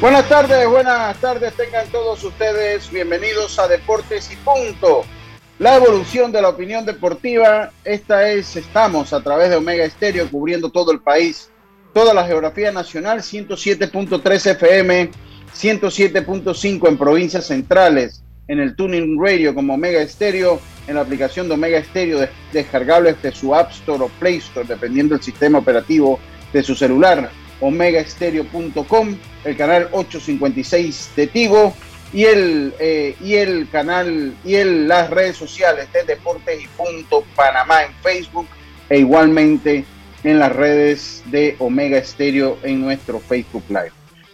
Buenas 0.00 0.30
tardes, 0.30 0.66
buenas 0.66 1.14
tardes, 1.20 1.52
tengan 1.52 1.86
todos 1.88 2.24
ustedes 2.24 2.90
bienvenidos 2.90 3.58
a 3.58 3.68
Deportes 3.68 4.32
y 4.32 4.36
Punto. 4.36 5.04
La 5.58 5.76
evolución 5.76 6.32
de 6.32 6.40
la 6.40 6.48
opinión 6.48 6.86
deportiva, 6.86 7.70
esta 7.84 8.30
es, 8.30 8.56
estamos 8.56 9.12
a 9.12 9.22
través 9.22 9.50
de 9.50 9.56
Omega 9.56 9.84
Estéreo 9.84 10.26
cubriendo 10.30 10.70
todo 10.70 10.90
el 10.90 11.00
país, 11.00 11.50
toda 11.92 12.14
la 12.14 12.24
geografía 12.24 12.72
nacional, 12.72 13.18
107.3 13.18 14.52
FM, 14.52 15.10
107.5 15.54 16.88
en 16.88 16.96
provincias 16.96 17.48
centrales, 17.48 18.24
en 18.48 18.58
el 18.58 18.74
Tuning 18.76 19.22
Radio 19.22 19.54
como 19.54 19.74
Omega 19.74 20.00
Estéreo, 20.00 20.62
en 20.86 20.94
la 20.94 21.02
aplicación 21.02 21.46
de 21.46 21.54
Omega 21.54 21.76
Estéreo 21.76 22.26
descargable 22.54 23.12
desde 23.12 23.38
su 23.38 23.54
App 23.54 23.70
Store 23.72 24.04
o 24.04 24.08
Play 24.18 24.38
Store, 24.38 24.66
dependiendo 24.66 25.14
del 25.14 25.22
sistema 25.22 25.58
operativo 25.58 26.18
de 26.54 26.62
su 26.62 26.74
celular 26.74 27.30
omegaestereo.com, 27.60 29.16
el 29.44 29.56
canal 29.56 29.88
856 29.92 31.10
de 31.16 31.26
Tigo 31.26 31.74
y 32.12 32.24
el, 32.24 32.74
eh, 32.78 33.14
y 33.20 33.34
el 33.34 33.68
canal 33.70 34.34
y 34.44 34.54
el, 34.56 34.88
las 34.88 35.10
redes 35.10 35.36
sociales 35.36 35.92
de 35.92 36.04
Deportes 36.04 36.62
y 36.62 36.66
Punto 36.68 37.24
Panamá 37.36 37.84
en 37.84 37.92
Facebook 38.02 38.48
e 38.88 38.98
igualmente 38.98 39.84
en 40.24 40.38
las 40.38 40.54
redes 40.54 41.22
de 41.26 41.56
Omega 41.58 41.98
Estéreo 41.98 42.58
en 42.62 42.80
nuestro 42.80 43.20
Facebook 43.20 43.64
Live. 43.68 43.92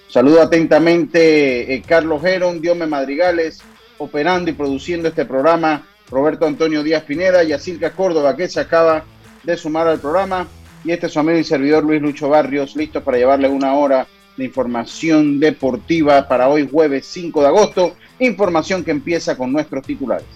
Saludo 0.09 0.43
atentamente 0.43 1.75
eh, 1.75 1.83
Carlos 1.87 2.23
Geron, 2.23 2.61
Diome 2.61 2.87
Madrigales, 2.87 3.63
operando 3.99 4.51
y 4.51 4.55
produciendo 4.55 5.09
este 5.09 5.25
programa, 5.25 5.87
Roberto 6.11 6.47
Antonio 6.47 6.83
Díaz 6.83 7.03
Pineda 7.03 7.45
y 7.45 7.53
Asilca 7.53 7.91
Córdoba, 7.91 8.37
que 8.37 8.49
se 8.49 8.61
acaba 8.61 9.05
de 9.43 9.57
sumar 9.57 9.87
al 9.89 10.01
programa 10.01 10.49
y 10.87 10.93
este 10.93 11.07
es 11.07 11.13
su 11.13 11.19
amigo 11.19 11.37
y 11.37 11.43
servidor 11.43 11.83
Luis 11.83 12.01
Lucho 12.01 12.29
Barrios, 12.29 12.77
listo 12.77 13.03
para 13.03 13.19
llevarle 13.19 13.49
una 13.49 13.75
hora 13.75 14.07
de 14.37 14.45
información 14.45 15.41
deportiva 15.41 16.29
para 16.29 16.49
hoy 16.49 16.69
jueves 16.71 17.07
5 17.07 17.41
de 17.41 17.49
agosto, 17.49 17.97
información 18.21 18.85
que 18.85 18.93
empieza 18.93 19.37
con 19.37 19.53
nuestros 19.53 19.85
titulares. 19.85 20.27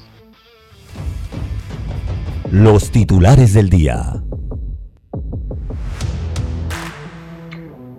Los 2.51 2.91
titulares 2.91 3.55
del 3.55 3.71
día. 3.71 4.21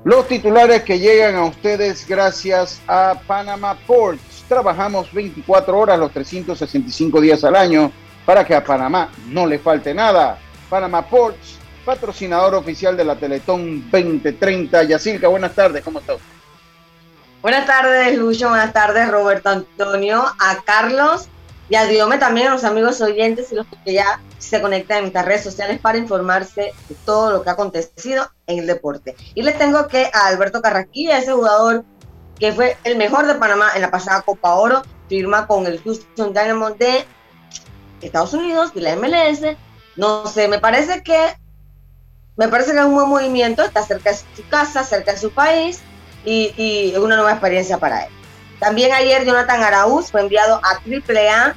Los 0.04 0.28
titulares 0.28 0.82
que 0.82 1.00
llegan 1.00 1.36
a 1.36 1.46
ustedes 1.46 2.06
gracias 2.06 2.82
a 2.86 3.22
Panama 3.26 3.78
Ports. 3.88 4.44
Trabajamos 4.50 5.14
24 5.14 5.80
horas 5.80 5.98
los 5.98 6.12
365 6.12 7.22
días 7.22 7.46
al 7.46 7.56
año 7.56 7.94
para 8.26 8.44
que 8.44 8.54
a 8.54 8.62
Panamá 8.62 9.10
no 9.30 9.46
le 9.46 9.58
falte 9.58 9.94
nada. 9.94 10.38
Panama 10.70 11.02
Ports 11.08 11.61
patrocinador 11.86 12.56
oficial 12.56 12.96
de 12.96 13.06
la 13.06 13.16
Teletón 13.16 13.90
2030. 13.92 14.84
Yacirca, 14.84 15.28
buenas 15.28 15.54
tardes, 15.54 15.84
¿cómo 15.84 16.00
estás? 16.00 16.18
Buenas 17.42 17.66
tardes, 17.66 18.18
Lucho, 18.18 18.50
buenas 18.50 18.72
tardes, 18.72 19.10
Roberto 19.10 19.50
Antonio, 19.50 20.24
a 20.40 20.62
Carlos 20.64 21.28
y 21.70 21.76
a 21.76 21.86
Diome 21.86 22.18
también, 22.18 22.48
a 22.48 22.52
los 22.52 22.64
amigos 22.64 23.02
oyentes 23.02 23.52
y 23.52 23.56
los 23.56 23.66
que 23.84 23.94
ya 23.94 24.22
se 24.38 24.62
conectan 24.62 24.98
en 24.98 25.04
nuestras 25.06 25.26
redes 25.26 25.44
sociales 25.44 25.80
para 25.80 25.98
informarse 25.98 26.74
de 26.88 26.96
todo 27.06 27.32
lo 27.32 27.42
que 27.42 27.50
ha 27.50 27.54
acontecido 27.54 28.30
en 28.46 28.60
el 28.60 28.68
deporte. 28.68 29.16
Y 29.34 29.42
les 29.42 29.58
tengo 29.58 29.88
que 29.88 30.12
a 30.14 30.28
Alberto 30.28 30.62
Carrasquilla, 30.62 31.18
ese 31.18 31.32
jugador 31.32 31.84
que 32.38 32.52
fue 32.52 32.78
el 32.84 32.98
mejor 32.98 33.26
de 33.26 33.36
Panamá 33.36 33.72
en 33.76 33.82
la 33.82 33.90
pasada 33.90 34.22
Copa 34.22 34.56
Oro, 34.56 34.84
firma 35.08 35.48
con 35.48 35.66
el 35.66 35.82
Houston 35.82 36.34
Dynamo 36.34 36.72
de 36.72 37.06
Estados 38.02 38.34
Unidos, 38.34 38.74
de 38.74 38.82
la 38.82 38.96
MLS. 38.96 39.58
No 39.96 40.28
sé, 40.28 40.48
me 40.48 40.60
parece 40.60 41.04
que 41.04 41.41
me 42.38 42.48
parece 42.48 42.72
que 42.72 42.80
es 42.80 42.86
un 42.86 42.96
buen 42.96 43.10
movimiento, 43.10 43.64
está 43.64 43.84
cerca 43.84 44.12
de 44.12 44.18
su 44.18 44.48
casa, 44.50 44.84
cerca 44.84 45.14
de 45.14 45.18
su 45.18 45.32
país 45.32 45.82
y, 46.26 46.92
es 46.94 46.98
una 46.98 47.16
nueva 47.16 47.32
experiencia 47.32 47.78
para 47.78 48.06
él. 48.06 48.12
También 48.60 48.94
ayer 48.94 49.26
Jonathan 49.26 49.64
Araúz 49.64 50.12
fue 50.12 50.22
enviado 50.22 50.62
a 50.64 50.80
AAA 50.86 51.56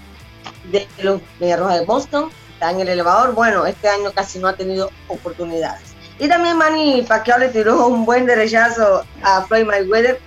de 0.70 0.88
los 0.98 1.20
Roja 1.38 1.78
de 1.78 1.84
Boston, 1.84 2.30
está 2.52 2.70
en 2.70 2.80
el 2.80 2.88
elevador. 2.88 3.34
Bueno, 3.34 3.66
este 3.66 3.88
año 3.88 4.10
casi 4.12 4.38
no 4.38 4.48
ha 4.48 4.56
tenido 4.56 4.90
oportunidades. 5.08 5.94
Y 6.18 6.28
también 6.28 6.56
Manny 6.56 7.02
Pacquiao 7.02 7.38
le 7.38 7.48
tiró 7.48 7.86
un 7.86 8.06
buen 8.06 8.24
derechazo 8.24 9.04
a 9.22 9.42
Floyd 9.42 9.66
Mayweather 9.66 10.20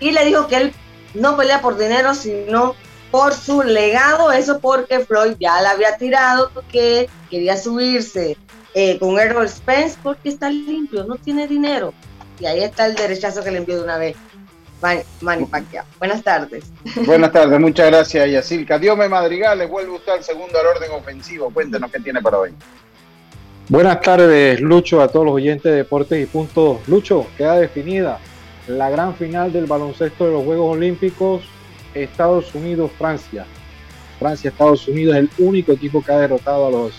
y 0.00 0.10
le 0.10 0.24
dijo 0.24 0.48
que 0.48 0.56
él 0.56 0.74
no 1.14 1.36
pelea 1.36 1.60
por 1.60 1.78
dinero, 1.78 2.14
sino 2.14 2.74
por 3.10 3.32
su 3.34 3.62
legado. 3.62 4.32
Eso 4.32 4.60
porque 4.60 5.00
Floyd 5.00 5.36
ya 5.38 5.60
le 5.62 5.68
había 5.68 5.96
tirado 5.96 6.50
que 6.70 7.08
quería 7.30 7.56
subirse 7.56 8.36
eh, 8.74 8.98
con 8.98 9.18
Errol 9.18 9.48
Spence 9.48 9.98
porque 10.02 10.28
está 10.28 10.50
limpio, 10.50 11.04
no 11.04 11.16
tiene 11.16 11.46
dinero. 11.46 11.92
Y 12.40 12.46
ahí 12.46 12.62
está 12.62 12.86
el 12.86 12.94
derechazo 12.94 13.42
que 13.42 13.50
le 13.50 13.58
envió 13.58 13.76
de 13.76 13.84
una 13.84 13.98
vez. 13.98 14.16
Manny 15.20 15.44
Pacquiao. 15.46 15.84
Buenas 15.98 16.22
tardes. 16.22 16.64
Buenas 17.04 17.32
tardes, 17.32 17.58
muchas 17.58 17.88
gracias, 17.88 18.30
Yacilca. 18.30 18.78
Diome 18.78 19.08
Madrigal, 19.08 19.58
les 19.58 19.68
vuelve 19.68 19.92
usted 19.92 20.12
al 20.12 20.22
segundo 20.22 20.58
al 20.58 20.66
orden 20.66 20.92
ofensivo. 20.92 21.50
Cuéntenos 21.50 21.90
qué 21.90 21.98
tiene 21.98 22.22
para 22.22 22.38
hoy. 22.38 22.54
Buenas 23.68 24.00
tardes, 24.00 24.60
Lucho, 24.60 25.02
a 25.02 25.08
todos 25.08 25.26
los 25.26 25.34
oyentes 25.34 25.64
de 25.64 25.78
Deportes 25.78 26.22
y 26.22 26.26
Puntos. 26.26 26.78
Lucho, 26.86 27.26
queda 27.36 27.56
definida 27.56 28.18
la 28.68 28.88
gran 28.88 29.14
final 29.14 29.52
del 29.52 29.66
baloncesto 29.66 30.26
de 30.26 30.32
los 30.32 30.44
Juegos 30.44 30.76
Olímpicos 30.76 31.42
Estados 31.94 32.54
Unidos-Francia. 32.54 33.44
Francia, 34.18 34.50
Estados 34.50 34.86
Unidos 34.88 35.16
es 35.16 35.22
el 35.22 35.30
único 35.38 35.72
equipo 35.72 36.02
que 36.02 36.12
ha 36.12 36.18
derrotado 36.18 36.66
a 36.66 36.70
los 36.70 36.92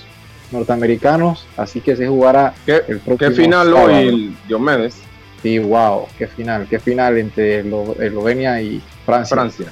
norteamericanos, 0.51 1.45
así 1.57 1.81
que 1.81 1.95
se 1.95 2.07
jugará 2.07 2.53
¿Qué, 2.65 2.81
el 2.87 2.99
próximo 2.99 3.17
¿Qué 3.17 3.31
final 3.31 3.73
hoy, 3.73 4.35
Diomedes? 4.47 4.97
Sí, 5.41 5.57
wow, 5.59 6.05
qué 6.17 6.27
final, 6.27 6.67
qué 6.69 6.79
final 6.79 7.17
entre 7.17 7.59
Eslovenia 7.59 8.61
y 8.61 8.81
Francia. 9.05 9.35
Francia. 9.35 9.65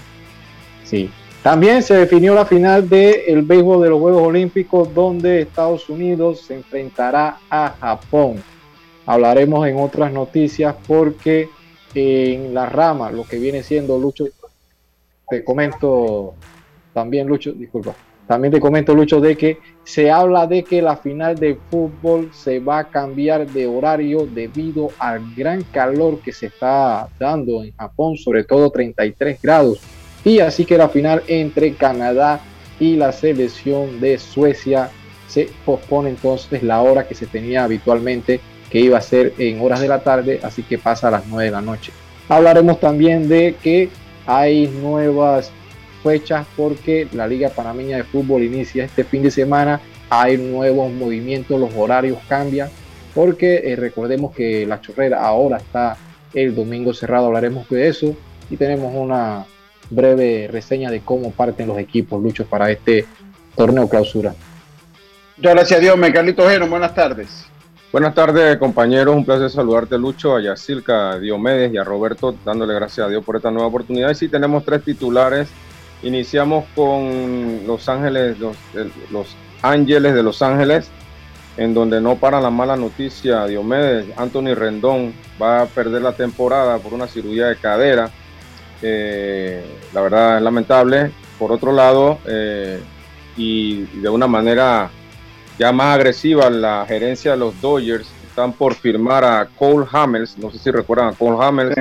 Sí. 0.83 1.09
También 1.43 1.83
se 1.83 1.95
definió 1.95 2.33
la 2.33 2.45
final 2.45 2.87
del 2.89 3.21
el 3.27 3.41
béisbol 3.41 3.83
de 3.83 3.89
los 3.89 3.99
Juegos 3.99 4.23
Olímpicos, 4.23 4.93
donde 4.93 5.41
Estados 5.41 5.89
Unidos 5.89 6.41
se 6.41 6.55
enfrentará 6.55 7.39
a 7.49 7.75
Japón. 7.79 8.41
Hablaremos 9.05 9.67
en 9.67 9.77
otras 9.79 10.11
noticias 10.11 10.75
porque 10.87 11.49
en 11.93 12.53
la 12.53 12.65
rama, 12.67 13.11
lo 13.11 13.23
que 13.23 13.39
viene 13.39 13.63
siendo 13.63 13.97
Lucho, 13.97 14.25
te 15.29 15.43
comento 15.43 16.35
también, 16.93 17.27
Lucho, 17.27 17.51
disculpa, 17.53 17.95
también 18.27 18.53
te 18.53 18.59
comento, 18.59 18.93
Lucho, 18.93 19.21
de 19.21 19.37
que 19.37 19.59
se 19.83 20.11
habla 20.11 20.47
de 20.47 20.63
que 20.63 20.81
la 20.81 20.97
final 20.97 21.35
de 21.35 21.57
fútbol 21.71 22.29
se 22.33 22.59
va 22.59 22.79
a 22.79 22.83
cambiar 22.89 23.47
de 23.47 23.67
horario 23.67 24.27
debido 24.27 24.89
al 24.99 25.21
gran 25.33 25.63
calor 25.63 26.19
que 26.19 26.33
se 26.33 26.47
está 26.47 27.07
dando 27.17 27.63
en 27.63 27.73
Japón, 27.75 28.17
sobre 28.17 28.43
todo 28.43 28.69
33 28.69 29.41
grados. 29.41 29.79
Y 30.25 30.39
así 30.39 30.65
que 30.65 30.77
la 30.77 30.89
final 30.89 31.23
entre 31.27 31.73
Canadá 31.75 32.41
y 32.81 32.97
la 32.97 33.13
selección 33.13 34.01
de 34.01 34.17
Suecia 34.17 34.91
se 35.27 35.49
pospone 35.65 36.09
entonces 36.09 36.63
la 36.63 36.81
hora 36.81 37.07
que 37.07 37.15
se 37.15 37.27
tenía 37.27 37.63
habitualmente, 37.63 38.41
que 38.69 38.79
iba 38.79 38.97
a 38.97 39.01
ser 39.01 39.33
en 39.37 39.61
horas 39.61 39.79
de 39.79 39.87
la 39.87 39.99
tarde, 39.99 40.41
así 40.43 40.63
que 40.63 40.77
pasa 40.77 41.07
a 41.07 41.11
las 41.11 41.27
9 41.27 41.45
de 41.45 41.51
la 41.51 41.61
noche. 41.61 41.93
Hablaremos 42.27 42.79
también 42.81 43.29
de 43.29 43.55
que 43.61 43.89
hay 44.25 44.67
nuevas 44.67 45.51
fechas 46.03 46.45
porque 46.55 47.07
la 47.13 47.27
Liga 47.27 47.49
Panameña 47.49 47.97
de 47.97 48.03
Fútbol 48.03 48.43
inicia 48.43 48.85
este 48.85 49.03
fin 49.03 49.23
de 49.23 49.31
semana 49.31 49.81
hay 50.09 50.37
nuevos 50.37 50.91
movimientos, 50.91 51.59
los 51.59 51.71
horarios 51.75 52.19
cambian, 52.27 52.69
porque 53.13 53.61
eh, 53.65 53.75
recordemos 53.75 54.33
que 54.33 54.65
la 54.65 54.79
chorrera 54.79 55.21
ahora 55.25 55.57
está 55.57 55.97
el 56.33 56.55
domingo 56.55 56.93
cerrado, 56.93 57.27
hablaremos 57.27 57.67
de 57.69 57.87
eso 57.87 58.15
y 58.49 58.57
tenemos 58.57 58.93
una 58.95 59.45
breve 59.89 60.47
reseña 60.51 60.91
de 60.91 61.01
cómo 61.01 61.31
parten 61.31 61.67
los 61.67 61.77
equipos, 61.77 62.21
Lucho, 62.21 62.45
para 62.45 62.71
este 62.71 63.05
torneo 63.55 63.89
clausura. 63.89 64.33
Muchas 65.37 65.53
gracias, 65.53 65.81
Dios. 65.81 65.97
Me 65.97 66.11
Carlitos 66.11 66.49
Geno, 66.49 66.67
buenas 66.67 66.95
tardes. 66.95 67.45
Buenas 67.91 68.13
tardes, 68.13 68.57
compañeros. 68.57 69.15
Un 69.15 69.25
placer 69.25 69.49
saludarte, 69.49 69.97
Lucho, 69.97 70.35
a 70.35 70.41
Yacirca, 70.41 71.11
a 71.11 71.19
Diomedes 71.19 71.73
y 71.73 71.77
a 71.77 71.83
Roberto, 71.83 72.35
dándole 72.43 72.73
gracias 72.73 73.07
a 73.07 73.09
Dios 73.09 73.23
por 73.23 73.37
esta 73.37 73.49
nueva 73.49 73.67
oportunidad. 73.67 74.09
Y 74.09 74.15
sí, 74.15 74.27
tenemos 74.27 74.65
tres 74.65 74.83
titulares. 74.83 75.47
Iniciamos 76.03 76.65
con 76.75 77.65
Los 77.65 77.89
Ángeles, 77.89 78.37
los, 78.39 78.55
los 79.11 79.35
Ángeles 79.61 80.13
de 80.13 80.23
Los 80.23 80.41
Ángeles, 80.41 80.89
en 81.57 81.73
donde 81.73 81.99
no 81.99 82.15
para 82.17 82.39
la 82.39 82.51
mala 82.51 82.75
noticia, 82.75 83.45
Diomedes, 83.45 84.05
Anthony 84.15 84.53
Rendón 84.53 85.13
va 85.41 85.61
a 85.61 85.65
perder 85.65 86.03
la 86.03 86.13
temporada 86.13 86.77
por 86.77 86.93
una 86.93 87.07
cirugía 87.07 87.47
de 87.47 87.55
cadera. 87.55 88.11
Eh, 88.81 89.65
la 89.93 90.01
verdad 90.01 90.37
es 90.37 90.43
lamentable. 90.43 91.11
Por 91.39 91.51
otro 91.51 91.71
lado, 91.71 92.19
eh, 92.25 92.79
y 93.35 93.83
de 94.01 94.09
una 94.09 94.27
manera 94.27 94.89
ya 95.57 95.71
más 95.71 95.95
agresiva, 95.95 96.49
la 96.49 96.85
gerencia 96.87 97.31
de 97.31 97.37
los 97.37 97.59
Dodgers 97.59 98.07
están 98.27 98.53
por 98.53 98.75
firmar 98.75 99.23
a 99.23 99.47
Cole 99.57 99.87
Hamels. 99.91 100.37
No 100.37 100.51
sé 100.51 100.59
si 100.59 100.69
recuerdan 100.69 101.09
a 101.09 101.13
Cole 101.13 101.37
Hamels. 101.43 101.75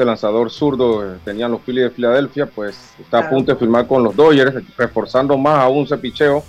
Este 0.00 0.06
lanzador 0.06 0.50
zurdo 0.50 1.04
eh, 1.04 1.18
tenían 1.26 1.50
los 1.50 1.60
Phillies 1.60 1.84
de 1.84 1.90
Filadelfia, 1.90 2.46
pues 2.46 2.94
está 2.98 3.18
a 3.18 3.28
punto 3.28 3.52
de 3.52 3.58
firmar 3.58 3.86
con 3.86 4.02
los 4.02 4.16
Dodgers, 4.16 4.64
reforzando 4.78 5.36
más 5.36 5.58
aún 5.58 5.84
ese 5.84 5.98
picheo. 5.98 6.42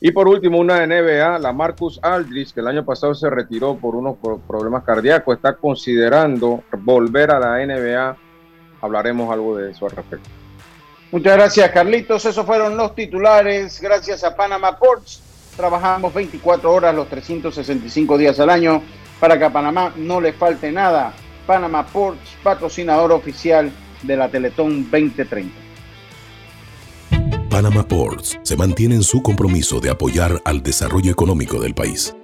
Y 0.00 0.10
por 0.10 0.26
último, 0.26 0.58
una 0.58 0.84
NBA, 0.84 1.38
la 1.38 1.52
Marcus 1.52 2.00
Aldridge, 2.02 2.52
que 2.52 2.58
el 2.58 2.66
año 2.66 2.84
pasado 2.84 3.14
se 3.14 3.30
retiró 3.30 3.76
por 3.76 3.94
unos 3.94 4.16
problemas 4.48 4.82
cardíacos, 4.82 5.36
está 5.36 5.54
considerando 5.54 6.64
volver 6.78 7.30
a 7.30 7.38
la 7.38 7.64
NBA. 7.64 8.16
Hablaremos 8.80 9.32
algo 9.32 9.56
de 9.56 9.70
eso 9.70 9.86
al 9.86 9.92
respecto. 9.92 10.28
Muchas 11.12 11.36
gracias, 11.36 11.70
Carlitos. 11.70 12.24
Esos 12.24 12.44
fueron 12.44 12.76
los 12.76 12.96
titulares. 12.96 13.80
Gracias 13.80 14.24
a 14.24 14.34
Panama 14.34 14.76
Ports. 14.76 15.22
Trabajamos 15.56 16.12
24 16.12 16.72
horas 16.72 16.92
los 16.92 17.08
365 17.08 18.18
días 18.18 18.40
al 18.40 18.50
año 18.50 18.82
para 19.20 19.38
que 19.38 19.44
a 19.44 19.52
Panamá 19.52 19.92
no 19.94 20.20
le 20.20 20.32
falte 20.32 20.72
nada. 20.72 21.14
Panama 21.46 21.84
Ports, 21.86 22.36
patrocinador 22.42 23.12
oficial 23.12 23.72
de 24.02 24.16
la 24.16 24.28
Teletón 24.28 24.90
2030. 24.90 25.52
Panama 27.50 27.86
Ports 27.86 28.38
se 28.42 28.56
mantiene 28.56 28.94
en 28.94 29.02
su 29.02 29.22
compromiso 29.22 29.80
de 29.80 29.90
apoyar 29.90 30.40
al 30.44 30.62
desarrollo 30.62 31.10
económico 31.10 31.60
del 31.60 31.74
país. 31.74 32.14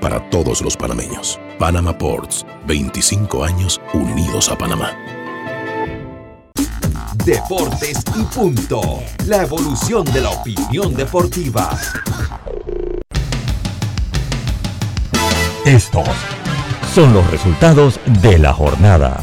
para 0.00 0.28
todos 0.30 0.62
los 0.62 0.76
panameños. 0.76 1.38
Panama 1.58 1.96
Ports, 1.96 2.44
25 2.66 3.44
años 3.44 3.80
unidos 3.92 4.48
a 4.48 4.58
Panamá. 4.58 4.96
Deportes 7.24 8.04
y 8.14 8.22
punto. 8.34 9.02
La 9.26 9.42
evolución 9.42 10.04
de 10.12 10.20
la 10.20 10.30
opinión 10.30 10.94
deportiva. 10.94 11.70
Estos 15.64 16.08
son 16.94 17.12
los 17.12 17.28
resultados 17.30 17.98
de 18.22 18.38
la 18.38 18.52
jornada. 18.52 19.20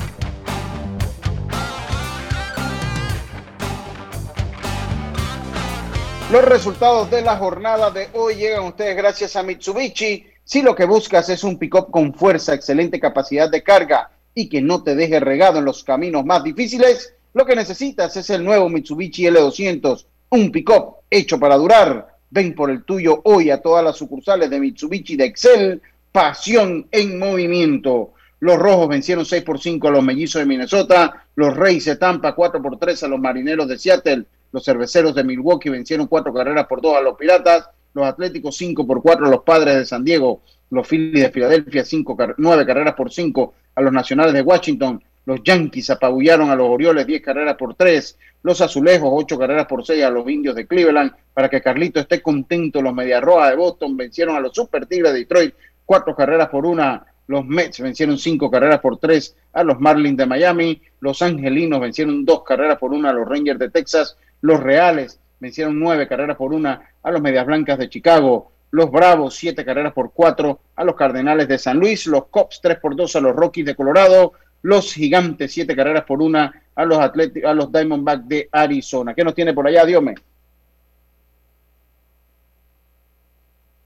Los 6.30 6.44
resultados 6.44 7.10
de 7.12 7.22
la 7.22 7.38
jornada 7.38 7.92
de 7.92 8.10
hoy 8.14 8.36
llegan 8.36 8.64
a 8.64 8.68
ustedes 8.70 8.98
gracias 8.98 9.36
a 9.36 9.44
Mitsubishi. 9.44 10.33
Si 10.54 10.62
lo 10.62 10.76
que 10.76 10.86
buscas 10.86 11.30
es 11.30 11.44
un 11.44 11.58
pick-up 11.58 11.90
con 11.90 12.14
fuerza, 12.14 12.54
excelente 12.54 13.00
capacidad 13.00 13.50
de 13.50 13.64
carga 13.64 14.12
y 14.36 14.50
que 14.50 14.62
no 14.62 14.84
te 14.84 14.94
deje 14.94 15.20
regado 15.20 15.58
en 15.58 15.66
los 15.66 15.84
caminos 15.84 16.24
más 16.26 16.44
difíciles, 16.44 17.16
lo 17.34 17.44
que 17.44 17.56
necesitas 17.56 18.16
es 18.18 18.30
el 18.30 18.44
nuevo 18.44 18.70
Mitsubishi 18.70 19.24
L200, 19.24 20.06
un 20.30 20.52
pick-up 20.52 20.98
hecho 21.10 21.40
para 21.40 21.58
durar. 21.58 22.08
Ven 22.30 22.54
por 22.54 22.70
el 22.70 22.84
tuyo 22.84 23.22
hoy 23.24 23.50
a 23.50 23.64
todas 23.64 23.84
las 23.84 23.98
sucursales 23.98 24.48
de 24.52 24.60
Mitsubishi 24.60 25.16
de 25.16 25.26
Excel. 25.26 25.82
Pasión 26.12 26.88
en 26.92 27.18
movimiento. 27.18 28.14
Los 28.40 28.60
rojos 28.60 28.90
vencieron 28.90 29.26
6 29.26 29.42
por 29.42 29.60
5 29.60 29.88
a 29.88 29.92
los 29.92 30.04
mellizos 30.04 30.40
de 30.40 30.46
Minnesota. 30.46 31.26
Los 31.34 31.58
Reyes 31.58 31.86
de 31.86 31.96
Tampa 31.96 32.36
4 32.36 32.62
por 32.62 32.78
3 32.78 33.02
a 33.02 33.08
los 33.08 33.20
marineros 33.20 33.68
de 33.68 33.80
Seattle. 33.80 34.26
Los 34.52 34.64
cerveceros 34.64 35.16
de 35.16 35.24
Milwaukee 35.24 35.70
vencieron 35.70 36.06
4 36.06 36.32
carreras 36.32 36.68
por 36.68 36.80
2 36.80 36.96
a 36.96 37.02
los 37.02 37.18
Piratas. 37.18 37.70
Los 37.94 38.06
Atléticos 38.06 38.58
5 38.58 38.88
por 38.88 39.02
4 39.02 39.26
a 39.26 39.30
los 39.30 39.44
Padres 39.44 39.76
de 39.76 39.86
San 39.86 40.04
Diego. 40.04 40.42
Los 40.72 40.88
Phillies 40.88 41.24
de 41.24 41.30
Filadelfia 41.30 41.84
9 42.38 42.66
carreras 42.66 42.96
por 42.96 43.12
5 43.12 43.54
a 43.76 43.82
los 43.82 43.94
Nacionales 43.94 44.34
de 44.34 44.42
Washington. 44.42 45.04
Los 45.26 45.42
Yankees 45.44 45.90
apabullaron 45.92 46.50
a 46.50 46.56
los 46.56 46.68
Orioles 46.68 47.06
10 47.06 47.22
carreras 47.22 47.56
por 47.56 47.76
3. 47.76 48.18
Los 48.42 48.60
Azulejos 48.62 49.10
8 49.12 49.38
carreras 49.38 49.68
por 49.68 49.86
6 49.86 50.04
a 50.04 50.10
los 50.10 50.28
Indios 50.28 50.56
de 50.56 50.68
Cleveland. 50.68 51.12
Para 51.34 51.50
que 51.50 51.62
Carlito 51.62 52.00
esté 52.00 52.22
contento, 52.22 52.82
los 52.82 52.94
Mediarroa 52.94 53.50
de 53.50 53.56
Boston 53.56 53.96
vencieron 53.96 54.36
a 54.36 54.40
los 54.40 54.54
Super 54.54 54.86
Tigres 54.88 55.14
de 55.14 55.20
Detroit 55.20 55.54
4 55.86 56.16
carreras 56.16 56.50
por 56.50 56.66
1. 56.66 57.06
Los 57.28 57.46
Mets 57.46 57.80
vencieron 57.80 58.18
5 58.18 58.52
carreras 58.52 58.80
por 58.80 58.98
3 58.98 59.36
a 59.54 59.64
los 59.64 59.80
Marlins 59.80 60.18
de 60.18 60.26
Miami. 60.26 60.82
Los 61.00 61.22
Angelinos 61.22 61.80
vencieron 61.80 62.26
2 62.26 62.44
carreras 62.44 62.78
por 62.80 62.92
1 62.92 63.08
a 63.08 63.14
los 63.14 63.28
Rangers 63.28 63.60
de 63.60 63.70
Texas. 63.70 64.18
Los 64.42 64.62
Reales 64.62 65.20
vencieron 65.44 65.80
9 65.80 66.08
carreras 66.08 66.38
por 66.38 66.54
1 66.54 66.80
a 67.04 67.12
los 67.12 67.22
Medias 67.22 67.46
Blancas 67.46 67.78
de 67.78 67.90
Chicago. 67.90 68.52
Los 68.72 68.90
Bravos 68.90 69.36
7 69.36 69.64
carreras 69.64 69.94
por 69.94 70.12
4 70.12 70.60
a 70.76 70.84
los 70.84 70.96
Cardenales 70.96 71.48
de 71.48 71.60
San 71.60 71.78
Luis. 71.78 72.08
Los 72.08 72.26
Cops 72.26 72.60
3 72.62 72.80
por 72.80 72.96
2 72.96 73.16
a 73.16 73.20
los 73.20 73.36
Rockies 73.36 73.66
de 73.68 73.76
Colorado 73.76 74.34
los 74.64 74.94
Gigantes, 74.94 75.52
siete 75.54 75.76
carreras 75.76 76.06
por 76.06 76.22
una 76.22 76.52
a 76.74 76.86
los, 76.86 76.98
a 76.98 77.54
los 77.54 77.72
Diamondbacks 77.72 78.28
de 78.28 78.50
Arizona. 78.52 79.14
¿Qué 79.14 79.24
nos 79.24 79.36
tiene 79.36 79.54
por 79.54 79.68
allá, 79.68 79.86
Diome? 79.86 80.16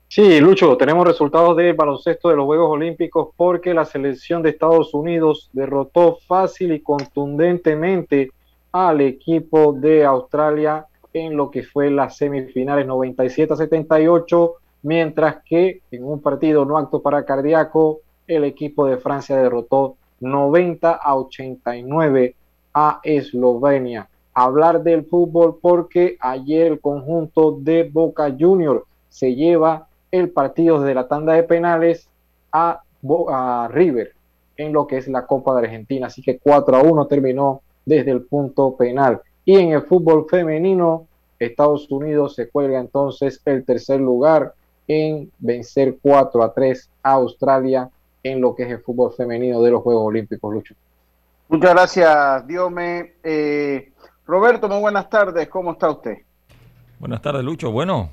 Sí, 0.08 0.40
Lucho, 0.40 0.78
tenemos 0.78 1.06
resultados 1.06 1.58
del 1.58 1.74
baloncesto 1.74 2.30
de 2.30 2.38
los 2.38 2.46
Juegos 2.46 2.72
Olímpicos 2.72 3.30
porque 3.36 3.74
la 3.74 3.86
selección 3.86 4.42
de 4.42 4.52
Estados 4.52 4.94
Unidos 4.94 5.50
derrotó 5.52 6.20
fácil 6.28 6.72
y 6.72 6.80
contundentemente 6.80 8.32
al 8.72 9.02
equipo 9.02 9.74
de 9.74 10.06
Australia 10.06 10.86
en 11.26 11.38
lo 11.38 11.52
que 11.52 11.64
fue 11.64 11.90
las 11.90 12.18
semifinales 12.18 12.86
97 12.86 13.54
a 13.54 13.58
78, 13.58 14.54
mientras 14.84 15.38
que 15.44 15.82
en 15.92 16.04
un 16.04 16.22
partido 16.22 16.66
no 16.66 16.78
acto 16.78 17.02
para 17.02 17.26
cardíaco, 17.26 18.02
el 18.28 18.44
equipo 18.44 18.86
de 18.86 18.98
Francia 18.98 19.38
derrotó 19.38 19.96
90 20.20 20.92
a 20.92 21.16
89 21.16 22.36
a 22.74 23.00
Eslovenia. 23.04 24.10
Hablar 24.34 24.84
del 24.84 25.06
fútbol 25.06 25.58
porque 25.62 26.18
ayer 26.20 26.68
el 26.68 26.80
conjunto 26.80 27.58
de 27.60 27.84
Boca 27.84 28.34
Junior 28.38 28.86
se 29.10 29.34
lleva 29.34 29.88
el 30.12 30.30
partido 30.30 30.80
de 30.82 30.94
la 30.94 31.08
tanda 31.08 31.34
de 31.34 31.44
penales 31.44 32.10
a, 32.52 32.82
River 33.70 34.14
en 34.58 34.74
lo 34.74 34.86
que 34.86 34.98
es 34.98 35.08
la 35.08 35.26
Copa 35.26 35.54
de 35.54 35.66
Argentina. 35.66 36.08
Así 36.08 36.22
que 36.22 36.40
4 36.40 36.78
a 36.78 36.82
1 36.82 37.08
terminó 37.08 37.62
desde 37.86 38.12
el 38.12 38.24
punto 38.24 38.76
penal. 38.76 39.22
Y 39.46 39.56
en 39.56 39.72
el 39.72 39.84
fútbol 39.84 40.26
femenino, 40.30 41.07
Estados 41.39 41.89
Unidos 41.91 42.36
se 42.36 42.50
cuelga 42.50 42.79
entonces 42.79 43.41
el 43.46 43.63
tercer 43.63 44.00
lugar 44.00 44.53
en 44.88 45.32
vencer 45.39 45.98
4 46.01 46.44
a 46.44 46.53
3 46.53 46.89
a 47.03 47.12
Australia 47.12 47.89
en 48.24 48.41
lo 48.41 48.56
que 48.56 48.63
es 48.63 48.72
el 48.72 48.79
fútbol 48.79 49.13
femenino 49.13 49.62
de 49.62 49.72
los 49.72 49.82
Juegos 49.82 50.06
Olímpicos, 50.06 50.53
Lucho. 50.53 50.75
Muchas 51.50 51.72
gracias, 51.72 52.48
Diome. 52.48 53.13
Eh, 53.24 53.91
Roberto, 54.25 54.67
muy 54.67 54.79
buenas 54.79 55.10
tardes, 55.10 55.48
¿cómo 55.48 55.72
está 55.72 55.89
usted? 55.89 56.17
Buenas 57.00 57.22
tardes, 57.22 57.44
Lucho. 57.44 57.72
Bueno, 57.72 58.10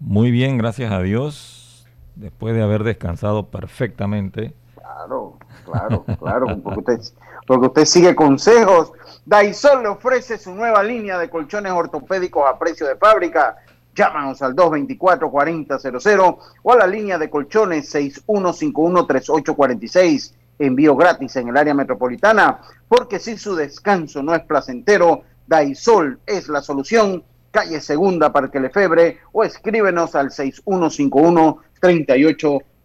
muy 0.00 0.30
bien, 0.30 0.58
gracias 0.58 0.90
a 0.90 1.00
Dios, 1.00 1.86
después 2.16 2.54
de 2.54 2.62
haber 2.62 2.82
descansado 2.82 3.50
perfectamente. 3.50 4.54
Claro, 4.82 5.38
claro, 5.64 6.04
claro, 6.18 6.46
porque 6.62 6.80
usted, 6.80 7.00
porque 7.46 7.66
usted 7.66 7.84
sigue 7.84 8.16
consejos. 8.16 8.92
Daisol 9.24 9.82
le 9.82 9.88
ofrece 9.88 10.38
su 10.38 10.54
nueva 10.54 10.82
línea 10.82 11.18
de 11.18 11.30
colchones 11.30 11.72
ortopédicos 11.72 12.44
a 12.46 12.58
precio 12.58 12.86
de 12.86 12.96
fábrica 12.96 13.56
Llámanos 13.94 14.40
al 14.40 14.56
224-4000 14.56 16.38
o 16.62 16.72
a 16.72 16.76
la 16.76 16.86
línea 16.86 17.18
de 17.18 17.28
colchones 17.28 17.94
6151-3846. 17.94 20.32
Envío 20.58 20.96
gratis 20.96 21.36
en 21.36 21.48
el 21.48 21.56
área 21.56 21.72
metropolitana, 21.74 22.60
porque 22.88 23.18
si 23.18 23.36
su 23.36 23.54
descanso 23.54 24.22
no 24.22 24.34
es 24.34 24.42
placentero, 24.44 25.24
Daisol 25.46 26.20
es 26.26 26.48
la 26.48 26.62
solución. 26.62 27.22
Calle 27.50 27.82
Segunda, 27.82 28.32
Parque 28.32 28.60
Lefebre, 28.60 29.18
o 29.32 29.44
escríbenos 29.44 30.14
al 30.14 30.30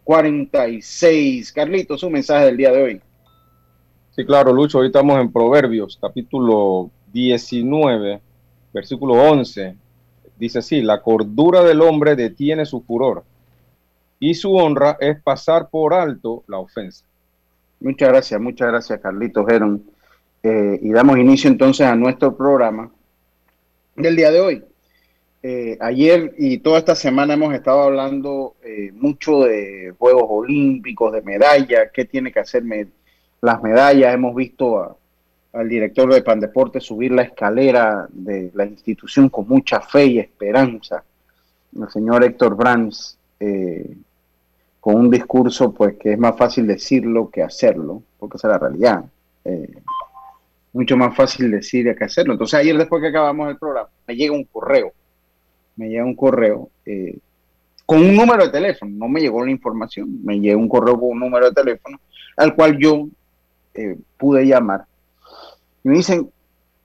6151-3846. 0.08 1.54
Carlitos, 1.54 2.04
un 2.04 2.14
mensaje 2.14 2.46
del 2.46 2.58
día 2.58 2.72
de 2.72 2.82
hoy. 2.82 3.02
Sí, 4.16 4.26
claro, 4.26 4.52
Lucho, 4.54 4.80
hoy 4.80 4.88
estamos 4.88 5.20
en 5.20 5.32
Proverbios, 5.32 6.00
capítulo 6.02 6.90
19, 7.12 8.20
versículo 8.74 9.14
11 9.14 9.76
Dice 10.38 10.60
así, 10.60 10.82
la 10.82 11.02
cordura 11.02 11.64
del 11.64 11.82
hombre 11.82 12.16
detiene 12.16 12.66
su 12.66 12.82
furor 12.82 13.24
y 14.20 14.36
su 14.36 14.54
honra 14.56 14.98
es 15.00 15.22
pasar 15.22 15.70
por 15.70 15.94
alto 15.94 16.44
la 16.48 16.60
ofensa. 16.60 17.06
Muchas 17.80 18.10
gracias, 18.10 18.40
muchas 18.40 18.68
gracias 18.68 19.00
Carlitos 19.00 19.46
Geron. 19.48 19.84
Eh, 20.44 20.80
y 20.82 20.92
damos 20.92 21.18
inicio 21.18 21.50
entonces 21.50 21.88
a 21.88 21.96
nuestro 21.96 22.38
programa 22.38 22.92
del 23.96 24.16
día 24.16 24.30
de 24.30 24.40
hoy. 24.40 24.64
Eh, 25.50 25.77
ayer 25.80 26.34
y 26.38 26.58
toda 26.58 26.80
esta 26.80 26.94
semana 26.94 27.36
hemos 27.36 27.54
estado 27.54 27.84
hablando 27.84 28.58
eh, 28.62 28.92
mucho 28.92 29.46
de 29.46 29.94
Juegos 29.98 30.25
Olímpicos, 30.27 31.13
de 31.13 31.22
medallas, 31.22 31.89
qué 31.94 32.04
tiene 32.04 32.34
que 32.34 32.42
hacer 32.42 32.66
las 33.39 33.63
medallas. 33.63 34.13
Hemos 34.13 34.36
visto 34.36 34.77
a, 34.77 34.98
al 35.54 35.70
director 35.70 36.13
de 36.13 36.22
Pandeporte 36.22 36.82
subir 36.82 37.13
la 37.13 37.22
escalera 37.22 38.10
de 38.12 38.51
la 38.56 38.66
institución 38.66 39.30
con 39.30 39.48
mucha 39.48 39.80
fe 39.80 40.08
y 40.08 40.20
esperanza, 40.20 41.06
el 41.82 41.89
señor 41.92 42.25
Héctor 42.25 42.58
Brands, 42.58 43.18
eh, 43.39 43.96
con 44.82 44.96
un 44.96 45.10
discurso 45.10 45.74
pues 45.74 45.96
que 45.96 46.12
es 46.12 46.20
más 46.20 46.36
fácil 46.36 46.68
decirlo 46.68 47.30
que 47.30 47.42
hacerlo, 47.42 48.04
porque 48.20 48.36
esa 48.36 48.50
es 48.50 48.51
la 48.51 48.60
realidad. 48.60 49.06
Mucho 50.74 50.98
más 50.98 51.16
fácil 51.16 51.50
decir 51.51 51.96
que 51.96 52.04
hacerlo. 52.04 52.34
Entonces 52.34 52.60
ayer 52.60 52.77
después 52.77 53.01
que 53.01 53.08
acabamos 53.08 53.50
el 53.50 53.58
programa, 53.58 53.88
me 54.06 54.13
llega 54.13 54.34
un 54.34 54.44
correo, 54.44 54.92
me 55.78 55.90
llega 55.90 56.04
un 56.04 56.16
correo 56.16 56.70
eh, 56.86 57.18
con 57.86 58.00
un 58.00 58.16
número 58.16 58.46
de 58.46 58.52
teléfono, 58.52 58.92
no 58.94 59.08
me 59.08 59.22
llegó 59.22 59.46
la 59.46 59.52
información, 59.52 60.24
me 60.24 60.40
llega 60.40 60.58
un 60.58 60.68
correo 60.68 61.00
con 61.00 61.10
un 61.10 61.20
número 61.20 61.46
de 61.46 61.54
teléfono 61.54 62.00
al 62.36 62.54
cual 62.54 62.78
yo 62.78 63.08
pude 64.18 64.46
llamar 64.46 64.86
y 65.88 65.90
me 65.90 65.96
dicen, 65.96 66.30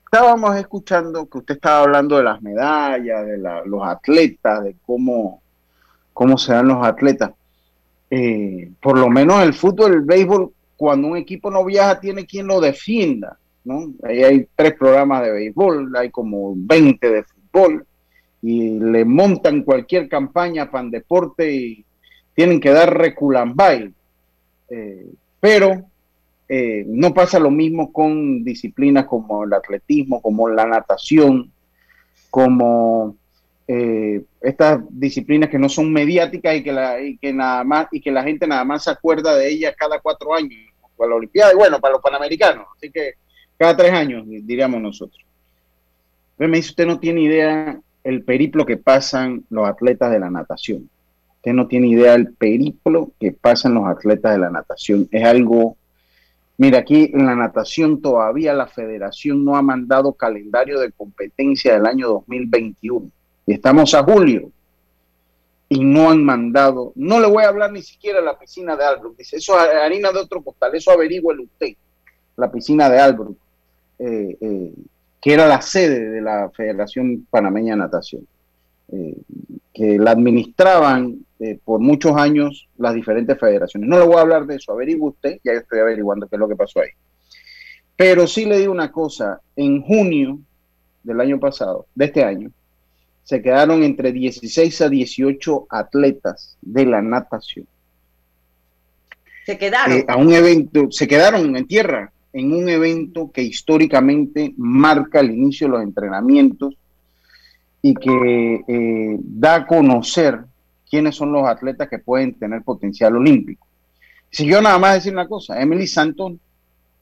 estábamos 0.05 0.55
escuchando 0.55 1.27
que 1.27 1.39
usted 1.39 1.55
estaba 1.55 1.81
hablando 1.81 2.15
de 2.15 2.23
las 2.23 2.41
medallas, 2.41 3.25
de 3.25 3.37
los 3.37 3.85
atletas, 3.85 4.63
de 4.63 4.77
cómo, 4.85 5.41
cómo 6.13 6.37
se 6.37 6.53
dan 6.53 6.69
los 6.69 6.85
atletas. 6.85 7.31
Eh, 8.09 8.71
por 8.81 8.97
lo 8.97 9.09
menos 9.09 9.43
el 9.43 9.53
fútbol, 9.53 9.93
el 9.93 10.01
béisbol, 10.03 10.53
cuando 10.77 11.09
un 11.09 11.17
equipo 11.17 11.51
no 11.51 11.65
viaja, 11.65 11.99
tiene 11.99 12.25
quien 12.25 12.47
lo 12.47 12.61
defienda. 12.61 13.37
¿no? 13.65 13.91
Ahí 14.03 14.23
hay 14.23 14.47
tres 14.55 14.75
programas 14.75 15.23
de 15.23 15.31
béisbol, 15.31 15.93
hay 15.97 16.09
como 16.09 16.53
20 16.55 17.09
de 17.09 17.23
fútbol, 17.23 17.85
y 18.43 18.77
le 18.77 19.05
montan 19.05 19.63
cualquier 19.63 20.09
campaña 20.09 20.69
para 20.69 20.89
deporte 20.89 21.49
y 21.49 21.85
tienen 22.35 22.59
que 22.59 22.71
dar 22.71 22.95
reculambay. 22.95 23.93
Eh, 24.69 25.07
pero 25.39 25.85
eh, 26.49 26.83
no 26.85 27.13
pasa 27.13 27.39
lo 27.39 27.49
mismo 27.49 27.93
con 27.93 28.43
disciplinas 28.43 29.05
como 29.05 29.45
el 29.45 29.53
atletismo, 29.53 30.21
como 30.21 30.49
la 30.49 30.65
natación, 30.65 31.51
como 32.29 33.15
eh, 33.65 34.21
estas 34.41 34.81
disciplinas 34.89 35.49
que 35.49 35.57
no 35.57 35.69
son 35.69 35.93
mediáticas 35.93 36.57
y 36.57 36.63
que, 36.63 36.73
la, 36.73 36.97
que 37.21 37.31
nada 37.31 37.63
más 37.63 37.87
y 37.93 38.01
que 38.01 38.11
la 38.11 38.23
gente 38.23 38.45
nada 38.45 38.65
más 38.65 38.83
se 38.83 38.91
acuerda 38.91 39.37
de 39.37 39.49
ellas 39.49 39.73
cada 39.77 40.01
cuatro 40.01 40.33
años 40.33 40.59
para 40.97 41.11
la 41.11 41.15
Olimpiada 41.15 41.53
y 41.53 41.55
bueno 41.55 41.79
para 41.79 41.93
los 41.93 42.01
panamericanos 42.01 42.67
así 42.75 42.91
que 42.91 43.13
cada 43.57 43.77
tres 43.77 43.93
años 43.93 44.25
diríamos 44.27 44.81
nosotros 44.81 45.23
pero 46.35 46.49
me 46.49 46.57
dice 46.57 46.71
usted 46.71 46.85
no 46.85 46.99
tiene 46.99 47.21
idea 47.21 47.79
el 48.03 48.23
periplo 48.23 48.65
que 48.65 48.77
pasan 48.77 49.45
los 49.49 49.67
atletas 49.67 50.11
de 50.11 50.19
la 50.19 50.29
natación 50.29 50.89
usted 51.35 51.53
no 51.53 51.67
tiene 51.67 51.87
idea 51.87 52.13
el 52.15 52.33
periplo 52.33 53.11
que 53.19 53.31
pasan 53.31 53.73
los 53.73 53.85
atletas 53.85 54.33
de 54.33 54.39
la 54.39 54.49
natación 54.49 55.07
es 55.11 55.23
algo 55.23 55.77
Mira, 56.57 56.79
aquí 56.79 57.09
en 57.11 57.25
la 57.25 57.35
natación 57.35 58.01
todavía 58.01 58.53
la 58.53 58.67
federación 58.67 59.43
no 59.43 59.55
ha 59.55 59.61
mandado 59.61 60.13
calendario 60.13 60.79
de 60.79 60.91
competencia 60.91 61.73
del 61.73 61.85
año 61.85 62.09
2021. 62.09 63.09
Y 63.47 63.53
estamos 63.53 63.93
a 63.95 64.03
julio. 64.03 64.51
Y 65.67 65.83
no 65.83 66.11
han 66.11 66.23
mandado, 66.23 66.93
no 66.95 67.19
le 67.19 67.27
voy 67.27 67.43
a 67.43 67.47
hablar 67.47 67.71
ni 67.71 67.81
siquiera 67.81 68.19
de 68.19 68.25
la 68.25 68.37
piscina 68.37 68.75
de 68.75 68.85
Albrook. 68.85 69.17
Dice, 69.17 69.37
eso 69.37 69.59
es 69.59 69.73
harina 69.73 70.11
de 70.11 70.19
otro 70.19 70.43
costal, 70.43 70.75
eso 70.75 70.91
averigüe 70.91 71.35
usted. 71.41 71.73
La 72.35 72.51
piscina 72.51 72.87
de 72.89 72.99
Albrook, 72.99 73.37
eh, 73.97 74.37
eh, 74.39 74.73
que 75.23 75.33
era 75.33 75.47
la 75.47 75.61
sede 75.61 76.09
de 76.09 76.21
la 76.21 76.49
Federación 76.49 77.25
Panameña 77.29 77.73
de 77.73 77.79
Natación. 77.79 78.27
Eh, 78.91 79.15
que 79.73 79.97
la 79.97 80.11
administraban 80.11 81.25
eh, 81.39 81.57
por 81.63 81.79
muchos 81.79 82.15
años 82.17 82.67
las 82.77 82.93
diferentes 82.93 83.39
federaciones. 83.39 83.89
No 83.89 83.97
le 83.97 84.05
voy 84.05 84.17
a 84.17 84.21
hablar 84.21 84.45
de 84.45 84.57
eso, 84.57 84.73
averigüe 84.73 85.09
usted, 85.09 85.39
ya 85.43 85.53
estoy 85.53 85.79
averiguando 85.79 86.27
qué 86.27 86.35
es 86.35 86.39
lo 86.39 86.47
que 86.47 86.55
pasó 86.55 86.81
ahí. 86.81 86.89
Pero 87.95 88.27
sí 88.27 88.45
le 88.45 88.59
digo 88.59 88.71
una 88.71 88.91
cosa, 88.91 89.41
en 89.55 89.81
junio 89.81 90.39
del 91.03 91.21
año 91.21 91.39
pasado, 91.39 91.87
de 91.95 92.05
este 92.05 92.23
año, 92.23 92.51
se 93.23 93.41
quedaron 93.41 93.81
entre 93.81 94.11
16 94.11 94.81
a 94.81 94.89
18 94.89 95.67
atletas 95.69 96.57
de 96.61 96.85
la 96.85 97.01
natación. 97.01 97.65
Se 99.45 99.57
quedaron. 99.57 99.97
Eh, 99.97 100.05
a 100.07 100.17
un 100.17 100.33
evento, 100.33 100.91
se 100.91 101.07
quedaron 101.07 101.55
en 101.55 101.67
tierra, 101.67 102.12
en 102.33 102.51
un 102.51 102.67
evento 102.67 103.31
que 103.31 103.43
históricamente 103.43 104.53
marca 104.57 105.19
el 105.19 105.31
inicio 105.31 105.67
de 105.67 105.73
los 105.73 105.83
entrenamientos 105.83 106.75
y 107.81 107.93
que 107.93 108.63
eh, 108.67 109.17
da 109.19 109.55
a 109.55 109.67
conocer 109.67 110.39
quiénes 110.89 111.15
son 111.15 111.31
los 111.31 111.47
atletas 111.47 111.87
que 111.89 111.99
pueden 111.99 112.33
tener 112.33 112.63
potencial 112.63 113.15
olímpico. 113.15 113.67
Si 114.31 114.45
yo 114.47 114.61
nada 114.61 114.79
más 114.79 114.95
decir 114.95 115.13
una 115.13 115.27
cosa, 115.27 115.61
Emily 115.61 115.85
Santos 115.85 116.33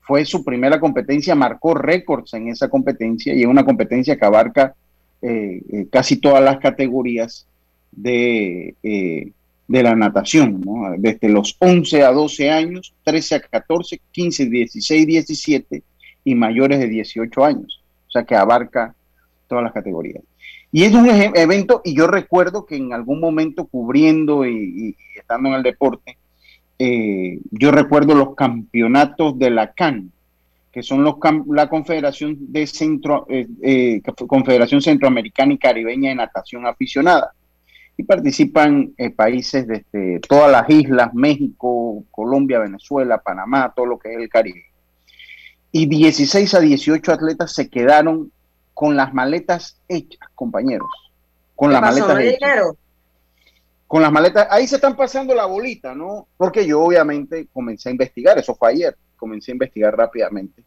fue 0.02 0.26
su 0.26 0.44
primera 0.44 0.80
competencia, 0.80 1.34
marcó 1.34 1.76
récords 1.76 2.34
en 2.34 2.50
esa 2.50 2.68
competencia 2.68 3.34
y 3.34 3.42
es 3.42 3.48
una 3.48 3.64
competencia 3.64 4.18
que 4.18 4.26
abarca 4.26 4.76
eh, 5.22 5.62
eh, 5.72 5.88
casi 5.90 6.18
todas 6.18 6.44
las 6.44 6.58
categorías 6.58 7.46
de, 7.92 8.76
de 9.72 9.84
la 9.84 9.96
natación, 9.96 10.62
desde 10.98 11.30
los 11.30 11.56
11 11.60 12.04
a 12.04 12.12
12 12.12 12.52
años, 12.52 12.94
13 13.04 13.36
a 13.36 13.40
14, 13.40 14.02
15, 14.12 14.46
16, 14.48 15.08
17 15.08 15.84
y 16.26 16.36
mayores 16.36 16.80
de 16.80 16.90
18 16.90 17.46
años, 17.46 17.82
o 18.08 18.12
sea 18.12 18.24
que 18.24 18.36
abarca 18.36 18.94
todas 19.48 19.64
las 19.64 19.74
categorías. 19.74 20.24
Y 20.74 20.84
es 20.84 20.94
un 20.94 21.08
evento, 21.10 21.82
y 21.86 21.96
yo 21.96 22.08
recuerdo 22.08 22.66
que 22.66 22.76
en 22.76 22.92
algún 22.92 23.22
momento 23.22 23.66
cubriendo 23.66 24.46
y, 24.46 24.96
estando 25.18 25.50
en 25.50 25.56
el 25.56 25.64
deporte, 25.64 26.18
eh, 26.78 27.40
yo 27.52 27.72
recuerdo 27.72 28.14
los 28.14 28.36
campeonatos 28.36 29.40
de 29.40 29.52
la 29.52 29.72
CAN, 29.72 30.12
que 30.72 30.84
son 30.84 31.04
los 31.04 31.16
la 31.48 31.70
Confederación 31.70 32.38
de 32.52 32.68
Centro, 32.68 33.26
eh, 33.30 33.48
eh, 33.62 34.02
Confederación 34.28 34.82
Centroamericana 34.82 35.54
y 35.54 35.58
Caribeña 35.58 36.10
de 36.10 36.16
Natación 36.16 36.66
Aficionada. 36.66 37.34
Y 37.98 38.04
participan 38.04 38.94
países 39.16 39.68
desde 39.68 40.20
todas 40.22 40.52
las 40.52 40.70
islas, 40.70 41.14
México, 41.14 42.04
Colombia, 42.10 42.60
Venezuela, 42.60 43.20
Panamá, 43.20 43.72
todo 43.76 43.86
lo 43.86 44.00
que 44.00 44.14
es 44.14 44.18
el 44.18 44.30
Caribe. 44.30 44.66
Y 45.72 45.86
16 45.86 46.54
a 46.56 46.60
18 46.60 47.12
atletas 47.12 47.54
se 47.54 47.70
quedaron 47.70 48.32
con 48.74 48.96
las 48.96 49.14
maletas 49.14 49.80
hechas, 49.88 50.28
compañeros. 50.34 50.90
Con 51.56 51.72
las 51.72 51.82
maletas 51.82 52.20
hechas. 52.20 52.66
Con 53.88 54.02
las 54.02 54.12
maletas, 54.12 54.48
ahí 54.50 54.68
se 54.68 54.78
están 54.78 54.96
pasando 54.96 55.36
la 55.36 55.46
bolita, 55.46 55.94
¿no? 55.94 56.28
Porque 56.38 56.66
yo 56.66 56.82
obviamente 56.82 57.48
comencé 57.54 57.90
a 57.90 57.92
investigar, 57.92 58.38
eso 58.40 58.56
fue 58.56 58.70
ayer, 58.70 58.98
comencé 59.18 59.52
a 59.52 59.54
investigar 59.54 59.96
rápidamente. 59.96 60.64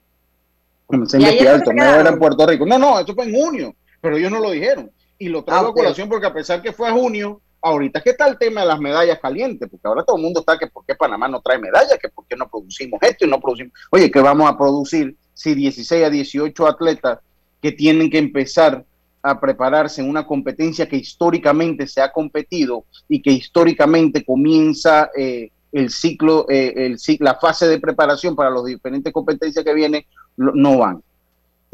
Comencé 0.87 1.17
a 1.17 1.21
investigar, 1.21 1.55
el 1.57 1.63
torneo 1.63 2.01
era 2.01 2.11
en 2.11 2.19
Puerto 2.19 2.47
Rico. 2.47 2.67
No, 2.67 2.79
no, 2.79 3.01
eso 3.01 3.15
fue 3.15 3.25
en 3.25 3.35
junio, 3.35 3.75
pero 4.01 4.19
ellos 4.19 4.31
no 4.31 4.41
lo 4.41 4.51
dijeron. 4.51 4.91
Y 5.19 5.29
lo 5.29 5.45
traigo 5.45 5.69
ah, 5.69 5.71
a 5.71 5.75
colación 5.75 6.09
porque 6.09 6.27
a 6.27 6.33
pesar 6.33 6.61
que 6.61 6.73
fue 6.73 6.91
junio, 6.91 7.41
ahorita 7.63 8.03
que 8.03 8.11
está 8.11 8.29
el 8.29 8.39
tema 8.39 8.61
de 8.61 8.67
las 8.67 8.79
medallas 8.79 9.19
calientes, 9.21 9.69
porque 9.71 9.89
ahora 9.89 10.05
todo 10.05 10.17
el 10.17 10.23
mundo 10.23 10.41
está 10.41 10.59
que 10.59 10.67
por 10.67 10.85
qué 10.85 10.95
Panamá 10.95 11.29
no 11.29 11.41
trae 11.41 11.59
medallas, 11.59 11.99
que 12.01 12.09
por 12.09 12.27
qué 12.27 12.37
no 12.37 12.49
producimos 12.49 13.01
esto 13.03 13.25
y 13.25 13.29
no 13.29 13.41
producimos. 13.41 13.73
Oye, 13.91 14.11
¿qué 14.11 14.21
vamos 14.21 14.51
a 14.51 14.59
producir 14.59 15.17
si 15.33 15.55
16 15.55 16.05
a 16.05 16.11
18 16.11 16.67
atletas 16.67 17.19
que 17.63 17.73
tienen 17.73 18.11
que 18.11 18.19
empezar 18.19 18.85
a 19.23 19.41
prepararse 19.41 20.03
en 20.03 20.11
una 20.11 20.27
competencia 20.27 20.87
que 20.87 20.97
históricamente 20.97 21.87
se 21.87 22.03
ha 22.03 22.13
competido 22.13 22.85
y 23.09 23.23
que 23.23 23.31
históricamente 23.31 24.23
comienza 24.23 25.11
eh, 25.17 25.49
el 25.73 25.89
ciclo, 25.89 26.47
eh, 26.51 26.75
el, 26.77 26.99
la 27.21 27.35
fase 27.37 27.67
de 27.67 27.81
preparación 27.81 28.37
para 28.37 28.51
las 28.51 28.65
diferentes 28.65 29.11
competencias 29.13 29.65
que 29.65 29.73
vienen, 29.73 30.05
no 30.37 30.79
van. 30.79 31.03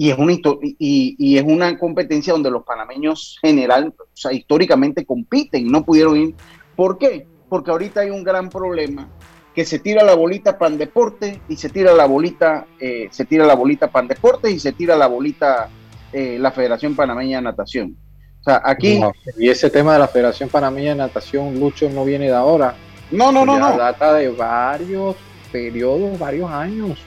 Y 0.00 0.11
es 0.11 0.16
una, 0.16 0.33
y, 0.33 1.14
y, 1.19 1.37
es 1.37 1.45
una 1.45 1.78
competencia 1.78 2.33
donde 2.33 2.50
los 2.50 2.64
panameños 2.64 3.37
general, 3.42 3.92
o 3.99 4.04
sea, 4.14 4.33
históricamente 4.33 5.04
compiten, 5.04 5.71
no 5.71 5.85
pudieron 5.85 6.16
ir. 6.16 6.35
¿Por 6.75 6.97
qué? 6.97 7.26
Porque 7.50 7.71
ahorita 7.71 8.00
hay 8.00 8.09
un 8.09 8.25
gran 8.25 8.49
problema 8.49 9.11
que 9.54 9.66
se 9.66 9.78
tira 9.78 10.02
la 10.02 10.14
bolita 10.14 10.57
pan 10.57 10.78
deporte 10.78 11.42
y 11.50 11.57
se 11.57 11.69
tira 11.69 11.92
la 11.92 12.07
bolita, 12.07 12.66
eh, 12.80 13.09
se 13.11 13.26
tira 13.26 13.45
la 13.45 13.54
bolita 13.54 13.90
pan 13.90 14.09
deporte 14.09 14.50
y 14.50 14.59
se 14.59 14.73
tira 14.73 14.97
la 14.97 15.07
bolita 15.07 15.69
eh, 16.14 16.38
la 16.40 16.50
Federación 16.50 16.97
Panameña 16.97 17.37
de 17.37 17.42
Natación. 17.42 17.95
O 18.40 18.45
sea, 18.45 18.62
aquí. 18.64 18.99
y 19.37 19.50
ese 19.50 19.69
tema 19.69 19.92
de 19.92 19.99
la 19.99 20.09
Federación 20.09 20.49
Panameña 20.49 20.92
de 20.92 20.97
Natación, 20.97 21.61
Lucho, 21.61 21.90
no 21.90 22.07
viene 22.07 22.25
de 22.25 22.35
ahora. 22.35 22.75
No, 23.11 23.30
no, 23.30 23.45
no, 23.45 23.59
no. 23.59 23.76
Data 23.76 24.14
de 24.14 24.30
varios 24.30 25.14
periodos, 25.52 26.19
varios 26.19 26.50
años. 26.50 26.99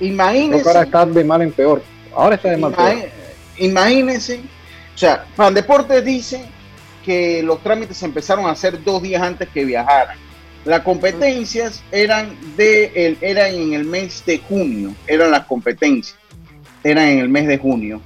Imagínense. 0.00 0.66
ahora 0.66 0.84
está 0.84 1.04
de 1.04 1.22
mal 1.22 1.42
en 1.42 1.52
peor. 1.52 1.82
Ahora 2.16 2.36
está 2.36 2.50
de 2.50 2.56
mal. 2.56 2.74
Imagínense. 3.58 4.40
O 4.94 4.98
sea, 4.98 5.26
Pan 5.36 5.52
Deportes 5.52 6.04
dice 6.04 6.46
que 7.04 7.42
los 7.42 7.62
trámites 7.62 8.02
empezaron 8.02 8.46
a 8.46 8.50
hacer 8.50 8.82
dos 8.82 9.02
días 9.02 9.22
antes 9.22 9.48
que 9.50 9.64
viajaran. 9.64 10.16
Las 10.64 10.80
competencias 10.80 11.82
eran, 11.92 12.36
de 12.56 12.90
el, 12.94 13.18
eran 13.20 13.54
en 13.54 13.74
el 13.74 13.84
mes 13.84 14.24
de 14.26 14.38
junio, 14.38 14.94
eran 15.06 15.30
las 15.30 15.46
competencias, 15.46 16.18
eran 16.82 17.06
en 17.06 17.18
el 17.20 17.28
mes 17.28 17.46
de 17.46 17.58
junio. 17.58 18.00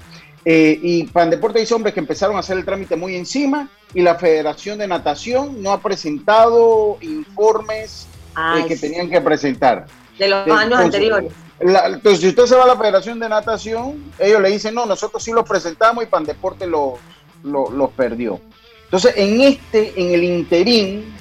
Eh, 0.45 0.79
y 0.83 1.05
Pan 1.05 1.31
Deporte 1.31 1.61
dice, 1.61 1.73
hombres, 1.75 1.95
que 1.95 2.00
empezaron 2.00 2.37
a 2.37 2.40
hacer 2.40 2.59
el 2.59 2.64
trámite 2.64 2.97
muy 2.97 3.14
encima 3.14 3.71
y 3.95 4.02
la 4.02 4.17
Federación 4.17 4.79
de 4.79 4.88
Natación 4.88 5.62
no 5.62 5.73
ha 5.73 5.81
presentado 5.81 6.99
informes 7.00 8.09
eh, 8.37 8.64
que 8.67 8.76
tenían 8.76 9.09
que 9.09 9.21
presentar. 9.21 9.87
De 10.19 10.29
los 10.29 10.49
años 10.50 10.81
anteriores. 10.81 11.33
Entonces, 11.61 12.21
si 12.21 12.29
usted 12.29 12.47
se 12.47 12.57
va 12.57 12.64
a 12.64 12.69
la 12.69 12.76
Federación 12.76 13.21
de 13.21 13.29
Natación, 13.29 14.12
ellos 14.19 14.40
le 14.40 14.49
dicen, 14.49 14.75
no, 14.75 14.87
nosotros 14.87 15.23
sí 15.23 15.31
los 15.31 15.47
presentamos 15.47 16.02
y 16.02 16.07
Pan 16.07 16.25
Deporte 16.25 16.67
los 16.67 16.95
lo, 17.43 17.90
perdió. 17.90 18.40
Entonces, 18.85 19.14
en 19.17 19.40
este, 19.43 19.93
en 19.97 20.14
el 20.14 20.25
interín, 20.25 21.14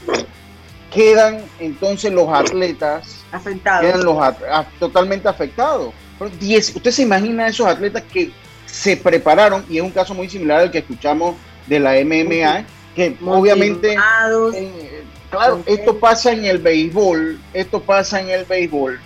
quedan 0.92 1.42
entonces 1.60 2.12
los 2.12 2.30
atletas 2.30 3.24
afectados. 3.32 3.82
Quedan 3.82 4.06
los 4.06 4.18
totalmente 4.80 5.28
afectados. 5.28 5.94
usted 6.20 6.92
se 6.92 7.04
imagina 7.04 7.48
esos 7.48 7.68
atletas 7.68 8.04
que 8.12 8.32
se 8.66 8.96
prepararon, 8.98 9.66
y 9.70 9.78
es 9.78 9.84
un 9.84 9.92
caso 9.92 10.14
muy 10.14 10.30
similar 10.30 10.62
al 10.62 10.72
que 10.72 10.80
escuchamos 10.80 11.36
de 11.68 11.80
la 11.80 11.94
MMA, 12.04 12.66
que 12.96 13.18
obviamente, 13.26 13.96
eh, 14.56 15.04
claro, 15.30 15.62
esto 15.66 16.00
pasa 16.00 16.32
en 16.32 16.46
el 16.46 16.60
béisbol, 16.60 17.40
esto 17.54 17.82
pasa 17.82 18.22
en 18.22 18.30
el 18.30 18.46
béisbol, 18.46 19.00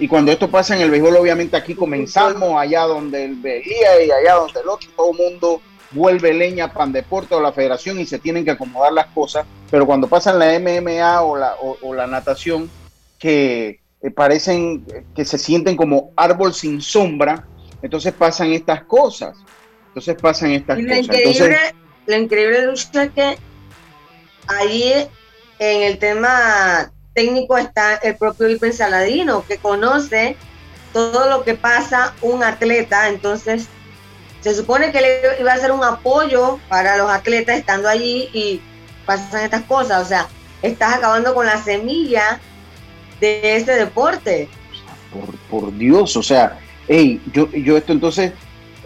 y 0.00 0.08
cuando 0.08 0.32
esto 0.32 0.50
pasa 0.50 0.74
en 0.74 0.80
el 0.80 0.90
béisbol, 0.90 1.16
obviamente 1.16 1.58
aquí 1.58 1.74
comenzamos 1.74 2.58
allá 2.58 2.84
donde 2.84 3.22
él 3.26 3.36
veía 3.36 4.02
y 4.02 4.10
allá 4.10 4.36
donde 4.36 4.60
el 4.60 4.68
otro, 4.68 4.90
todo 4.96 5.10
el 5.10 5.18
mundo 5.18 5.60
vuelve 5.90 6.32
leña 6.32 6.72
pan 6.72 6.90
deporte 6.90 7.34
o 7.34 7.40
la 7.40 7.52
federación 7.52 8.00
y 8.00 8.06
se 8.06 8.18
tienen 8.18 8.42
que 8.42 8.52
acomodar 8.52 8.94
las 8.94 9.06
cosas, 9.08 9.44
pero 9.70 9.84
cuando 9.84 10.08
pasan 10.08 10.38
la 10.38 10.58
MMA 10.58 11.20
o 11.20 11.36
la, 11.36 11.54
o, 11.60 11.94
la 11.94 12.06
natación, 12.06 12.70
que 13.18 13.80
eh, 14.00 14.10
parecen 14.10 14.86
que 15.14 15.26
se 15.26 15.36
sienten 15.36 15.76
como 15.76 16.12
árbol 16.16 16.54
sin 16.54 16.80
sombra, 16.80 17.46
entonces 17.82 18.14
pasan 18.14 18.52
estas 18.52 18.84
cosas. 18.84 19.36
Entonces 19.88 20.16
pasan 20.18 20.52
estas 20.52 20.78
cosas. 20.78 20.98
Increíble, 20.98 21.58
lo 22.06 22.16
increíble 22.16 22.72
es 22.72 22.88
que 23.14 23.36
ahí 24.46 25.08
en 25.58 25.82
el 25.82 25.98
tema 25.98 26.90
técnico 27.20 27.58
está 27.58 27.96
el 27.96 28.16
propio 28.16 28.48
Ipen 28.48 28.72
Saladino, 28.72 29.44
que 29.46 29.58
conoce 29.58 30.36
todo 30.92 31.28
lo 31.28 31.44
que 31.44 31.54
pasa 31.54 32.14
un 32.22 32.42
atleta, 32.42 33.08
entonces 33.08 33.68
se 34.40 34.54
supone 34.54 34.90
que 34.90 35.02
le 35.02 35.20
iba 35.38 35.52
a 35.52 35.58
ser 35.58 35.70
un 35.70 35.84
apoyo 35.84 36.58
para 36.70 36.96
los 36.96 37.10
atletas 37.10 37.58
estando 37.58 37.90
allí 37.90 38.30
y 38.32 38.62
pasan 39.04 39.44
estas 39.44 39.64
cosas. 39.64 40.02
O 40.02 40.08
sea, 40.08 40.28
estás 40.62 40.94
acabando 40.94 41.34
con 41.34 41.44
la 41.44 41.62
semilla 41.62 42.40
de 43.20 43.56
este 43.56 43.72
deporte. 43.72 44.48
Por, 45.12 45.36
por 45.50 45.76
Dios, 45.76 46.16
o 46.16 46.22
sea, 46.22 46.58
hey, 46.88 47.20
yo, 47.34 47.50
yo 47.50 47.76
esto 47.76 47.92
entonces, 47.92 48.32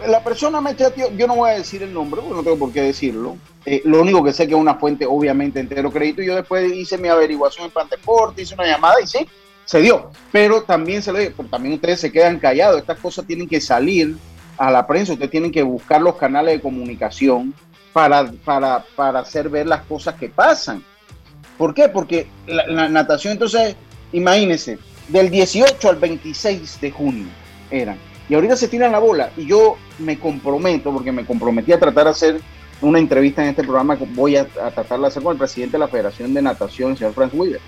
la 0.07 0.23
persona 0.23 0.61
me 0.61 0.75
chateó, 0.75 1.11
yo 1.11 1.27
no 1.27 1.35
voy 1.35 1.51
a 1.51 1.53
decir 1.53 1.83
el 1.83 1.93
nombre 1.93 2.21
porque 2.21 2.35
no 2.35 2.43
tengo 2.43 2.59
por 2.59 2.71
qué 2.71 2.81
decirlo. 2.81 3.37
Eh, 3.65 3.81
lo 3.85 4.01
único 4.01 4.23
que 4.23 4.33
sé 4.33 4.47
que 4.47 4.53
es 4.53 4.59
una 4.59 4.75
fuente, 4.75 5.05
obviamente, 5.05 5.59
entero 5.59 5.91
crédito. 5.91 6.21
Yo 6.21 6.35
después 6.35 6.71
hice 6.71 6.97
mi 6.97 7.07
averiguación 7.07 7.65
en 7.65 7.71
Pan 7.71 7.87
Deporte, 7.89 8.41
hice 8.41 8.53
una 8.53 8.65
llamada 8.65 8.95
y 9.01 9.07
sí, 9.07 9.27
se 9.65 9.81
dio. 9.81 10.11
Pero 10.31 10.63
también 10.63 11.01
se 11.01 11.11
le 11.11 11.31
pero 11.31 11.49
también 11.49 11.75
ustedes 11.75 11.99
se 11.99 12.11
quedan 12.11 12.39
callados. 12.39 12.79
Estas 12.79 12.99
cosas 12.99 13.25
tienen 13.25 13.47
que 13.47 13.59
salir 13.59 14.15
a 14.57 14.71
la 14.71 14.87
prensa, 14.87 15.13
ustedes 15.13 15.31
tienen 15.31 15.51
que 15.51 15.63
buscar 15.63 16.01
los 16.01 16.15
canales 16.15 16.55
de 16.55 16.61
comunicación 16.61 17.53
para, 17.91 18.31
para, 18.43 18.85
para 18.95 19.19
hacer 19.19 19.49
ver 19.49 19.67
las 19.67 19.81
cosas 19.83 20.15
que 20.15 20.29
pasan. 20.29 20.83
¿Por 21.57 21.73
qué? 21.73 21.89
Porque 21.89 22.27
la, 22.47 22.89
natación, 22.89 23.33
entonces, 23.33 23.75
imagínense, 24.11 24.77
del 25.07 25.29
18 25.29 25.89
al 25.89 25.95
26 25.95 26.81
de 26.81 26.91
junio 26.91 27.27
eran. 27.71 27.97
Y 28.27 28.33
ahorita 28.33 28.55
se 28.55 28.67
tiran 28.67 28.91
la 28.91 28.99
bola. 28.99 29.31
Y 29.37 29.45
yo 29.45 29.77
me 29.99 30.19
comprometo, 30.19 30.91
porque 30.91 31.11
me 31.11 31.25
comprometí 31.25 31.73
a 31.73 31.79
tratar 31.79 32.05
de 32.05 32.09
hacer 32.09 32.41
una 32.81 32.99
entrevista 32.99 33.41
en 33.43 33.49
este 33.49 33.63
programa, 33.63 33.97
voy 34.13 34.35
a, 34.35 34.45
tratar 34.45 34.99
de 34.99 35.07
hacer 35.07 35.23
con 35.23 35.33
el 35.33 35.37
presidente 35.37 35.73
de 35.73 35.79
la 35.79 35.87
Federación 35.87 36.33
de 36.33 36.41
Natación, 36.41 36.91
el 36.91 36.97
señor 36.97 37.13
Frank 37.13 37.33
Wheeler. 37.33 37.61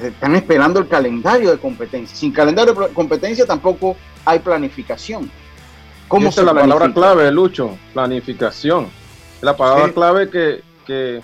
Están 0.00 0.36
esperando 0.36 0.78
el 0.78 0.88
calendario 0.88 1.50
de 1.50 1.58
competencia. 1.58 2.16
Sin 2.16 2.32
calendario 2.32 2.74
de 2.74 2.88
competencia 2.90 3.44
tampoco 3.44 3.96
hay 4.24 4.38
planificación. 4.38 5.30
¿Cómo 6.06 6.30
se 6.30 6.42
la 6.42 6.54
palabra 6.54 6.92
clave, 6.92 7.30
Lucho? 7.30 7.76
Planificación. 7.92 8.88
La 9.40 9.56
palabra 9.56 9.92
clave 9.92 10.30
que, 10.30 10.62
que, 10.86 11.20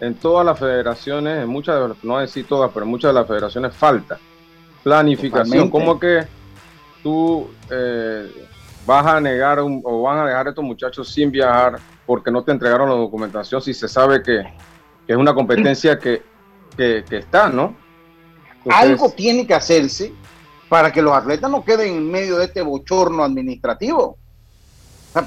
en 0.00 0.14
todas 0.14 0.44
las 0.44 0.58
federaciones, 0.58 1.42
en 1.42 1.48
muchas, 1.48 1.90
no 2.02 2.18
decir 2.18 2.46
todas, 2.46 2.70
pero 2.72 2.84
en 2.84 2.90
muchas 2.90 3.10
de 3.10 3.14
las 3.14 3.26
federaciones 3.26 3.74
falta. 3.74 4.18
Planificación. 4.82 5.70
¿Cómo 5.70 5.98
que 5.98 6.26
tú 7.02 7.50
eh, 7.70 8.30
vas 8.86 9.06
a 9.06 9.20
negar 9.20 9.58
o 9.60 10.02
van 10.02 10.18
a 10.18 10.26
dejar 10.26 10.46
a 10.46 10.50
estos 10.50 10.64
muchachos 10.64 11.08
sin 11.12 11.30
viajar 11.30 11.78
porque 12.06 12.30
no 12.30 12.42
te 12.42 12.52
entregaron 12.52 12.88
la 12.88 12.94
documentación 12.94 13.60
si 13.60 13.74
se 13.74 13.86
sabe 13.86 14.22
que, 14.22 14.40
es 15.06 15.16
una 15.16 15.34
competencia 15.34 15.98
que, 15.98 16.22
que, 16.76 17.04
está, 17.10 17.48
¿no? 17.48 17.74
Algo 18.70 19.10
tiene 19.10 19.46
que 19.46 19.54
hacerse 19.54 20.12
para 20.68 20.92
que 20.92 21.00
los 21.00 21.14
atletas 21.14 21.50
no 21.50 21.64
queden 21.64 21.94
en 21.94 22.10
medio 22.10 22.38
de 22.38 22.44
este 22.44 22.60
bochorno 22.60 23.24
administrativo. 23.24 24.18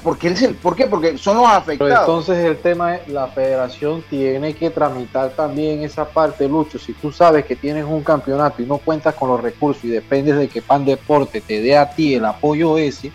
¿Por, 0.02 0.18
qué? 0.18 0.54
¿Por 0.62 0.76
qué? 0.76 0.86
Porque 0.86 1.18
son 1.18 1.36
los 1.36 1.48
afectados. 1.48 2.00
entonces 2.00 2.44
el 2.44 2.58
tema 2.58 2.96
es, 2.96 3.08
la 3.08 3.26
federación 3.28 4.02
tiene 4.08 4.54
que 4.54 4.70
tramitar 4.70 5.30
también 5.30 5.82
esa 5.82 6.04
parte, 6.04 6.48
Lucho. 6.48 6.78
Si 6.78 6.92
tú 6.92 7.12
sabes 7.12 7.44
que 7.44 7.56
tienes 7.56 7.84
un 7.84 8.02
campeonato 8.02 8.62
y 8.62 8.66
no 8.66 8.78
cuentas 8.78 9.14
con 9.14 9.28
los 9.28 9.40
recursos 9.40 9.84
y 9.84 9.88
dependes 9.88 10.36
de 10.36 10.48
que 10.48 10.62
Pan 10.62 10.84
Deporte 10.84 11.40
te 11.40 11.60
dé 11.60 11.76
a 11.76 11.90
ti 11.90 12.14
el 12.14 12.24
apoyo 12.24 12.78
ese, 12.78 13.12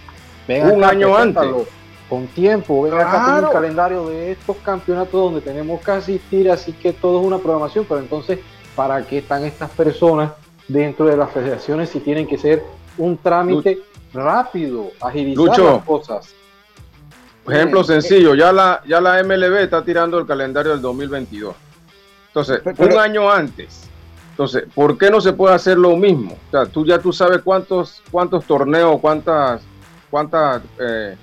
venga 0.47 0.73
un 0.73 0.83
año 0.83 1.15
antes. 1.15 1.43
Con 2.09 2.25
tiempo, 2.27 2.83
venga 2.83 3.01
acá, 3.01 3.25
tengo 3.25 3.47
un 3.47 3.53
calendario 3.53 4.07
de 4.07 4.31
estos 4.31 4.55
campeonatos 4.63 5.11
donde 5.11 5.41
tenemos 5.41 5.81
que 5.81 5.91
asistir, 5.91 6.49
así 6.49 6.71
que 6.71 6.93
todo 6.93 7.19
es 7.19 7.27
una 7.27 7.37
programación, 7.37 7.83
pero 7.83 7.99
entonces, 7.99 8.39
¿para 8.77 9.05
qué 9.05 9.17
están 9.17 9.43
estas 9.43 9.69
personas 9.71 10.31
dentro 10.69 11.05
de 11.05 11.17
las 11.17 11.29
federaciones 11.31 11.89
si 11.89 11.99
tienen 11.99 12.25
que 12.25 12.37
ser 12.37 12.63
un 12.97 13.17
trámite 13.17 13.79
rápido, 14.13 14.91
agilizar 15.01 15.59
las 15.59 15.83
cosas? 15.83 16.36
Ejemplo 17.47 17.83
sencillo, 17.83 18.35
ya 18.35 18.51
la, 18.51 18.81
ya 18.85 18.99
la 18.99 19.23
MLB 19.23 19.55
está 19.57 19.83
tirando 19.83 20.19
el 20.19 20.25
calendario 20.25 20.71
del 20.73 20.81
2022. 20.81 21.55
Entonces, 22.27 22.61
un 22.77 22.97
año 22.99 23.31
antes. 23.31 23.87
Entonces, 24.31 24.65
¿por 24.75 24.97
qué 24.97 25.09
no 25.09 25.19
se 25.19 25.33
puede 25.33 25.55
hacer 25.55 25.77
lo 25.77 25.95
mismo? 25.95 26.37
O 26.47 26.51
sea, 26.51 26.65
tú 26.65 26.85
ya 26.85 26.99
tú 26.99 27.11
sabes 27.11 27.41
cuántos, 27.41 28.03
cuántos 28.11 28.45
torneos, 28.45 28.99
cuántas, 28.99 29.61
cuántas 30.11 30.61
eh, 30.79 31.15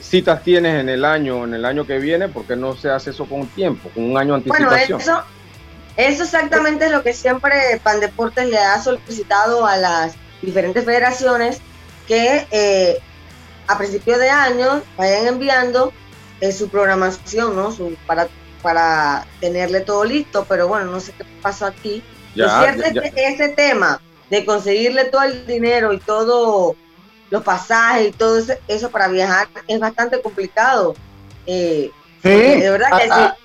citas 0.00 0.42
tienes 0.42 0.80
en 0.80 0.88
el 0.88 1.04
año, 1.04 1.44
en 1.44 1.54
el 1.54 1.64
año 1.64 1.86
que 1.86 1.98
viene, 1.98 2.28
¿por 2.28 2.46
qué 2.46 2.56
no 2.56 2.74
se 2.74 2.88
hace 2.88 3.10
eso 3.10 3.26
con 3.26 3.46
tiempo, 3.48 3.90
con 3.94 4.04
un 4.04 4.16
año 4.16 4.34
de 4.34 4.36
anticipación? 4.36 4.98
Bueno, 4.98 5.20
eso, 5.20 5.24
eso 5.96 6.22
exactamente 6.22 6.86
es 6.86 6.92
lo 6.92 7.02
que 7.02 7.12
siempre 7.12 7.52
Pan 7.82 8.00
Deportes 8.00 8.48
le 8.48 8.58
ha 8.58 8.80
solicitado 8.80 9.66
a 9.66 9.76
las 9.76 10.14
diferentes 10.40 10.84
federaciones 10.84 11.60
que 12.08 12.46
eh, 12.50 12.98
a 13.72 13.78
principio 13.78 14.18
de 14.18 14.28
año 14.28 14.82
vayan 14.96 15.26
enviando 15.26 15.92
eh, 16.40 16.52
su 16.52 16.68
programación, 16.68 17.56
¿no? 17.56 17.72
Su, 17.72 17.96
para, 18.06 18.28
para 18.62 19.26
tenerle 19.40 19.80
todo 19.80 20.04
listo, 20.04 20.44
pero 20.48 20.68
bueno, 20.68 20.90
no 20.90 21.00
sé 21.00 21.12
qué 21.12 21.24
pasó 21.40 21.66
aquí. 21.66 22.02
Lo 22.34 22.48
cierto 22.60 22.82
es 22.84 23.12
que 23.12 23.26
ese 23.26 23.48
tema 23.50 24.00
de 24.30 24.44
conseguirle 24.44 25.06
todo 25.06 25.22
el 25.22 25.46
dinero 25.46 25.92
y 25.92 25.98
todo 25.98 26.76
los 27.30 27.42
pasajes 27.42 28.08
y 28.08 28.12
todo 28.12 28.38
eso, 28.68 28.90
para 28.90 29.08
viajar 29.08 29.48
es 29.66 29.80
bastante 29.80 30.20
complicado. 30.20 30.94
Eh, 31.46 31.90
sí, 32.22 32.28
de 32.28 32.70
verdad 32.70 32.88
que 32.98 33.08
ah, 33.10 33.36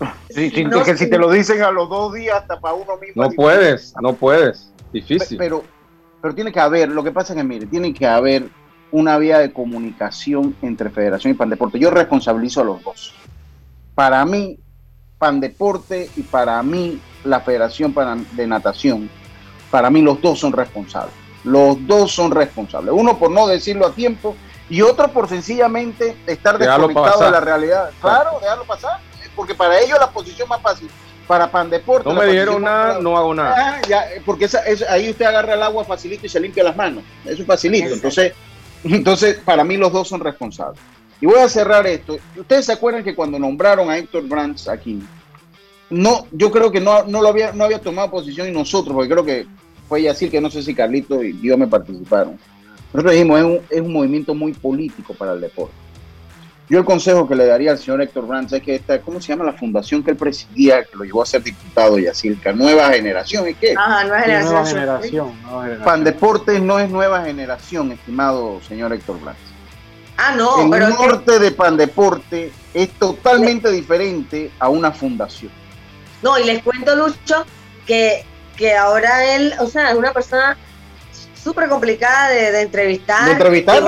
ah. 0.00 0.14
sí. 0.28 0.50
Sí, 0.50 0.64
que 0.84 0.96
si 0.96 1.10
te 1.10 1.18
lo 1.18 1.30
dicen 1.30 1.62
a 1.62 1.70
los 1.70 1.88
dos 1.88 2.14
días 2.14 2.40
hasta 2.40 2.60
para 2.60 2.74
uno 2.74 2.96
mismo. 2.96 3.22
No 3.22 3.30
puedes, 3.30 3.94
no 4.00 4.12
puedes. 4.14 4.72
Difícil. 4.92 5.38
Pero, 5.38 5.64
pero 6.22 6.34
tiene 6.34 6.52
que 6.52 6.60
haber, 6.60 6.88
lo 6.88 7.02
que 7.02 7.10
pasa 7.10 7.32
es 7.32 7.38
que, 7.38 7.44
mire, 7.44 7.66
tiene 7.66 7.92
que 7.92 8.06
haber 8.06 8.48
una 8.92 9.18
vía 9.18 9.38
de 9.38 9.52
comunicación 9.52 10.56
entre 10.62 10.90
Federación 10.90 11.32
y 11.32 11.36
Pandeporte. 11.36 11.78
Yo 11.78 11.90
responsabilizo 11.90 12.60
a 12.60 12.64
los 12.64 12.82
dos. 12.82 13.14
Para 13.94 14.24
mí, 14.24 14.58
Pandeporte 15.18 16.10
y 16.16 16.22
para 16.22 16.62
mí, 16.62 17.00
la 17.24 17.40
Federación 17.40 17.94
de 18.32 18.46
Natación, 18.46 19.10
para 19.70 19.90
mí 19.90 20.02
los 20.02 20.20
dos 20.20 20.38
son 20.38 20.52
responsables. 20.52 21.14
Los 21.44 21.86
dos 21.86 22.12
son 22.12 22.30
responsables. 22.30 22.92
Uno 22.94 23.18
por 23.18 23.30
no 23.30 23.46
decirlo 23.46 23.86
a 23.86 23.92
tiempo 23.92 24.36
y 24.68 24.82
otro 24.82 25.08
por 25.08 25.28
sencillamente 25.28 26.16
estar 26.26 26.58
desconectado 26.58 27.24
de 27.24 27.30
la 27.30 27.40
realidad. 27.40 27.90
Claro, 28.00 28.38
déjalo 28.40 28.64
pasar, 28.64 28.98
porque 29.34 29.54
para 29.54 29.78
ellos 29.80 29.98
la 29.98 30.10
posición 30.10 30.48
más 30.48 30.60
fácil 30.60 30.88
para 31.26 31.50
Pandeporte. 31.50 32.08
No 32.08 32.14
me 32.14 32.26
dieron 32.26 32.62
nada, 32.62 32.98
no 33.00 33.16
hago 33.16 33.32
nada. 33.32 33.54
Ah, 33.56 33.82
ya, 33.88 34.04
porque 34.26 34.46
esa, 34.46 34.62
ahí 34.88 35.10
usted 35.10 35.24
agarra 35.24 35.54
el 35.54 35.62
agua 35.62 35.84
facilito 35.84 36.26
y 36.26 36.28
se 36.28 36.40
limpia 36.40 36.64
las 36.64 36.76
manos. 36.76 37.04
Eso 37.24 37.42
es 37.42 37.46
facilito. 37.46 37.94
Entonces, 37.94 38.32
entonces, 38.84 39.38
para 39.44 39.64
mí 39.64 39.76
los 39.76 39.92
dos 39.92 40.08
son 40.08 40.20
responsables. 40.20 40.80
Y 41.20 41.26
voy 41.26 41.38
a 41.38 41.48
cerrar 41.48 41.86
esto. 41.86 42.18
Ustedes 42.36 42.66
se 42.66 42.72
acuerdan 42.72 43.04
que 43.04 43.14
cuando 43.14 43.38
nombraron 43.38 43.90
a 43.90 43.98
Héctor 43.98 44.26
Brands 44.26 44.68
aquí, 44.68 45.02
no, 45.90 46.26
yo 46.32 46.50
creo 46.50 46.70
que 46.70 46.80
no, 46.80 47.04
no 47.04 47.20
lo 47.20 47.28
había, 47.28 47.52
no 47.52 47.64
había 47.64 47.80
tomado 47.80 48.10
posición 48.10 48.48
y 48.48 48.52
nosotros, 48.52 48.94
porque 48.94 49.10
creo 49.10 49.24
que 49.24 49.46
fue 49.88 50.08
así 50.08 50.30
que 50.30 50.40
no 50.40 50.50
sé 50.50 50.62
si 50.62 50.74
Carlito 50.74 51.22
y 51.22 51.32
Dios 51.32 51.58
me 51.58 51.66
participaron. 51.66 52.38
Nosotros 52.92 53.12
dijimos, 53.12 53.38
es 53.38 53.44
un, 53.44 53.60
es 53.68 53.80
un 53.80 53.92
movimiento 53.92 54.34
muy 54.34 54.52
político 54.52 55.14
para 55.14 55.32
el 55.32 55.40
deporte. 55.40 55.74
Yo 56.70 56.78
el 56.78 56.84
consejo 56.84 57.26
que 57.26 57.34
le 57.34 57.46
daría 57.46 57.72
al 57.72 57.78
señor 57.78 58.00
Héctor 58.00 58.28
Brands 58.28 58.52
es 58.52 58.62
que 58.62 58.76
esta, 58.76 59.00
¿cómo 59.00 59.20
se 59.20 59.32
llama 59.32 59.44
la 59.44 59.54
fundación 59.54 60.04
que 60.04 60.12
él 60.12 60.16
presidía, 60.16 60.84
que 60.84 60.96
lo 60.96 61.02
llevó 61.02 61.20
a 61.20 61.26
ser 61.26 61.42
diputado 61.42 61.98
y 61.98 62.06
así, 62.06 62.38
Nueva 62.54 62.90
Generación, 62.90 63.48
¿es 63.48 63.56
qué? 63.56 63.74
Ajá, 63.76 64.04
Nueva 64.04 64.20
Generación. 64.20 64.52
Nueva 64.52 64.66
generación, 64.66 65.42
nueva 65.42 65.62
generación. 65.62 65.84
Pandeportes 65.84 66.62
no 66.62 66.78
es 66.78 66.88
Nueva 66.88 67.24
Generación, 67.24 67.90
estimado 67.90 68.60
señor 68.68 68.92
Héctor 68.92 69.20
Brands. 69.20 69.40
Ah, 70.16 70.36
no, 70.36 70.62
el 70.62 70.70
pero 70.70 70.90
norte 70.90 71.40
de 71.40 71.50
Pandeporte 71.50 72.52
es 72.72 72.90
totalmente 72.90 73.68
diferente 73.72 74.52
a 74.60 74.68
una 74.68 74.92
fundación. 74.92 75.50
No, 76.22 76.38
y 76.38 76.44
les 76.44 76.62
cuento, 76.62 76.94
Lucho, 76.94 77.46
que, 77.84 78.24
que 78.56 78.76
ahora 78.76 79.34
él, 79.34 79.54
o 79.58 79.66
sea, 79.66 79.90
es 79.90 79.96
una 79.96 80.12
persona 80.12 80.56
súper 81.42 81.68
complicada 81.68 82.28
de, 82.28 82.60
entrevistar. 82.60 83.24
De 83.24 83.32
entrevistar, 83.32 83.82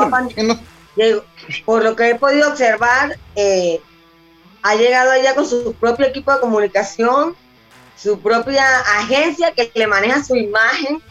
por 1.65 1.83
lo 1.83 1.97
que 1.97 2.11
he 2.11 2.15
podido 2.15 2.49
observar, 2.49 3.17
eh, 3.37 3.81
ha 4.63 4.75
llegado 4.75 5.11
allá 5.11 5.35
con 5.35 5.47
su 5.47 5.75
propio 5.75 6.07
equipo 6.07 6.33
de 6.33 6.41
comunicación, 6.41 7.35
su 7.97 8.21
propia 8.21 8.65
agencia 8.99 9.53
que 9.53 9.71
le 9.75 9.87
maneja 9.87 10.23
su 10.25 10.37
imagen, 10.37 11.03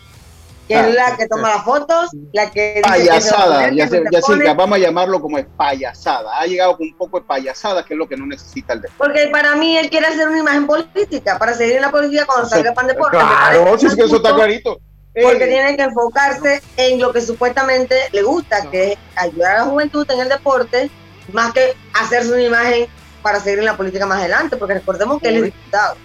que 0.67 0.79
es 0.79 0.95
la 0.95 1.17
que 1.17 1.27
toma 1.27 1.49
las 1.49 1.65
fotos, 1.65 2.09
la 2.31 2.49
que... 2.49 2.81
Payasada, 2.83 3.69
ya, 3.71 3.89
ya 3.89 4.53
vamos 4.53 4.77
a 4.77 4.79
llamarlo 4.79 5.21
como 5.21 5.37
es 5.37 5.45
payasada. 5.57 6.39
Ha 6.39 6.45
llegado 6.45 6.77
con 6.77 6.87
un 6.87 6.95
poco 6.95 7.19
de 7.19 7.25
payasada, 7.25 7.83
que 7.83 7.93
es 7.93 7.97
lo 7.97 8.07
que 8.07 8.15
no 8.15 8.25
necesita 8.25 8.73
el 8.73 8.81
deporte. 8.81 8.97
Porque 8.97 9.29
para 9.31 9.55
mí 9.55 9.77
él 9.77 9.89
quiere 9.89 10.07
hacer 10.07 10.27
una 10.29 10.39
imagen 10.39 10.67
política, 10.67 11.37
para 11.37 11.53
seguir 11.53 11.75
en 11.75 11.81
la 11.81 11.91
política 11.91 12.25
cuando 12.25 12.47
salga 12.47 12.73
pan 12.73 12.87
deporte. 12.87 13.17
Claro, 13.17 13.77
si 13.77 13.87
es 13.87 13.95
que 13.95 14.03
eso 14.03 14.17
está 14.17 14.33
clarito. 14.33 14.79
Porque 15.13 15.47
tiene 15.47 15.75
que 15.75 15.83
enfocarse 15.83 16.61
en 16.77 16.99
lo 16.99 17.11
que 17.11 17.21
supuestamente 17.21 17.95
le 18.13 18.23
gusta, 18.23 18.69
que 18.69 18.93
es 18.93 18.97
ayudar 19.15 19.55
a 19.55 19.59
la 19.59 19.65
juventud 19.65 20.09
en 20.09 20.19
el 20.21 20.29
deporte, 20.29 20.89
más 21.33 21.51
que 21.53 21.73
hacerse 21.93 22.31
una 22.31 22.43
imagen 22.43 22.87
para 23.21 23.39
seguir 23.39 23.59
en 23.59 23.65
la 23.65 23.75
política 23.75 24.05
más 24.05 24.19
adelante, 24.19 24.55
porque 24.55 24.75
recordemos 24.75 25.21
que 25.21 25.27
él 25.29 25.35
es 25.37 25.43
diputado. 25.43 25.95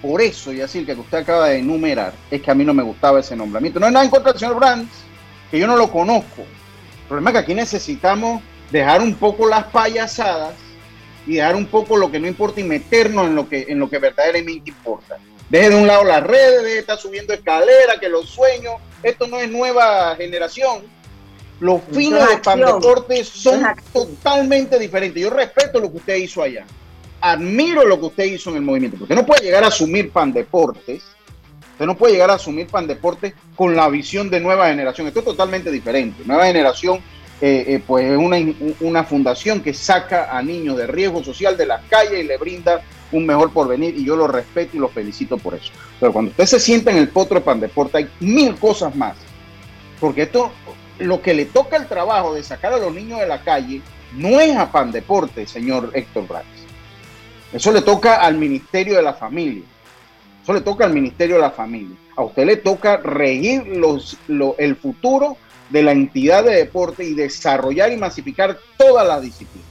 Por 0.00 0.20
eso, 0.20 0.52
y 0.52 0.60
así 0.60 0.84
que 0.84 0.92
usted 0.92 1.18
acaba 1.18 1.48
de 1.48 1.58
enumerar, 1.58 2.12
es 2.30 2.40
que 2.40 2.50
a 2.50 2.54
mí 2.54 2.64
no 2.64 2.72
me 2.72 2.82
gustaba 2.82 3.18
ese 3.18 3.34
nombramiento. 3.34 3.80
No 3.80 3.86
hay 3.86 3.92
nada 3.92 4.04
en 4.04 4.10
contra 4.10 4.32
del 4.32 4.38
señor 4.38 4.56
Brands, 4.56 4.92
que 5.50 5.58
yo 5.58 5.66
no 5.66 5.76
lo 5.76 5.90
conozco. 5.90 6.42
El 6.42 7.08
problema 7.08 7.30
es 7.30 7.34
que 7.34 7.40
aquí 7.40 7.54
necesitamos 7.54 8.42
dejar 8.70 9.00
un 9.00 9.14
poco 9.14 9.48
las 9.48 9.64
payasadas 9.64 10.54
y 11.26 11.36
dejar 11.36 11.56
un 11.56 11.66
poco 11.66 11.96
lo 11.96 12.10
que 12.10 12.20
no 12.20 12.28
importa 12.28 12.60
y 12.60 12.64
meternos 12.64 13.26
en 13.26 13.34
lo 13.34 13.48
que, 13.48 13.66
en 13.68 13.80
lo 13.80 13.90
que 13.90 13.98
verdaderamente 13.98 14.70
importa. 14.70 15.18
Deje 15.48 15.70
de 15.70 15.76
un 15.76 15.86
lado 15.86 16.04
las 16.04 16.22
redes, 16.22 16.78
estar 16.78 16.98
subiendo 16.98 17.32
escaleras, 17.32 17.98
que 18.00 18.08
los 18.08 18.28
sueños. 18.28 18.74
Esto 19.02 19.26
no 19.26 19.38
es 19.38 19.50
nueva 19.50 20.16
generación. 20.16 20.82
Los 21.60 21.80
fines 21.92 22.28
de 22.28 22.38
Pandeportes 22.38 23.28
son 23.28 23.64
totalmente 23.92 24.78
diferentes. 24.78 25.22
Yo 25.22 25.30
respeto 25.30 25.80
lo 25.80 25.90
que 25.90 25.98
usted 25.98 26.16
hizo 26.16 26.42
allá. 26.42 26.66
Admiro 27.20 27.84
lo 27.84 27.98
que 27.98 28.06
usted 28.06 28.24
hizo 28.24 28.50
en 28.50 28.56
el 28.56 28.62
movimiento. 28.62 28.98
Porque 28.98 29.14
no 29.14 29.24
puede 29.24 29.42
llegar 29.42 29.64
a 29.64 29.68
asumir 29.68 30.10
Pandeportes. 30.10 31.02
Usted 31.72 31.86
no 31.86 31.96
puede 31.96 32.14
llegar 32.14 32.30
a 32.30 32.34
asumir 32.34 32.66
Pandeportes 32.66 33.34
con 33.54 33.76
la 33.76 33.88
visión 33.88 34.28
de 34.28 34.40
nueva 34.40 34.68
generación. 34.68 35.06
Esto 35.06 35.20
es 35.20 35.26
totalmente 35.26 35.70
diferente. 35.70 36.24
Nueva 36.26 36.46
generación 36.46 37.00
eh, 37.40 37.64
eh, 37.68 37.82
pues 37.86 38.06
es 38.06 38.18
una, 38.18 38.38
una, 38.80 39.04
fundación 39.04 39.60
que 39.60 39.74
saca 39.74 40.36
a 40.36 40.42
niños 40.42 40.78
de 40.78 40.86
riesgo 40.86 41.22
social 41.22 41.54
de 41.54 41.66
las 41.66 41.82
calles 41.84 42.24
y 42.24 42.26
le 42.26 42.38
brinda 42.38 42.82
un 43.12 43.26
mejor 43.26 43.52
porvenir 43.52 43.96
y 43.96 44.04
yo 44.04 44.16
lo 44.16 44.26
respeto 44.26 44.76
y 44.76 44.80
lo 44.80 44.88
felicito 44.88 45.38
por 45.38 45.54
eso. 45.54 45.72
Pero 46.00 46.12
cuando 46.12 46.30
usted 46.30 46.46
se 46.46 46.60
sienta 46.60 46.90
en 46.90 46.98
el 46.98 47.08
potro 47.08 47.36
de 47.36 47.44
Pandeporte 47.44 47.98
hay 47.98 48.08
mil 48.20 48.54
cosas 48.56 48.94
más. 48.94 49.16
Porque 50.00 50.22
esto, 50.22 50.52
lo 50.98 51.22
que 51.22 51.34
le 51.34 51.46
toca 51.46 51.76
el 51.76 51.86
trabajo 51.86 52.34
de 52.34 52.42
sacar 52.42 52.72
a 52.72 52.78
los 52.78 52.92
niños 52.92 53.20
de 53.20 53.26
la 53.26 53.42
calle, 53.42 53.80
no 54.14 54.40
es 54.40 54.56
a 54.56 54.70
Pandeporte, 54.70 55.46
señor 55.46 55.90
Héctor 55.94 56.26
Braz. 56.28 56.44
Eso 57.52 57.72
le 57.72 57.82
toca 57.82 58.16
al 58.16 58.36
Ministerio 58.36 58.96
de 58.96 59.02
la 59.02 59.14
Familia. 59.14 59.62
Eso 60.42 60.52
le 60.52 60.60
toca 60.60 60.84
al 60.84 60.92
Ministerio 60.92 61.36
de 61.36 61.42
la 61.42 61.50
Familia. 61.50 61.96
A 62.16 62.22
usted 62.22 62.44
le 62.44 62.56
toca 62.56 62.98
regir 62.98 63.64
el 64.58 64.76
futuro 64.76 65.36
de 65.70 65.82
la 65.82 65.92
entidad 65.92 66.44
de 66.44 66.54
deporte 66.54 67.04
y 67.04 67.14
desarrollar 67.14 67.92
y 67.92 67.96
masificar 67.96 68.58
todas 68.76 69.06
las 69.06 69.22
disciplinas. 69.22 69.68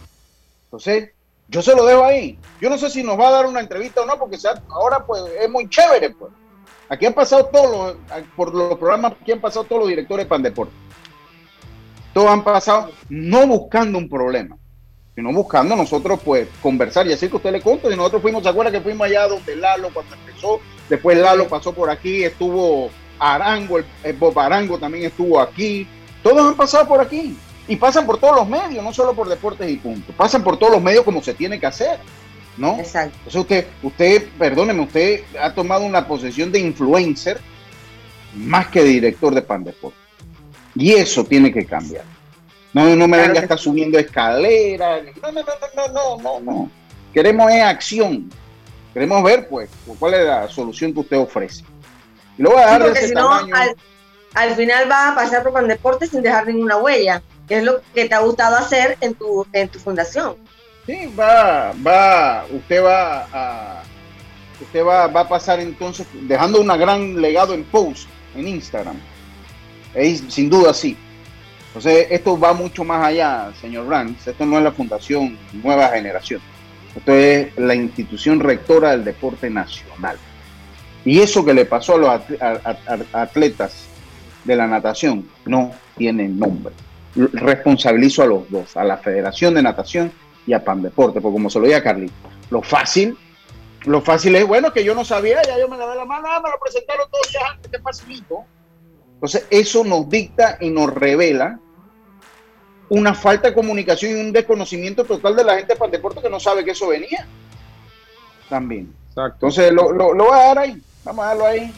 Entonces, 0.66 1.12
yo 1.48 1.62
se 1.62 1.76
lo 1.76 1.86
dejo 1.86 2.04
ahí. 2.04 2.38
Yo 2.60 2.70
no 2.70 2.78
sé 2.78 2.90
si 2.90 3.04
nos 3.04 3.20
va 3.20 3.28
a 3.28 3.32
dar 3.32 3.46
una 3.46 3.60
entrevista 3.60 4.02
o 4.02 4.06
no, 4.06 4.18
porque 4.18 4.38
ahora 4.70 5.06
pues 5.06 5.24
es 5.40 5.50
muy 5.50 5.70
chévere. 5.70 6.12
Pues. 6.12 6.32
Aquí 6.90 7.06
han 7.06 7.14
pasado 7.14 7.46
todos 7.46 7.72
los, 7.72 8.24
por 8.36 8.54
los 8.54 8.78
programas, 8.78 9.14
aquí 9.20 9.32
han 9.32 9.42
pasado 9.42 9.66
todos 9.66 9.82
los 9.82 9.90
directores 9.90 10.26
de 10.26 10.30
Pandeporte. 10.30 10.74
Todos 12.14 12.30
han 12.30 12.44
pasado 12.44 12.92
no 13.10 13.46
buscando 13.46 13.98
un 13.98 14.08
problema, 14.08 14.58
sino 15.16 15.34
buscando 15.34 15.76
nosotros 15.76 16.20
pues 16.24 16.48
conversar 16.62 17.06
y 17.08 17.14
así 17.14 17.28
que 17.28 17.36
usted 17.36 17.52
le 17.52 17.62
cuento. 17.62 17.92
Y 17.92 17.96
nosotros 17.96 18.22
fuimos, 18.22 18.44
¿se 18.44 18.50
acuerda 18.50 18.72
que 18.72 18.82
fuimos 18.82 19.06
allá 19.06 19.28
donde 19.28 19.56
Lalo 19.56 19.90
cuando 19.94 20.16
empezó? 20.16 20.60
Después 20.88 21.18
Lalo 21.18 21.48
pasó 21.48 21.74
por 21.74 21.90
aquí, 21.90 22.24
estuvo 22.24 22.90
Arango, 23.20 23.80
el 24.04 24.14
Bob 24.14 24.40
Arango 24.40 24.78
también 24.78 25.06
estuvo 25.06 25.40
aquí. 25.40 25.88
Todos 26.24 26.48
han 26.48 26.56
pasado 26.56 26.88
por 26.88 27.02
aquí. 27.02 27.38
Y 27.68 27.76
pasan 27.78 28.06
por 28.06 28.20
todos 28.20 28.36
los 28.36 28.48
medios, 28.48 28.84
no 28.84 28.94
solo 28.94 29.14
por 29.14 29.28
deportes 29.28 29.70
y 29.70 29.78
punto. 29.78 30.14
Pasan 30.14 30.44
por 30.44 30.58
todos 30.58 30.74
los 30.74 30.82
medios 30.82 31.04
como 31.04 31.22
se 31.24 31.34
tiene 31.34 31.60
que 31.60 31.66
hacer. 31.66 32.00
¿No? 32.58 32.80
Exacto. 32.80 33.18
Entonces 33.18 33.42
usted, 33.42 33.68
usted, 33.84 34.30
perdóneme, 34.38 34.82
usted 34.82 35.24
ha 35.42 35.54
tomado 35.54 35.84
una 35.84 36.08
posición 36.08 36.52
de 36.52 36.60
influencer 36.60 37.40
más 38.34 38.68
que 38.68 38.82
de 38.82 38.90
director 38.90 39.34
de 39.34 39.42
Pandeport. 39.42 39.96
Y 40.76 40.94
eso 40.94 41.24
tiene 41.24 41.52
que 41.52 41.66
cambiar. 41.66 42.04
No, 42.74 42.96
no 42.96 43.08
me 43.08 43.18
venga 43.18 43.40
a 43.40 43.44
estar 43.44 43.58
subiendo 43.58 43.98
escaleras. 43.98 45.04
No, 45.22 45.32
no, 45.32 45.42
no, 45.42 45.88
no, 45.94 46.18
no, 46.22 46.40
no, 46.40 46.72
Queremos 47.14 47.52
es 47.52 47.62
acción. 47.62 48.30
Queremos 48.94 49.24
ver, 49.24 49.48
pues, 49.48 49.70
cuál 49.98 50.14
es 50.14 50.26
la 50.26 50.48
solución 50.50 50.94
que 50.94 51.00
usted 51.00 51.18
ofrece. 51.18 51.64
Y 52.38 52.44
de 52.44 52.92
ese 52.92 53.14
tamaño. 53.14 53.56
Al, 53.56 53.76
al, 54.34 54.56
final 54.56 54.92
va 54.92 55.12
a 55.12 55.16
pasar 55.16 55.44
por 55.44 55.54
Pandeporte 55.54 56.08
sin 56.08 56.22
dejar 56.22 56.48
ninguna 56.48 56.78
huella. 56.78 57.22
¿Qué 57.48 57.58
es 57.58 57.64
lo 57.64 57.82
que 57.94 58.06
te 58.06 58.16
ha 58.16 58.20
gustado 58.20 58.56
hacer 58.56 58.98
en 59.02 59.14
tu, 59.14 59.46
en 59.54 59.68
tu 59.70 59.80
fundación? 59.80 60.36
Sí, 60.86 61.14
va, 61.18 61.74
va, 61.86 62.46
usted 62.52 62.84
va 62.84 63.28
a, 63.32 63.84
usted 64.62 64.84
va, 64.84 65.08
va 65.08 65.22
a 65.22 65.28
pasar 65.28 65.60
entonces 65.60 66.08
dejando 66.14 66.62
un 66.62 66.68
gran 66.68 67.22
legado 67.22 67.54
en 67.54 67.64
post 67.64 68.08
en 68.36 68.48
Instagram. 68.48 68.98
Es, 69.94 70.24
sin 70.28 70.50
duda 70.50 70.74
sí. 70.74 70.98
Entonces, 71.68 72.08
esto 72.10 72.40
va 72.40 72.54
mucho 72.54 72.84
más 72.84 73.06
allá, 73.06 73.52
señor 73.60 73.86
Brands. 73.88 74.28
Esto 74.28 74.46
no 74.46 74.58
es 74.58 74.64
la 74.64 74.72
Fundación 74.72 75.38
Nueva 75.54 75.90
Generación. 75.90 76.42
Esto 76.96 77.12
es 77.12 77.58
la 77.58 77.76
institución 77.76 78.40
rectora 78.40 78.92
del 78.92 79.04
deporte 79.04 79.50
nacional. 79.50 80.18
Y 81.04 81.20
eso 81.20 81.44
que 81.44 81.54
le 81.54 81.66
pasó 81.66 81.96
a 81.96 81.98
los 81.98 83.06
atletas 83.12 83.86
de 84.46 84.56
la 84.56 84.68
natación 84.68 85.28
no 85.46 85.74
tiene 85.98 86.28
nombre 86.28 86.74
responsabilizo 87.16 88.24
a 88.24 88.26
los 88.26 88.50
dos, 88.50 88.76
a 88.76 88.84
la 88.84 88.98
Federación 88.98 89.54
de 89.54 89.64
Natación 89.64 90.12
y 90.46 90.54
a 90.54 90.64
Pan 90.64 90.82
Deporte, 90.82 91.22
porque 91.22 91.36
como 91.36 91.50
se 91.50 91.60
lo 91.60 91.66
dije 91.66 91.78
a 91.78 91.84
Carlito, 91.84 92.14
lo 92.50 92.62
fácil, 92.62 93.18
lo 93.86 94.02
fácil 94.02 94.36
es, 94.36 94.46
bueno, 94.46 94.72
que 94.74 94.84
yo 94.84 94.94
no 94.94 95.06
sabía, 95.06 95.42
ya 95.44 95.58
yo 95.58 95.68
me 95.68 95.78
la 95.78 95.96
la 95.96 96.06
mano, 96.06 96.28
ah, 96.30 96.42
me 96.44 96.50
lo 96.50 96.60
presentaron 96.60 97.10
todos 97.10 97.32
días 97.32 97.44
antes, 97.50 97.72
que 97.72 97.80
facilito. 97.80 98.44
Entonces, 99.14 99.48
eso 99.50 99.84
nos 99.84 100.10
dicta 100.10 100.58
y 100.60 100.70
nos 100.70 100.94
revela 100.94 101.60
una 102.90 103.14
falta 103.14 103.48
de 103.50 103.54
comunicación 103.54 104.12
y 104.12 104.22
un 104.22 104.32
desconocimiento 104.32 105.06
total 105.06 105.36
de 105.36 105.44
la 105.44 105.56
gente 105.56 105.74
de 105.74 105.80
Pan 105.80 105.92
Deporte 105.92 106.22
que 106.22 106.30
no 106.30 106.40
sabe 106.40 106.66
que 106.66 106.72
eso 106.72 106.90
venía. 106.90 107.26
También. 108.50 108.94
Entonces, 109.16 109.72
lo, 109.72 109.92
lo, 109.92 110.14
lo 110.14 110.26
voy 110.26 110.34
a 110.38 110.44
dar 110.44 110.60
ahí, 110.60 110.82
vamos 111.04 111.26
a 111.26 111.28
darlo 111.30 111.46
ahí. 111.46 111.74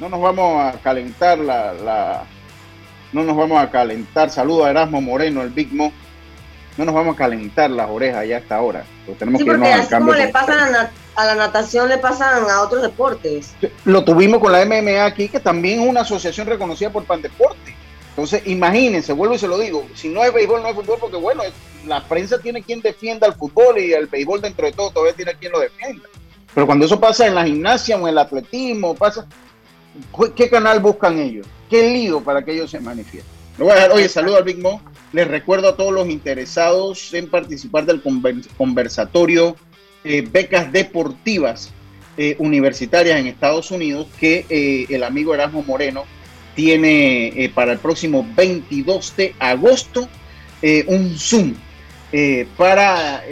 No 0.00 0.08
nos 0.08 0.20
vamos 0.20 0.64
a 0.64 0.78
calentar 0.80 1.38
la 1.38 2.24
no 3.12 3.24
nos 3.24 3.36
vamos 3.36 3.62
a 3.62 3.70
calentar. 3.70 4.30
Saludo 4.30 4.64
a 4.64 4.70
Erasmo 4.70 5.00
Moreno, 5.00 5.42
el 5.42 5.50
Big 5.50 5.72
Mo. 5.72 5.92
No 6.76 6.86
nos 6.86 6.94
vamos 6.94 7.14
a 7.14 7.18
calentar 7.18 7.70
las 7.70 7.90
orejas 7.90 8.26
ya 8.26 8.38
hasta 8.38 8.56
ahora. 8.56 8.84
Pues 9.04 9.18
tenemos 9.18 9.40
sí, 9.40 9.44
que 9.44 9.50
porque 9.50 9.72
así 9.72 9.94
como 9.94 10.14
le 10.14 10.28
pasan 10.28 10.74
a, 10.74 10.90
a, 11.16 11.26
la 11.26 11.34
natación, 11.34 11.88
le 11.88 11.98
pasan 11.98 12.48
a 12.48 12.62
otros 12.62 12.80
deportes. 12.80 13.54
Lo 13.84 14.04
tuvimos 14.04 14.40
con 14.40 14.52
la 14.52 14.64
MMA 14.64 15.04
aquí, 15.04 15.28
que 15.28 15.40
también 15.40 15.82
es 15.82 15.88
una 15.88 16.00
asociación 16.00 16.46
reconocida 16.46 16.90
por 16.90 17.04
Pandeporte. 17.04 17.76
Entonces, 18.10 18.42
imagínense, 18.46 19.12
vuelvo 19.12 19.34
y 19.34 19.38
se 19.38 19.48
lo 19.48 19.58
digo, 19.58 19.86
si 19.94 20.08
no 20.08 20.22
hay 20.22 20.30
béisbol, 20.30 20.62
no 20.62 20.68
hay 20.68 20.74
fútbol, 20.74 20.98
porque 21.00 21.16
bueno, 21.16 21.42
la 21.86 22.04
prensa 22.04 22.38
tiene 22.38 22.62
quien 22.62 22.80
defienda 22.80 23.26
el 23.26 23.34
fútbol 23.34 23.78
y 23.78 23.92
el 23.92 24.06
béisbol 24.06 24.40
dentro 24.40 24.66
de 24.66 24.72
todo 24.72 24.90
todavía 24.90 25.14
tiene 25.14 25.34
quien 25.34 25.52
lo 25.52 25.60
defienda. 25.60 26.08
Pero 26.54 26.66
cuando 26.66 26.84
eso 26.84 27.00
pasa 27.00 27.26
en 27.26 27.34
la 27.34 27.44
gimnasia 27.44 27.96
o 27.96 28.00
en 28.00 28.08
el 28.08 28.18
atletismo, 28.18 28.94
pasa, 28.94 29.26
¿qué 30.36 30.48
canal 30.48 30.80
buscan 30.80 31.18
ellos? 31.18 31.46
¿Qué 31.68 31.90
lío 31.90 32.20
para 32.22 32.44
que 32.44 32.52
ellos 32.52 32.70
se 32.70 32.80
manifiesten? 32.80 33.32
Oye, 33.58 34.08
saludo 34.08 34.38
al 34.38 34.44
Big 34.44 34.58
Mo. 34.58 34.80
Les 35.12 35.28
recuerdo 35.28 35.68
a 35.68 35.76
todos 35.76 35.92
los 35.92 36.08
interesados 36.08 37.12
en 37.12 37.28
participar 37.28 37.84
del 37.84 38.02
conversatorio 38.56 39.56
eh, 40.04 40.26
becas 40.28 40.72
deportivas 40.72 41.70
eh, 42.16 42.34
universitarias 42.38 43.18
en 43.18 43.26
Estados 43.26 43.70
Unidos 43.70 44.06
que 44.18 44.46
eh, 44.48 44.86
el 44.88 45.04
amigo 45.04 45.34
Erasmo 45.34 45.62
Moreno 45.62 46.04
tiene 46.54 47.28
eh, 47.28 47.50
para 47.54 47.72
el 47.72 47.78
próximo 47.78 48.26
22 48.36 49.16
de 49.16 49.34
agosto 49.38 50.08
eh, 50.60 50.84
un 50.86 51.16
Zoom 51.18 51.54
eh, 52.12 52.46
para, 52.58 53.22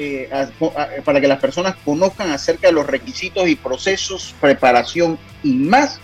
para 1.05 1.21
que 1.21 1.29
las 1.29 1.39
personas 1.39 1.77
conozcan 1.85 2.31
acerca 2.31 2.69
de 2.69 2.73
los 2.73 2.87
requisitos 2.87 3.47
y 3.47 3.55
procesos, 3.55 4.35
preparación 4.41 5.19
y 5.43 5.53
más, 5.53 6.01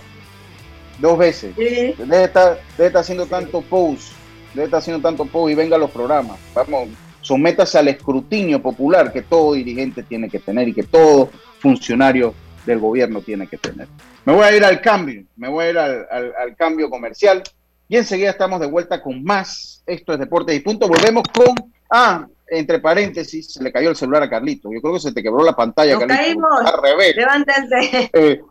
Dos 1.00 1.18
veces. 1.18 1.54
Sí. 1.56 1.94
Debe, 1.98 2.24
estar, 2.24 2.60
debe 2.78 2.88
estar 2.88 3.02
haciendo 3.02 3.26
tanto 3.28 3.62
post, 3.62 4.14
debe 4.54 4.66
estar 4.66 4.80
haciendo 4.80 5.08
tanto 5.08 5.26
post 5.26 5.52
y 5.52 5.56
venga 5.56 5.76
a 5.76 5.80
los 5.80 5.92
programas. 5.92 6.38
Vamos, 6.56 6.90
sométase 7.26 7.80
al 7.80 7.88
escrutinio 7.88 8.62
popular 8.62 9.12
que 9.12 9.24
todo 9.24 9.54
dirigente 9.54 10.04
tiene 10.04 10.30
que 10.30 10.40
tener 10.40 10.68
y 10.68 10.74
que 10.74 10.84
todo 10.84 11.30
funcionario 11.60 12.36
del 12.68 12.78
gobierno 12.80 13.22
tiene 13.22 13.48
que 13.48 13.58
tener. 13.58 13.88
Me 14.26 14.34
voy 14.34 14.44
a 14.44 14.56
ir 14.56 14.64
al 14.64 14.80
cambio, 14.80 15.24
me 15.36 15.50
voy 15.50 15.66
a 15.66 15.70
ir 15.72 15.78
al, 15.80 16.08
al, 16.12 16.34
al 16.40 16.56
cambio 16.56 16.90
comercial 16.90 17.42
y 17.88 17.98
enseguida 17.98 18.30
estamos 18.30 18.60
de 18.60 18.68
vuelta 18.68 19.02
con 19.02 19.24
más. 19.24 19.82
Esto 19.88 20.14
es 20.14 20.20
Deportes 20.20 20.56
y 20.56 20.60
Punto. 20.60 20.88
Volvemos 20.88 21.24
con. 21.34 21.54
Ah, 21.90 22.28
entre 22.48 22.80
paréntesis, 22.80 23.54
se 23.54 23.64
le 23.64 23.72
cayó 23.72 23.90
el 23.90 23.96
celular 23.96 24.22
a 24.24 24.30
Carlito. 24.30 24.70
Yo 24.72 24.80
creo 24.82 24.94
que 24.94 25.00
se 25.00 25.12
te 25.12 25.24
quebró 25.24 25.44
la 25.44 25.56
pantalla, 25.56 25.94
Nos 25.94 26.02
Carlito. 26.06 26.22
caímos. 26.24 26.62
Al 26.74 26.82
revés. 26.82 27.16
Levántense. 27.16 28.10
Eh, 28.14 28.42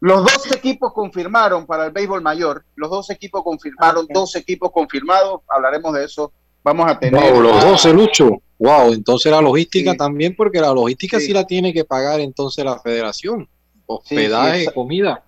los 0.00 0.22
dos 0.24 0.52
equipos 0.52 0.92
confirmaron 0.92 1.64
para 1.66 1.86
el 1.86 1.92
béisbol 1.92 2.22
mayor. 2.22 2.64
Los 2.76 2.90
dos 2.90 3.08
equipos 3.10 3.42
confirmaron, 3.44 4.04
Ok. 4.04 4.10
dos 4.12 4.36
equipos 4.36 4.70
confirmados. 4.72 5.42
Hablaremos 5.48 5.94
de 5.94 6.04
eso. 6.04 6.32
Vamos 6.64 6.88
a 6.90 6.98
tener. 6.98 7.32
Wow, 7.32 7.42
los 7.42 7.64
a- 7.64 7.68
12, 7.68 7.92
Lucho. 7.92 8.30
Wow, 8.58 8.92
entonces 8.92 9.32
la 9.32 9.40
logística 9.40 9.90
Sí. 9.92 9.96
también, 9.96 10.36
porque 10.36 10.60
la 10.60 10.72
logística 10.72 11.18
sí. 11.18 11.26
Sí. 11.26 11.32
la 11.32 11.44
tiene 11.44 11.72
que 11.72 11.84
pagar 11.84 12.20
entonces 12.20 12.64
la 12.64 12.78
federación. 12.78 13.48
Hospedaje, 13.86 14.66
sí, 14.66 14.70
comida. 14.72 15.24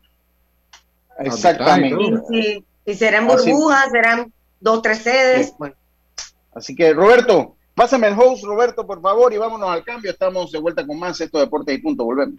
Exactamente. 1.18 2.62
Y, 2.86 2.94
serán 2.94 3.30
Así- 3.30 3.50
burbujas, 3.52 3.90
serán 3.90 4.32
dos, 4.60 4.82
tres 4.82 4.98
sedes. 4.98 5.54
Bueno, 5.58 5.74
Así 6.54 6.74
que, 6.76 6.92
Roberto, 6.92 7.56
pásame 7.74 8.06
el 8.06 8.14
host, 8.18 8.44
Roberto, 8.44 8.86
por 8.86 9.00
favor, 9.02 9.32
y 9.32 9.38
vámonos 9.38 9.68
al 9.68 9.82
cambio. 9.82 10.10
Estamos 10.12 10.52
de 10.52 10.60
vuelta 10.60 10.86
con 10.86 10.98
más 10.98 11.20
Esto 11.20 11.40
Deportes 11.40 11.76
y 11.76 11.78
Punto. 11.78 12.04
Volvemos. 12.04 12.36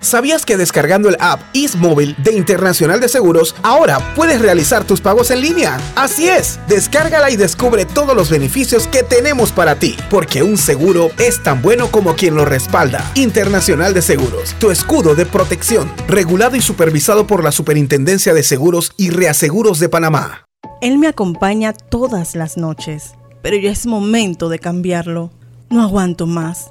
¿Sabías 0.00 0.46
que 0.46 0.56
descargando 0.56 1.08
el 1.08 1.16
app 1.18 1.40
Móvil 1.78 2.14
de 2.22 2.32
Internacional 2.32 3.00
de 3.00 3.08
Seguros, 3.08 3.56
ahora 3.62 4.14
puedes 4.14 4.40
realizar 4.40 4.84
tus 4.84 5.00
pagos 5.00 5.32
en 5.32 5.40
línea? 5.40 5.76
Así 5.96 6.28
es, 6.28 6.60
descárgala 6.68 7.30
y 7.30 7.36
descubre 7.36 7.84
todos 7.84 8.14
los 8.14 8.30
beneficios 8.30 8.86
que 8.86 9.02
tenemos 9.02 9.50
para 9.50 9.74
ti, 9.74 9.96
porque 10.08 10.44
un 10.44 10.56
seguro 10.56 11.10
es 11.18 11.42
tan 11.42 11.62
bueno 11.62 11.90
como 11.90 12.14
quien 12.14 12.36
lo 12.36 12.44
respalda. 12.44 13.10
Internacional 13.16 13.92
de 13.92 14.02
Seguros, 14.02 14.54
tu 14.60 14.70
escudo 14.70 15.16
de 15.16 15.26
protección, 15.26 15.90
regulado 16.06 16.54
y 16.54 16.60
supervisado 16.60 17.26
por 17.26 17.42
la 17.42 17.50
Superintendencia 17.50 18.34
de 18.34 18.44
Seguros 18.44 18.92
y 18.96 19.10
Reaseguros 19.10 19.80
de 19.80 19.88
Panamá. 19.88 20.44
Él 20.80 20.98
me 20.98 21.08
acompaña 21.08 21.72
todas 21.72 22.36
las 22.36 22.56
noches, 22.56 23.14
pero 23.42 23.56
ya 23.56 23.72
es 23.72 23.86
momento 23.86 24.48
de 24.48 24.60
cambiarlo. 24.60 25.32
No 25.70 25.82
aguanto 25.82 26.26
más. 26.26 26.70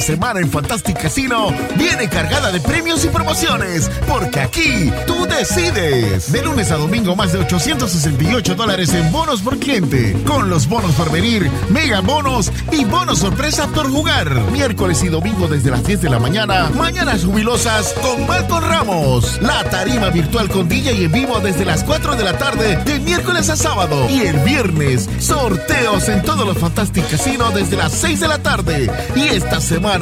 Semana 0.03 0.41
en 0.41 0.51
Fantastic 0.51 1.01
Casino 1.01 1.53
viene 1.77 2.09
cargada 2.09 2.51
de 2.51 2.59
premios 2.59 3.05
y 3.05 3.07
promociones, 3.07 3.89
porque 4.05 4.41
aquí 4.41 4.91
tú 5.07 5.25
decides. 5.27 6.29
De 6.29 6.41
lunes 6.41 6.71
a 6.71 6.75
domingo 6.75 7.15
más 7.15 7.31
de 7.31 7.39
868 7.39 8.55
dólares 8.55 8.93
en 8.93 9.09
bonos 9.13 9.41
por 9.41 9.57
cliente, 9.59 10.13
con 10.27 10.49
los 10.49 10.67
bonos 10.67 10.91
por 10.95 11.09
venir, 11.09 11.49
mega 11.69 12.01
bonos 12.01 12.51
y 12.73 12.83
bonos 12.83 13.19
sorpresa 13.19 13.67
por 13.67 13.89
jugar. 13.89 14.29
Miércoles 14.51 15.01
y 15.03 15.07
domingo 15.07 15.47
desde 15.47 15.71
las 15.71 15.85
10 15.85 16.01
de 16.01 16.09
la 16.09 16.19
mañana, 16.19 16.69
mañanas 16.75 17.23
jubilosas 17.23 17.93
con 18.01 18.27
Malcolm 18.27 18.65
Ramos. 18.65 19.41
La 19.41 19.63
tarima 19.69 20.09
virtual 20.09 20.49
con 20.49 20.67
DJ 20.67 20.95
y 20.95 21.05
en 21.05 21.13
vivo 21.13 21.39
desde 21.39 21.63
las 21.63 21.85
4 21.85 22.17
de 22.17 22.23
la 22.25 22.37
tarde, 22.37 22.75
de 22.83 22.99
miércoles 22.99 23.49
a 23.49 23.55
sábado. 23.55 24.09
Y 24.09 24.23
el 24.23 24.37
viernes, 24.39 25.09
sorteos 25.19 26.09
en 26.09 26.23
todos 26.23 26.45
los 26.45 26.57
Fantastic 26.57 27.09
Casino 27.09 27.51
desde 27.51 27.77
las 27.77 27.93
6 27.93 28.19
de 28.19 28.27
la 28.27 28.39
tarde. 28.39 28.91
Y 29.15 29.29
esta 29.29 29.61
semana, 29.61 29.92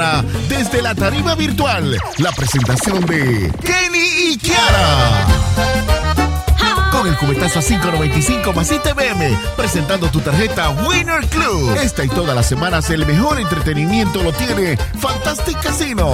desde 0.47 0.81
la 0.81 0.95
tarima 0.95 1.35
virtual, 1.35 1.97
la 2.17 2.31
presentación 2.31 3.05
de 3.07 3.51
Kenny 3.61 4.31
y 4.31 4.37
Kiara. 4.37 5.27
Con 6.91 7.07
el 7.07 7.17
cubetazo 7.17 7.59
a 7.59 7.61
5.95 7.61 8.53
más 8.53 8.71
ITBM, 8.71 9.37
presentando 9.57 10.07
tu 10.09 10.21
tarjeta 10.21 10.69
Winner 10.69 11.25
Club. 11.27 11.75
Esta 11.75 12.05
y 12.05 12.07
todas 12.07 12.33
las 12.33 12.45
semanas 12.45 12.89
el 12.89 13.05
mejor 13.05 13.41
entretenimiento 13.41 14.23
lo 14.23 14.31
tiene 14.31 14.77
Fantastic 14.77 15.59
Casino. 15.59 16.13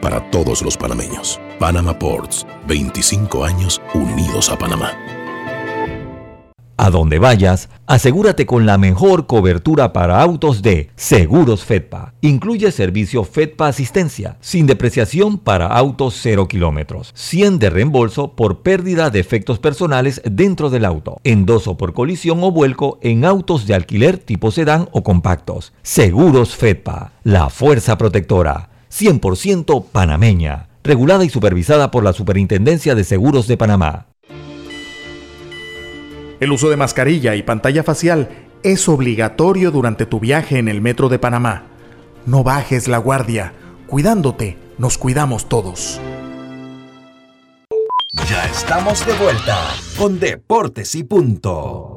para 0.00 0.30
todos 0.30 0.62
los 0.62 0.76
panameños. 0.76 1.40
Panama 1.58 1.98
Ports, 1.98 2.46
25 2.66 3.44
años 3.44 3.80
unidos 3.94 4.48
a 4.50 4.58
Panamá. 4.58 4.92
A 6.82 6.90
donde 6.90 7.20
vayas, 7.20 7.68
asegúrate 7.86 8.44
con 8.44 8.66
la 8.66 8.76
mejor 8.76 9.28
cobertura 9.28 9.92
para 9.92 10.20
autos 10.20 10.62
de 10.62 10.90
Seguros 10.96 11.64
Fedpa. 11.64 12.14
Incluye 12.22 12.72
servicio 12.72 13.22
Fedpa 13.22 13.68
Asistencia, 13.68 14.36
sin 14.40 14.66
depreciación 14.66 15.38
para 15.38 15.68
autos 15.68 16.18
0 16.20 16.48
kilómetros, 16.48 17.12
100 17.14 17.60
de 17.60 17.70
reembolso 17.70 18.32
por 18.34 18.62
pérdida 18.62 19.10
de 19.10 19.20
efectos 19.20 19.60
personales 19.60 20.22
dentro 20.24 20.70
del 20.70 20.84
auto, 20.84 21.20
endoso 21.22 21.76
por 21.76 21.92
colisión 21.92 22.42
o 22.42 22.50
vuelco 22.50 22.98
en 23.00 23.24
autos 23.26 23.68
de 23.68 23.74
alquiler 23.74 24.18
tipo 24.18 24.50
sedán 24.50 24.88
o 24.90 25.04
compactos. 25.04 25.72
Seguros 25.82 26.56
Fedpa, 26.56 27.12
la 27.22 27.48
fuerza 27.48 27.96
protectora, 27.96 28.71
100% 28.92 29.86
panameña, 29.90 30.68
regulada 30.84 31.24
y 31.24 31.30
supervisada 31.30 31.90
por 31.90 32.04
la 32.04 32.12
Superintendencia 32.12 32.94
de 32.94 33.04
Seguros 33.04 33.48
de 33.48 33.56
Panamá. 33.56 34.06
El 36.40 36.52
uso 36.52 36.68
de 36.70 36.76
mascarilla 36.76 37.34
y 37.36 37.42
pantalla 37.42 37.84
facial 37.84 38.28
es 38.62 38.88
obligatorio 38.88 39.70
durante 39.70 40.06
tu 40.06 40.20
viaje 40.20 40.58
en 40.58 40.68
el 40.68 40.80
metro 40.80 41.08
de 41.08 41.18
Panamá. 41.18 41.64
No 42.26 42.44
bajes 42.44 42.88
la 42.88 42.98
guardia. 42.98 43.52
Cuidándote, 43.86 44.56
nos 44.78 44.98
cuidamos 44.98 45.48
todos. 45.48 46.00
Ya 48.28 48.44
estamos 48.46 49.06
de 49.06 49.14
vuelta 49.14 49.58
con 49.96 50.18
Deportes 50.20 50.94
y 50.94 51.04
Punto. 51.04 51.91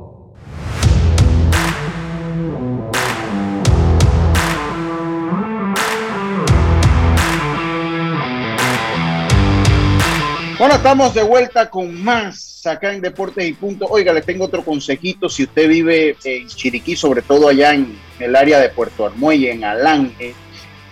Bueno, 10.57 10.75
estamos 10.75 11.13
de 11.13 11.21
vuelta 11.21 11.69
con 11.69 12.01
más 12.01 12.65
acá 12.65 12.93
en 12.93 13.01
Deportes 13.01 13.45
y 13.45 13.51
Punto. 13.51 13.87
Oiga, 13.89 14.13
le 14.13 14.21
tengo 14.21 14.45
otro 14.45 14.63
consejito. 14.63 15.27
Si 15.27 15.43
usted 15.43 15.67
vive 15.67 16.15
en 16.23 16.47
Chiriquí, 16.47 16.95
sobre 16.95 17.21
todo 17.21 17.49
allá 17.49 17.73
en 17.73 17.99
el 18.19 18.37
área 18.37 18.57
de 18.59 18.69
Puerto 18.69 19.05
Armuelle, 19.05 19.51
en 19.51 19.65
Alange, 19.65 20.33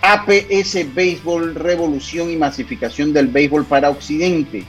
APS 0.02 0.94
Béisbol, 0.94 1.54
revolución 1.54 2.30
y 2.30 2.36
masificación 2.36 3.14
del 3.14 3.28
béisbol 3.28 3.64
para 3.64 3.88
Occidente. 3.88 4.64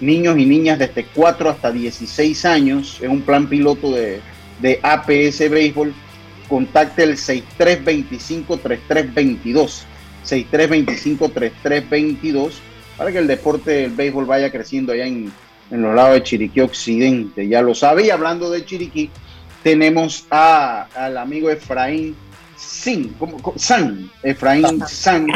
Niños 0.00 0.36
y 0.36 0.44
niñas 0.44 0.80
desde 0.80 1.04
4 1.04 1.48
hasta 1.48 1.70
16 1.70 2.44
años. 2.44 2.98
Es 3.00 3.08
un 3.08 3.22
plan 3.22 3.48
piloto 3.48 3.92
de, 3.92 4.20
de 4.60 4.80
APS 4.82 5.50
Béisbol. 5.50 5.94
Contacte 6.48 7.04
el 7.04 7.16
6325-3322. 7.16 9.84
6325-3322 10.24 12.71
para 12.96 13.10
que 13.12 13.18
el 13.18 13.26
deporte 13.26 13.70
del 13.70 13.90
béisbol 13.92 14.26
vaya 14.26 14.50
creciendo 14.50 14.92
allá 14.92 15.06
en, 15.06 15.32
en 15.70 15.82
los 15.82 15.94
lados 15.94 16.14
de 16.14 16.22
Chiriquí 16.22 16.60
Occidente. 16.60 17.48
Ya 17.48 17.62
lo 17.62 17.74
sabe. 17.74 18.06
Y 18.06 18.10
hablando 18.10 18.50
de 18.50 18.64
Chiriquí, 18.64 19.10
tenemos 19.62 20.26
a, 20.30 20.82
al 20.94 21.16
amigo 21.18 21.50
Efraín 21.50 22.14
Sin. 22.56 23.14
San, 23.56 24.10
Efraín 24.22 24.80
San, 24.86 25.26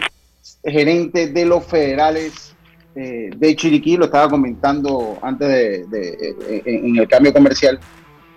gerente 0.64 1.28
de 1.28 1.44
los 1.44 1.64
federales 1.64 2.54
eh, 2.94 3.30
de 3.36 3.56
Chiriquí. 3.56 3.96
Lo 3.96 4.06
estaba 4.06 4.28
comentando 4.28 5.18
antes 5.22 5.48
de, 5.48 5.84
de- 5.86 6.34
de- 6.34 6.62
en 6.66 6.96
el 6.96 7.08
cambio 7.08 7.32
comercial 7.32 7.78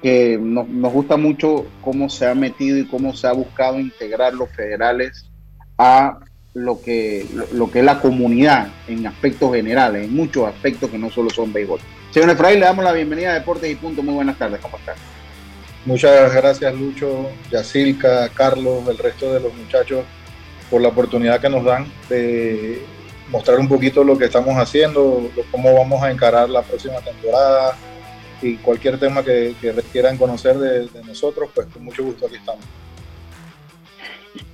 que 0.01 0.37
nos, 0.41 0.67
nos 0.69 0.93
gusta 0.93 1.17
mucho 1.17 1.65
cómo 1.81 2.09
se 2.09 2.25
ha 2.25 2.33
metido 2.33 2.77
y 2.77 2.85
cómo 2.87 3.13
se 3.13 3.27
ha 3.27 3.33
buscado 3.33 3.79
integrar 3.79 4.33
los 4.33 4.49
federales 4.51 5.29
a 5.77 6.19
lo 6.53 6.81
que, 6.81 7.25
lo, 7.53 7.69
que 7.69 7.79
es 7.79 7.85
la 7.85 8.01
comunidad 8.01 8.69
en 8.87 9.05
aspectos 9.05 9.53
generales, 9.53 10.05
en 10.05 10.15
muchos 10.15 10.47
aspectos 10.47 10.89
que 10.89 10.97
no 10.97 11.09
solo 11.09 11.29
son 11.29 11.53
béisbol. 11.53 11.79
Señor 12.11 12.31
Efraín, 12.31 12.59
le 12.59 12.65
damos 12.65 12.83
la 12.83 12.91
bienvenida 12.91 13.31
a 13.31 13.33
Deportes 13.35 13.69
y 13.69 13.75
Punto. 13.75 14.01
Muy 14.01 14.15
buenas 14.15 14.37
tardes, 14.37 14.59
¿cómo 14.59 14.77
está? 14.77 14.95
Muchas 15.85 16.33
gracias 16.33 16.73
Lucho, 16.73 17.29
Yacilca, 17.51 18.29
Carlos, 18.29 18.87
el 18.87 18.97
resto 18.97 19.33
de 19.33 19.39
los 19.39 19.53
muchachos 19.53 20.03
por 20.69 20.81
la 20.81 20.89
oportunidad 20.89 21.39
que 21.39 21.49
nos 21.49 21.63
dan 21.63 21.87
de 22.09 22.83
mostrar 23.29 23.59
un 23.59 23.67
poquito 23.67 24.03
lo 24.03 24.17
que 24.17 24.25
estamos 24.25 24.55
haciendo, 24.57 25.29
cómo 25.51 25.73
vamos 25.73 26.03
a 26.03 26.11
encarar 26.11 26.49
la 26.49 26.63
próxima 26.63 26.99
temporada 26.99 27.77
y 28.41 28.55
cualquier 28.57 28.99
tema 28.99 29.23
que, 29.23 29.55
que 29.61 29.73
quieran 29.91 30.17
conocer 30.17 30.57
de 30.57 31.03
nosotros, 31.05 31.49
pues 31.53 31.67
con 31.67 31.83
mucho 31.83 32.03
gusto 32.03 32.25
aquí 32.25 32.35
estamos. 32.35 32.65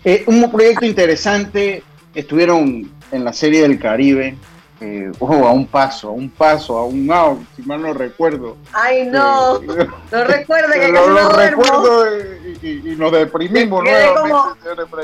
Eh, 0.06 0.24
un 0.28 0.52
proyecto 0.52 0.86
interesante, 0.86 1.84
estuvieron 2.14 2.92
en 3.12 3.24
la 3.24 3.34
Serie 3.34 3.64
del 3.64 3.80
Caribe, 3.80 4.36
eh, 4.80 5.12
a 5.20 5.24
un 5.52 5.66
paso, 5.68 6.10
a 6.10 6.12
un 6.12 6.30
paso, 6.30 6.78
a 6.78 6.86
un 6.86 7.12
out, 7.12 7.40
si 7.56 7.64
mal 7.64 7.82
no 7.82 7.92
recuerdo. 7.94 8.56
Ay, 8.72 9.08
no. 9.08 9.60
No 9.60 10.24
recuerde 10.26 10.80
que 10.80 10.88
lo, 10.90 11.06
casi 11.06 11.10
lo 11.10 11.30
recuerdo 11.30 12.06
eh, 12.08 12.58
y, 12.62 12.68
y- 12.68 12.92
y 12.92 12.96
nos 12.96 13.12
deprimimos 13.12 13.84
Me 13.84 13.90
quedé 13.90 14.06
nuevamente, 14.14 14.70
como-. 14.90 15.04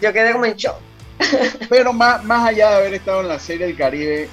Yo 0.00 0.12
quedé 0.12 0.32
como 0.32 0.44
en 0.44 0.54
shock. 0.56 0.76
Pero 1.70 1.92
más, 1.92 2.24
más 2.24 2.48
allá 2.48 2.70
de 2.70 2.76
haber 2.76 2.94
estado 2.94 3.20
en 3.20 3.28
la 3.28 3.38
Serie 3.38 3.66
del 3.66 3.76
Caribe, 3.76 4.28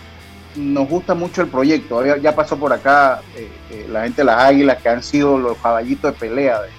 nos 0.56 0.88
gusta 0.90 1.14
mucho 1.14 1.42
el 1.42 1.48
proyecto. 1.50 2.04
Ya 2.18 2.34
pasó 2.36 2.58
por 2.58 2.74
acá 2.74 3.22
eh, 3.36 3.48
eh, 3.70 3.86
la 3.90 4.04
gente 4.04 4.22
de 4.22 4.26
las 4.26 4.42
Águilas, 4.44 4.82
que 4.82 4.90
han 4.90 5.04
sido 5.04 5.38
los 5.38 5.58
caballitos 5.60 6.14
de 6.14 6.20
pelea 6.20 6.62
de, 6.62 6.70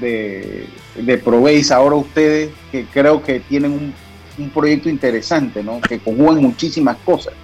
de, 0.00 0.66
de 0.94 1.18
Proveis. 1.18 1.70
Ahora 1.70 1.96
ustedes, 1.96 2.50
que 2.72 2.84
creo 2.86 3.22
que 3.22 3.40
tienen 3.40 3.72
un, 3.72 3.94
un 4.38 4.50
proyecto 4.50 4.88
interesante, 4.88 5.62
¿no? 5.62 5.80
que 5.80 5.98
conjugan 5.98 6.36
muchísimas 6.42 6.96
cosas. 6.98 7.34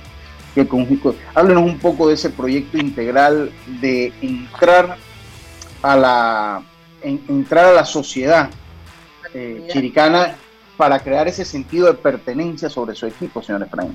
Que 0.54 0.66
conju- 0.68 1.14
Háblenos 1.34 1.64
un 1.64 1.78
poco 1.78 2.08
de 2.08 2.14
ese 2.14 2.30
proyecto 2.30 2.78
integral 2.78 3.50
de 3.80 4.12
entrar 4.22 4.96
a 5.82 5.96
la, 5.96 6.62
en- 7.02 7.22
entrar 7.28 7.66
a 7.66 7.72
la 7.72 7.84
sociedad 7.84 8.50
eh, 9.34 9.66
chiricana 9.70 10.34
para 10.76 10.98
crear 11.00 11.28
ese 11.28 11.44
sentido 11.44 11.86
de 11.86 11.94
pertenencia 11.94 12.68
sobre 12.70 12.94
su 12.94 13.06
equipo, 13.06 13.42
señor 13.42 13.62
Efraín. 13.62 13.94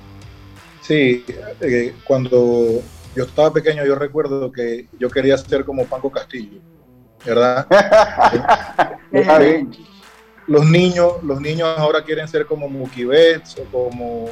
Sí, 0.81 1.23
eh, 1.61 1.93
cuando 2.03 2.81
yo 3.15 3.23
estaba 3.23 3.51
pequeño 3.53 3.85
yo 3.85 3.95
recuerdo 3.95 4.51
que 4.51 4.87
yo 4.99 5.09
quería 5.09 5.37
ser 5.37 5.63
como 5.65 5.85
Panco 5.85 6.09
Castillo, 6.11 6.59
¿verdad? 7.25 7.67
Está 9.11 9.39
bien. 9.39 9.71
los 10.47 10.65
niños, 10.65 11.23
los 11.23 11.41
niños 11.41 11.67
ahora 11.77 12.03
quieren 12.03 12.27
ser 12.27 12.45
como 12.45 12.67
Mookie 12.69 13.05
Betts 13.05 13.57
o 13.57 13.63
como 13.65 14.29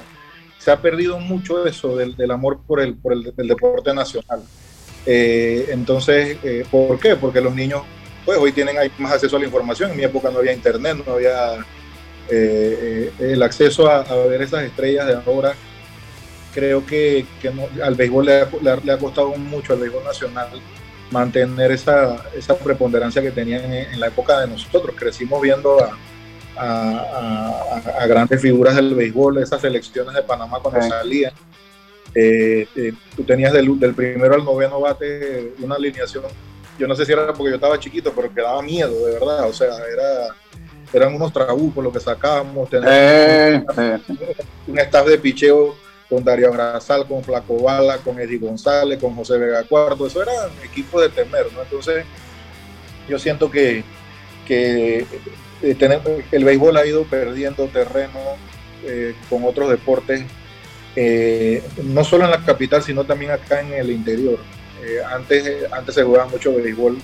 se 0.58 0.72
ha 0.72 0.82
perdido 0.82 1.20
mucho 1.20 1.66
eso 1.66 1.96
del, 1.96 2.16
del 2.16 2.32
amor 2.32 2.60
por 2.66 2.82
el, 2.82 2.96
por 2.96 3.14
el, 3.14 3.34
deporte 3.48 3.94
nacional. 3.94 4.44
Eh, 5.06 5.68
entonces, 5.70 6.38
eh, 6.44 6.66
¿por 6.70 7.00
qué? 7.00 7.16
Porque 7.16 7.40
los 7.40 7.56
niños, 7.56 7.84
pues 8.26 8.38
hoy 8.38 8.52
tienen 8.52 8.76
más 8.98 9.14
acceso 9.14 9.38
a 9.38 9.40
la 9.40 9.46
información. 9.46 9.92
En 9.92 9.98
mi 9.98 10.04
época 10.04 10.30
no 10.30 10.40
había 10.40 10.54
internet, 10.54 10.98
no 11.06 11.14
había 11.14 11.66
Eh, 12.32 13.12
el 13.20 13.42
acceso 13.42 13.90
a, 13.90 14.04
ver 14.28 14.44
esas 14.44 14.64
estrellas 14.64 15.08
de 15.08 15.16
ahora, 15.16 15.56
creo 16.54 16.86
que, 16.86 17.26
al 17.84 17.96
béisbol 17.96 18.26
le 18.26 18.92
ha, 18.92 18.98
costado 19.00 19.30
mucho 19.32 19.74
al 19.74 19.80
béisbol 19.80 20.04
nacional 20.04 20.50
mantener 21.12 21.72
esa, 21.72 22.26
esa 22.36 22.58
preponderancia 22.58 23.22
que 23.22 23.32
tenían 23.32 23.72
en, 23.74 24.00
la 24.00 24.08
época 24.08 24.40
de 24.40 24.48
nosotros. 24.48 24.96
Crecimos 24.98 25.42
viendo 25.42 25.78
a, 26.58 28.06
grandes 28.08 28.42
figuras 28.42 28.76
del 28.76 28.94
béisbol, 28.94 29.38
esas 29.38 29.62
selecciones 29.62 30.14
de 30.14 30.24
Panamá 30.24 30.60
cuando 30.62 30.82
salían. 30.82 31.32
Eh, 32.14 32.68
tú 33.16 33.24
tenías 33.24 33.54
del, 33.54 33.80
del, 33.80 33.94
primero 33.94 34.34
al 34.34 34.44
noveno 34.44 34.82
bate 34.82 35.54
una 35.60 35.76
alineación, 35.76 36.24
yo 36.80 36.88
no 36.88 36.96
sé 36.96 37.06
si 37.06 37.12
era 37.12 37.28
porque 37.28 37.52
yo 37.52 37.56
estaba 37.56 37.78
chiquito, 37.78 38.12
pero 38.16 38.34
que 38.34 38.42
daba 38.42 38.64
miedo, 38.64 39.06
de 39.06 39.14
verdad, 39.14 39.48
o 39.48 39.54
sea, 39.54 39.68
era 39.68 40.34
eran 40.92 41.14
unos 41.14 41.32
trabucos 41.32 41.84
lo 41.84 41.92
que 41.92 42.00
sacábamos. 42.00 42.70
Eh, 42.72 43.64
un 44.68 44.80
staff 44.80 45.08
de 45.08 45.18
picheo 45.18 45.76
con 46.10 46.24
Darío 46.24 46.52
Grasal, 46.52 47.08
con 47.08 47.24
Flaco 47.24 47.62
Bala, 47.62 47.98
con 48.00 48.20
Eddie 48.20 48.40
González, 48.40 49.00
con 49.00 49.16
José 49.16 49.38
Vega 49.38 49.64
Cuarto. 49.64 50.08
Eso 50.08 50.22
era 50.22 50.32
un 50.48 50.66
equipo 50.66 51.00
de 51.02 51.10
temer, 51.10 51.46
¿no? 51.54 51.62
Entonces, 51.62 52.06
yo 53.08 53.20
siento 53.20 53.50
que, 53.52 53.84
que 54.48 55.06
eh, 55.62 56.22
el 56.32 56.44
béisbol 56.44 56.78
ha 56.78 56.86
ido 56.86 57.04
perdiendo 57.04 57.68
terreno 57.68 58.20
eh, 58.84 59.16
con 59.30 59.44
otros 59.44 59.70
deportes, 59.70 60.24
no 61.84 62.04
solo 62.04 62.26
en 62.26 62.32
la 62.32 62.44
capital, 62.44 62.84
sino 62.84 63.06
también 63.06 63.32
acá 63.32 63.62
en 63.62 63.72
el 63.74 63.90
interior. 63.90 64.40
antes, 65.10 65.72
antes 65.72 65.96
se 65.96 66.04
jugaba 66.04 66.28
mucho 66.28 66.54
béisbol 66.54 66.98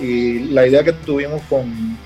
y 0.00 0.40
la 0.50 0.66
idea 0.66 0.84
que 0.84 0.92
tuvimos 0.92 1.42
con, 1.48 1.98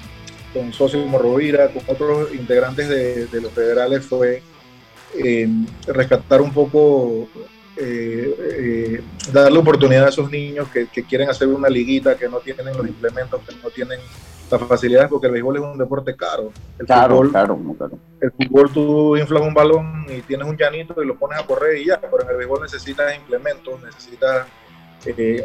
con 0.53 0.73
Socio 0.73 1.05
Morrovira, 1.07 1.69
con 1.69 1.83
otros 1.87 2.33
integrantes 2.35 2.89
de, 2.89 3.41
los 3.41 3.53
federales, 3.53 4.05
fue 4.05 4.43
eh, 5.15 5.49
rescatar 5.87 6.41
un 6.41 6.53
poco, 6.53 7.29
eh, 7.77 8.35
eh, 8.39 9.03
darle 9.33 9.59
oportunidad 9.59 10.07
a 10.07 10.09
esos 10.09 10.31
niños 10.31 10.69
que, 10.69 10.87
quieren 11.05 11.29
hacer 11.29 11.49
una 11.49 11.69
liguita, 11.69 12.17
que 12.17 12.29
no 12.29 12.39
tienen 12.39 12.77
los 12.77 12.87
implementos, 12.87 13.41
que 13.47 13.55
no 13.63 13.71
tienen 13.71 14.01
las 14.51 14.63
facilidades, 14.63 15.09
porque 15.09 15.27
el 15.27 15.33
béisbol 15.33 15.57
es 15.57 15.63
un 15.63 15.79
deporte 15.79 16.17
caro. 16.17 16.53
El 16.79 16.87
fútbol, 16.87 17.31
claro, 17.31 17.59
El 18.21 18.33
fútbol 18.33 18.73
tú 18.73 19.17
inflas 19.17 19.43
un 19.43 19.55
balón 19.55 20.07
y 20.09 20.23
tienes 20.23 20.47
un 20.47 20.57
llanito 20.57 21.03
y 21.03 21.07
lo 21.07 21.17
pones 21.17 21.39
a 21.39 21.47
correr 21.47 21.79
y 21.79 21.87
ya, 21.87 22.01
pero 22.01 22.23
en 22.23 22.31
el 22.31 22.37
béisbol 22.37 22.63
necesitas 22.63 23.17
implementos, 23.17 23.81
necesitas 23.83 24.47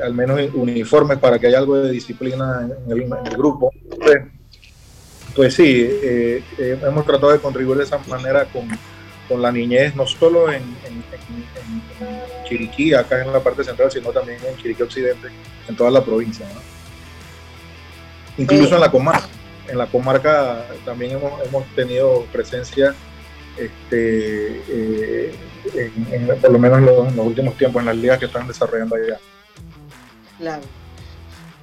al 0.03 0.13
menos 0.13 0.38
uniformes 0.53 1.18
para 1.18 1.39
que 1.39 1.47
haya 1.47 1.59
algo 1.59 1.78
de 1.78 1.89
disciplina 1.89 2.68
en 2.86 2.91
el, 2.91 3.38
grupo 3.38 3.72
pues 5.36 5.53
sí, 5.53 5.86
eh, 5.86 6.41
eh, 6.57 6.80
hemos 6.82 7.05
tratado 7.05 7.34
de 7.34 7.39
contribuir 7.39 7.78
de 7.80 7.84
esa 7.84 7.97
manera 8.07 8.45
con, 8.45 8.68
la 9.30 9.52
niñez, 9.52 9.96
no 9.96 10.06
solo 10.06 10.52
en, 10.52 10.64
Chiriquí, 12.48 12.94
acá 12.94 13.22
en 13.22 13.32
la 13.32 13.40
parte 13.40 13.64
central, 13.64 13.92
sino 13.92 14.12
también 14.12 14.40
en 14.48 14.56
Chiriquí 14.58 14.84
Occidente, 14.84 15.30
en 15.68 15.76
toda 15.76 15.90
la 15.90 16.04
provincia. 16.04 16.46
Incluso 18.38 18.76
en 18.76 18.82
la 18.82 18.92
comarca. 18.92 19.28
En 19.68 19.78
la 19.78 19.88
comarca 19.88 20.66
también 20.84 21.20
hemos, 21.46 21.66
tenido 21.76 22.26
presencia, 22.32 22.94
este, 23.58 24.62
eh, 24.70 25.36
por 26.40 26.52
lo 26.52 26.60
menos 26.60 26.80
en 26.80 26.86
los, 26.86 27.26
últimos 27.26 27.58
tiempos, 27.58 27.80
en 27.80 27.88
las 27.88 27.96
ligas 27.96 28.20
que 28.20 28.26
están 28.26 28.48
desarrollando 28.48 28.96
allá. 28.96 29.18
Claro. 30.38 30.62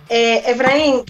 Efraín, 0.09 1.05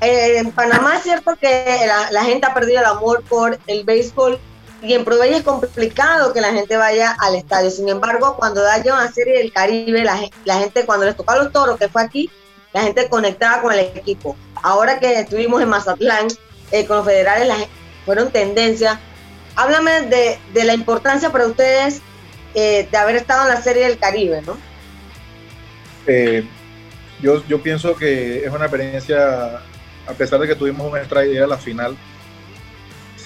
eh, 0.00 0.38
en 0.38 0.50
Panamá 0.52 0.96
es 0.96 1.04
cierto 1.04 1.36
que 1.36 1.86
la, 2.10 2.24
gente 2.24 2.46
ha 2.46 2.52
perdido 2.52 2.80
el 2.80 2.86
amor 2.86 3.22
por 3.22 3.58
el 3.66 3.84
béisbol 3.84 4.38
y 4.84 4.94
en 4.94 5.04
Proveña 5.04 5.38
es 5.38 5.42
complicado 5.42 6.32
que 6.32 6.40
la 6.40 6.52
gente 6.52 6.76
vaya 6.76 7.16
al 7.18 7.34
estadio. 7.34 7.70
Sin 7.70 7.88
embargo, 7.88 8.36
cuando 8.36 8.62
da 8.62 8.82
yo 8.82 8.94
una 8.94 9.10
serie 9.10 9.38
del 9.38 9.52
Caribe, 9.52 10.04
la, 10.04 10.58
gente 10.58 10.84
cuando 10.84 11.06
les 11.06 11.16
tocó 11.16 11.32
a 11.32 11.38
los 11.38 11.52
toros, 11.52 11.78
que 11.78 11.88
fue 11.88 12.02
aquí, 12.02 12.30
la 12.72 12.82
gente 12.82 13.08
conectaba 13.08 13.62
con 13.62 13.72
el 13.72 13.80
equipo. 13.80 14.36
Ahora 14.62 14.98
que 14.98 15.20
estuvimos 15.20 15.62
en 15.62 15.68
Mazatlán 15.68 16.28
eh, 16.70 16.86
con 16.86 16.98
los 16.98 17.06
federales, 17.06 17.66
fueron 18.04 18.30
tendencia. 18.30 19.00
Háblame 19.56 20.02
de, 20.02 20.64
la 20.64 20.74
importancia 20.74 21.30
para 21.30 21.46
ustedes 21.46 22.00
eh, 22.54 22.88
de 22.90 22.96
haber 22.96 23.16
estado 23.16 23.48
en 23.48 23.54
la 23.54 23.62
serie 23.62 23.86
del 23.86 23.98
Caribe, 23.98 24.42
¿no? 24.42 24.56
yo, 27.22 27.42
yo 27.46 27.62
pienso 27.62 27.96
que 27.96 28.44
es 28.44 28.52
una 28.52 28.66
experiencia 28.66 29.62
a 30.06 30.12
pesar 30.12 30.40
de 30.40 30.48
que 30.48 30.54
tuvimos 30.54 30.90
una 30.90 31.00
extra 31.00 31.24
idea 31.24 31.44
a 31.44 31.46
la 31.46 31.58
final, 31.58 31.96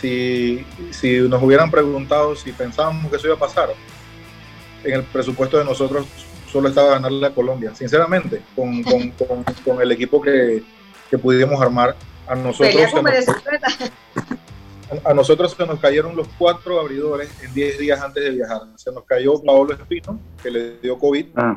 si, 0.01 0.65
si 0.91 1.21
nos 1.21 1.43
hubieran 1.43 1.71
preguntado 1.71 2.37
si 2.37 2.53
pensábamos 2.53 3.11
que 3.11 3.17
eso 3.17 3.27
iba 3.27 3.37
a 3.37 3.39
pasar, 3.39 3.71
en 4.85 4.95
el 4.95 5.03
presupuesto 5.05 5.59
de 5.59 5.65
nosotros 5.65 6.07
solo 6.51 6.69
estaba 6.69 6.91
ganarle 6.91 7.27
a 7.27 7.35
Colombia, 7.35 7.75
sinceramente, 7.75 8.43
con, 8.55 8.83
con, 9.17 9.45
con, 9.65 9.83
el 9.83 9.93
equipo 9.93 10.21
que, 10.21 10.63
que, 11.11 11.19
pudimos 11.19 11.61
armar. 11.61 11.97
A 12.27 12.35
nosotros, 12.35 12.75
se 12.75 13.03
nos, 13.03 15.05
a 15.05 15.15
nosotros 15.15 15.55
se 15.57 15.67
nos 15.67 15.81
cayeron 15.81 16.15
los 16.15 16.29
cuatro 16.39 16.79
abridores 16.79 17.31
en 17.43 17.55
10 17.55 17.79
días 17.79 18.01
antes 18.03 18.23
de 18.23 18.31
viajar. 18.31 18.63
Se 18.77 18.93
nos 18.93 19.05
cayó 19.05 19.43
Paolo 19.43 19.73
Espino, 19.73 20.21
que 20.43 20.51
le 20.51 20.79
dio 20.79 20.99
COVID. 20.99 21.27
Ah. 21.37 21.57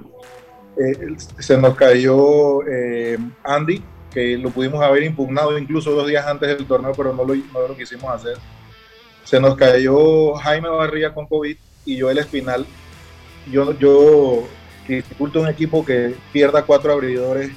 Eh, 0.77 1.15
se 1.39 1.57
nos 1.57 1.75
cayó 1.75 2.65
eh, 2.65 3.17
Andy, 3.43 3.83
que 4.13 4.37
lo 4.37 4.49
pudimos 4.49 4.83
haber 4.83 5.03
impugnado 5.03 5.57
incluso 5.57 5.91
dos 5.91 6.07
días 6.07 6.25
antes 6.25 6.49
del 6.49 6.67
torneo, 6.67 6.93
pero 6.95 7.13
no 7.13 7.23
lo, 7.23 7.35
no 7.35 7.67
lo 7.67 7.77
quisimos 7.77 8.13
hacer. 8.13 8.37
Se 9.23 9.39
nos 9.39 9.55
cayó 9.55 10.33
Jaime 10.35 10.69
Barría 10.69 11.13
con 11.13 11.27
COVID 11.27 11.55
y 11.85 11.97
yo 11.97 12.09
el 12.09 12.17
Espinal. 12.17 12.65
Yo, 13.49 13.77
yo 13.79 14.47
dificulto 14.87 15.41
un 15.41 15.47
equipo 15.47 15.85
que 15.85 16.15
pierda 16.31 16.63
cuatro 16.63 16.91
abridores 16.91 17.51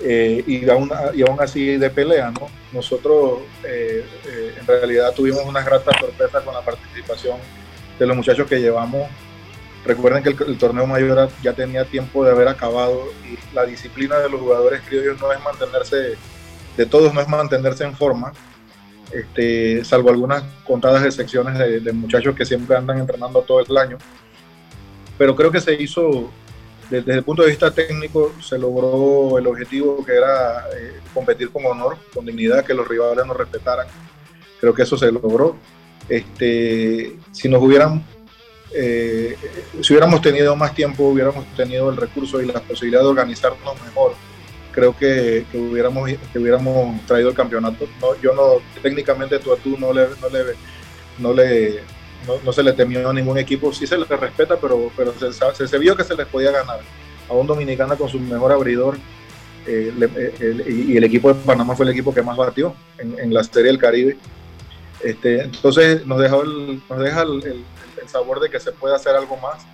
eh, 0.00 0.42
y, 0.46 0.68
aún, 0.68 0.90
y 1.14 1.22
aún 1.22 1.40
así 1.40 1.76
de 1.76 1.90
pelea, 1.90 2.30
¿no? 2.30 2.48
Nosotros 2.72 3.40
eh, 3.64 4.04
eh, 4.26 4.54
en 4.58 4.66
realidad 4.66 5.12
tuvimos 5.14 5.44
una 5.44 5.62
grata 5.62 5.96
sorpresa 5.98 6.40
con 6.40 6.54
la 6.54 6.62
participación 6.62 7.38
de 7.98 8.06
los 8.06 8.16
muchachos 8.16 8.48
que 8.48 8.60
llevamos 8.60 9.08
Recuerden 9.84 10.22
que 10.22 10.30
el, 10.30 10.58
torneo 10.58 10.86
mayor 10.86 11.28
ya 11.42 11.52
tenía 11.52 11.84
tiempo 11.84 12.24
de 12.24 12.30
haber 12.30 12.48
acabado 12.48 13.04
y 13.24 13.54
la 13.54 13.66
disciplina 13.66 14.18
de 14.18 14.30
los 14.30 14.40
jugadores 14.40 14.80
criollos 14.86 15.20
no 15.20 15.30
es 15.30 15.42
mantenerse, 15.42 16.14
de 16.76 16.86
todos 16.86 17.12
no 17.12 17.20
es 17.20 17.28
mantenerse 17.28 17.84
en 17.84 17.94
forma, 17.94 18.32
este, 19.12 19.84
salvo 19.84 20.08
algunas 20.08 20.42
contadas 20.66 21.04
excepciones 21.04 21.58
de, 21.58 21.80
de 21.80 21.92
muchachos 21.92 22.34
que 22.34 22.46
siempre 22.46 22.76
andan 22.76 22.98
entrenando 22.98 23.42
todo 23.42 23.60
el 23.60 23.76
año. 23.76 23.98
Pero 25.18 25.36
creo 25.36 25.50
que 25.50 25.60
se 25.60 25.74
hizo, 25.74 26.30
desde, 26.90 27.14
el 27.14 27.22
punto 27.22 27.42
de 27.42 27.50
vista 27.50 27.70
técnico, 27.70 28.32
se 28.40 28.58
logró 28.58 29.38
el 29.38 29.46
objetivo 29.46 30.04
que 30.04 30.16
era 30.16 30.64
eh, 30.76 31.00
competir 31.12 31.50
con 31.50 31.64
honor, 31.66 31.98
con 32.12 32.26
dignidad, 32.26 32.64
que 32.64 32.74
los 32.74 32.88
rivales 32.88 33.24
nos 33.26 33.36
respetaran. 33.36 33.86
Creo 34.60 34.74
que 34.74 34.82
eso 34.82 34.96
se 34.96 35.12
logró. 35.12 35.56
Este, 36.08 37.16
si 37.32 37.48
nos 37.48 37.62
hubieran 37.62 38.04
eh, 38.74 39.36
si 39.80 39.92
hubiéramos 39.92 40.20
tenido 40.20 40.56
más 40.56 40.74
tiempo, 40.74 41.04
hubiéramos 41.04 41.46
tenido 41.56 41.90
el 41.90 41.96
recurso 41.96 42.42
y 42.42 42.46
la 42.46 42.60
posibilidad 42.60 43.02
de 43.02 43.06
organizarnos 43.06 43.80
mejor, 43.82 44.14
creo 44.72 44.96
que, 44.96 45.44
hubiéramos, 45.54 46.10
que 46.32 46.38
hubiéramos 46.38 47.00
traído 47.06 47.30
el 47.30 47.36
campeonato. 47.36 47.86
No, 48.00 48.20
yo 48.20 48.34
no, 48.34 48.54
técnicamente 48.82 49.38
tú 49.38 49.52
a 49.52 49.56
tú 49.56 49.78
no 49.78 49.92
le, 49.92 50.08
no 50.20 50.28
le, 50.28 50.44
no 51.18 51.32
le 51.32 51.82
no, 52.44 52.52
se 52.52 52.62
le 52.62 52.72
temió 52.72 53.08
a 53.08 53.12
ningún 53.12 53.38
equipo, 53.38 53.72
sí 53.72 53.86
se 53.86 53.98
le 53.98 54.04
respeta, 54.04 54.56
pero, 54.56 54.90
pero 54.96 55.14
se, 55.14 55.68
se, 55.68 55.78
vio 55.78 55.96
que 55.96 56.04
se 56.04 56.16
les 56.16 56.26
podía 56.26 56.50
ganar. 56.50 56.80
A 57.28 57.32
un 57.32 57.46
Dominicana 57.46 57.96
con 57.96 58.08
su 58.08 58.18
mejor 58.18 58.52
abridor, 58.52 58.96
eh, 59.66 59.92
eh, 60.00 60.64
y 60.66 60.96
el 60.96 61.04
equipo 61.04 61.32
de 61.32 61.40
Panamá 61.40 61.74
fue 61.74 61.86
el 61.86 61.92
equipo 61.92 62.12
que 62.12 62.22
más 62.22 62.36
batió 62.36 62.74
en, 62.98 63.18
en 63.18 63.32
la 63.32 63.44
Serie 63.44 63.70
del 63.70 63.78
Caribe. 63.78 64.16
Este, 65.02 65.42
entonces 65.42 66.06
nos, 66.06 66.18
dejó 66.18 66.42
el, 66.42 66.80
nos 66.88 66.98
deja 66.98 67.22
el, 67.22 67.64
sabor 68.08 68.40
de 68.40 68.50
que 68.50 68.60
se 68.60 68.72
puede 68.72 68.94
hacer 68.94 69.14
algo 69.14 69.36
más 69.36 69.64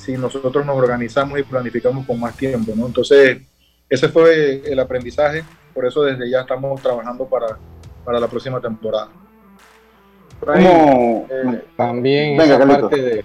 si 0.00 0.12
nosotros 0.12 0.64
nos 0.64 0.76
organizamos 0.76 1.38
y 1.38 1.42
planificamos 1.42 2.06
con 2.06 2.18
más 2.18 2.36
tiempo, 2.36 2.72
¿no? 2.74 2.86
Entonces, 2.86 3.42
ese 3.88 4.08
fue 4.08 4.62
el 4.64 4.78
aprendizaje, 4.78 5.44
por 5.74 5.86
eso 5.86 6.02
desde 6.02 6.30
ya 6.30 6.40
estamos 6.40 6.80
trabajando 6.80 7.26
para, 7.26 7.58
para 8.04 8.18
la 8.18 8.26
próxima 8.26 8.60
temporada. 8.60 9.10
Como 10.40 11.26
eh, 11.30 11.64
también 11.76 12.38
venga, 12.38 12.58
parte 12.66 12.96
de... 12.96 13.24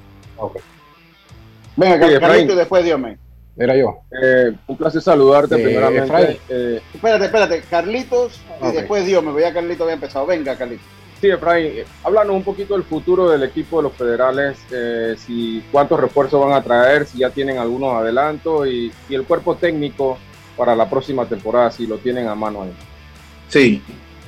Venga, 1.77 2.19
Carlito 2.19 2.53
y 2.53 2.55
después 2.57 2.83
Diome. 2.83 3.17
Era 3.57 3.77
yo. 3.77 4.01
Eh, 4.21 4.51
un 4.67 4.75
placer 4.75 5.01
saludarte 5.01 5.55
primeramente. 5.55 6.41
Eh, 6.49 6.81
espérate, 6.93 7.25
espérate, 7.25 7.61
Carlitos 7.69 8.41
y 8.61 8.71
después 8.73 9.05
Diome. 9.05 9.31
Voy 9.31 9.43
a 9.43 9.53
Carlito 9.53 9.83
había 9.83 9.95
empezado. 9.95 10.25
Venga, 10.25 10.57
Carlitos. 10.57 10.94
Sí, 11.25 11.31
Efraín, 11.31 11.79
eh, 11.79 11.85
háblanos 12.03 12.35
un 12.35 12.43
poquito 12.43 12.75
del 12.75 12.83
futuro 12.83 13.31
del 13.31 13.41
equipo 13.41 13.77
de 13.77 13.83
los 13.83 13.93
federales, 13.93 14.59
eh, 14.69 15.15
si 15.17 15.63
cuántos 15.71 15.99
refuerzos 15.99 16.39
van 16.39 16.53
a 16.53 16.61
traer, 16.63 17.07
si 17.07 17.17
ya 17.17 17.31
tienen 17.31 17.57
algunos 17.57 17.95
adelantos 17.95 18.67
y, 18.67 18.91
el 19.09 19.23
cuerpo 19.23 19.55
técnico 19.55 20.19
para 20.55 20.75
la 20.75 20.87
próxima 20.87 21.27
temporada, 21.27 21.71
si 21.71 21.87
lo 21.87 21.97
tienen 21.97 22.27
a 22.27 22.35
mano 22.35 22.61
ahí. 22.61 22.73
Sí, 23.47 23.81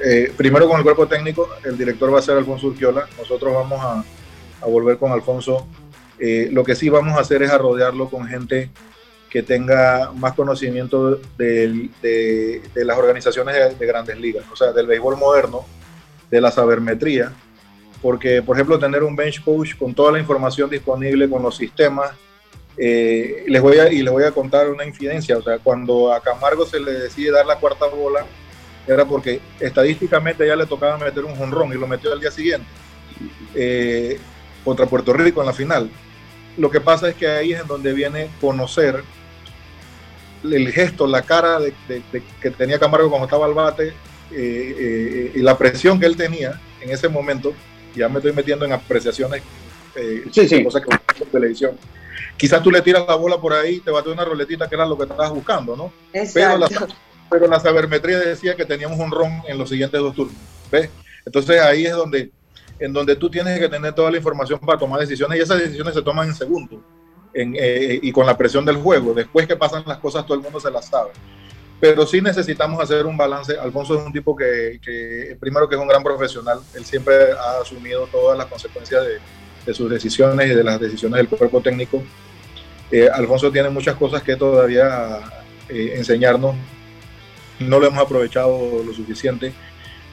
eh, 0.04 0.34
primero 0.36 0.68
con 0.68 0.78
el 0.78 0.84
cuerpo 0.84 1.08
técnico, 1.08 1.48
el 1.64 1.78
director 1.78 2.12
va 2.12 2.18
a 2.18 2.24
ser 2.24 2.36
Alfonso 2.36 2.66
Urquiola, 2.66 3.08
nosotros 3.16 3.54
vamos 3.54 3.80
a, 3.80 4.04
volver 4.68 4.98
con 4.98 5.12
Alfonso. 5.12 5.68
Lo 6.18 6.64
que 6.64 6.74
sí 6.74 6.90
vamos 6.90 7.16
a 7.16 7.22
hacer 7.22 7.44
es 7.44 7.56
rodearlo 7.56 8.10
con 8.10 8.26
gente 8.26 8.72
que 9.30 9.44
tenga 9.44 10.12
más 10.16 10.34
conocimiento 10.34 11.20
de, 11.38 11.92
las 12.74 12.98
organizaciones 12.98 13.78
de, 13.78 13.86
grandes 13.86 14.20
ligas, 14.20 14.46
o 14.52 14.56
sea, 14.56 14.72
del 14.72 14.88
béisbol 14.88 15.16
moderno, 15.16 15.64
de 16.30 16.42
la 16.42 16.52
sabermetría, 16.52 17.32
porque, 18.02 18.42
por 18.42 18.56
ejemplo, 18.56 18.80
tener 18.80 19.04
un 19.04 19.16
bench 19.16 19.44
coach 19.44 19.76
con 19.76 19.94
toda 19.94 20.12
la 20.12 20.20
información 20.20 20.70
disponible, 20.70 21.30
con 21.30 21.42
los 21.42 21.56
sistemas, 21.56 22.12
eh, 22.78 23.44
les 23.48 23.62
voy 23.62 23.80
a, 23.80 23.92
y 23.92 24.04
les 24.04 24.14
voy 24.14 24.24
a 24.24 24.32
contar 24.32 24.70
una 24.70 24.86
infidencia, 24.86 25.38
o 25.38 25.42
sea, 25.42 25.58
cuando 25.58 26.14
a 26.14 26.22
Camargo 26.22 26.66
se 26.66 26.80
le 26.80 26.92
decide 26.92 27.32
dar 27.32 27.46
la 27.46 27.58
cuarta 27.58 27.88
bola, 27.88 28.26
era 28.88 29.04
porque 29.04 29.42
estadísticamente 29.60 30.48
ya 30.48 30.56
le 30.56 30.66
tocaba 30.66 30.98
meter 30.98 31.26
un 31.26 31.36
jonrón 31.36 31.74
y 31.74 31.76
lo 31.76 31.88
metió 31.88 32.14
al 32.14 32.22
día 32.22 32.32
siguiente 32.32 32.68
eh, 33.54 34.18
contra 34.64 34.86
Puerto 34.86 35.12
Rico 35.14 35.42
en 35.42 35.48
la 35.48 35.54
final. 35.54 35.90
Lo 36.58 36.72
que 36.72 36.80
pasa 36.80 37.10
es 37.10 37.16
que 37.16 37.28
ahí 37.28 37.54
es 37.54 37.62
en 37.62 37.68
donde 37.68 37.94
viene 37.94 38.30
conocer 38.40 39.04
el 40.44 40.72
gesto, 40.72 41.08
la 41.08 41.24
cara 41.24 41.60
de, 41.60 41.74
que 42.42 42.52
tenía 42.52 42.80
Camargo 42.80 43.10
cuando 43.10 43.26
estaba 43.26 43.46
al 43.46 43.54
bate 43.54 43.94
eh, 44.32 44.76
eh, 44.78 45.32
y 45.36 45.40
la 45.40 45.58
presión 45.58 46.00
que 46.00 46.06
él 46.06 46.16
tenía 46.16 46.60
en 46.82 46.90
ese 46.92 47.08
momento. 47.08 47.54
Ya 47.96 48.08
me 48.10 48.18
estoy 48.18 48.32
metiendo 48.32 48.64
en 48.64 48.74
apreciaciones, 48.74 49.42
cosas 50.64 50.84
que 50.84 51.24
en 51.24 51.30
televisión. 51.32 51.78
Quizás 52.38 52.62
tú 52.62 52.70
le 52.70 52.82
tiras 52.82 53.06
la 53.08 53.16
bola 53.16 53.42
por 53.42 53.54
ahí, 53.54 53.80
te 53.80 53.90
bate 53.90 54.10
una 54.10 54.24
roletita 54.24 54.70
que 54.70 54.76
era 54.76 54.86
lo 54.86 54.96
que 54.96 55.04
estabas 55.04 55.32
buscando, 55.32 55.76
¿no? 55.76 55.92
Pero 56.34 56.58
la, 56.60 56.70
pero 57.30 57.48
la 57.48 57.60
sabermetría 57.60 58.20
decía 58.20 58.56
que 58.56 58.66
teníamos 58.66 59.00
un 59.00 59.12
ron 59.12 59.42
en 59.48 59.58
los 59.58 59.70
siguientes 59.70 60.00
dos 60.00 60.16
turnos. 60.16 60.36
¿ves? 60.72 60.90
Entonces 61.26 61.60
ahí 61.60 61.86
es 61.86 61.94
donde, 61.94 62.32
en 62.80 62.94
donde 62.94 63.16
tú 63.16 63.30
tienes 63.30 63.60
que 63.60 63.68
tener 63.68 63.94
toda 63.94 64.12
la 64.12 64.18
información 64.18 64.60
para 64.60 64.78
tomar 64.78 65.00
decisiones 65.00 65.40
y 65.40 65.42
esas 65.42 65.60
decisiones 65.60 65.94
se 65.94 66.02
toman 66.02 66.28
en 66.28 66.36
segundos 66.36 66.80
eh, 67.34 68.00
y 68.02 68.12
con 68.12 68.26
la 68.26 68.38
presión 68.38 68.66
del 68.66 68.78
juego. 68.78 69.14
Después 69.14 69.48
que 69.48 69.56
pasan 69.56 69.84
las 69.86 69.98
cosas 69.98 70.26
todo 70.26 70.36
el 70.36 70.44
mundo 70.44 70.60
se 70.60 70.72
las 70.72 70.86
sabe. 70.86 71.12
Pero 71.80 72.08
sí 72.08 72.22
necesitamos 72.22 72.82
hacer 72.82 73.06
un 73.06 73.16
balance. 73.16 73.58
Alfonso 73.58 74.00
es 74.00 74.06
un 74.06 74.12
tipo 74.12 74.36
que, 74.36 75.38
primero 75.40 75.70
que 75.70 75.76
es 75.76 75.82
un 75.82 75.88
gran 75.88 76.04
profesional, 76.04 76.60
él 76.74 76.86
siempre 76.86 77.32
ha 77.34 77.62
asumido 77.62 78.08
todas 78.08 78.38
las 78.38 78.48
consecuencias 78.48 79.04
de, 79.06 79.74
sus 79.74 79.90
decisiones 79.90 80.50
y 80.50 80.56
de 80.56 80.64
las 80.64 80.80
decisiones 80.80 81.18
del 81.18 81.28
cuerpo 81.28 81.62
técnico. 81.62 82.02
Eh, 82.90 83.10
Alfonso 83.14 83.52
tiene 83.52 83.70
muchas 83.70 83.96
cosas 83.96 84.24
que 84.24 84.38
todavía 84.38 85.20
eh, 85.68 85.94
enseñarnos 85.98 86.56
no 87.60 87.80
lo 87.80 87.88
hemos 87.88 88.00
aprovechado 88.00 88.84
lo 88.84 88.94
suficiente, 88.94 89.54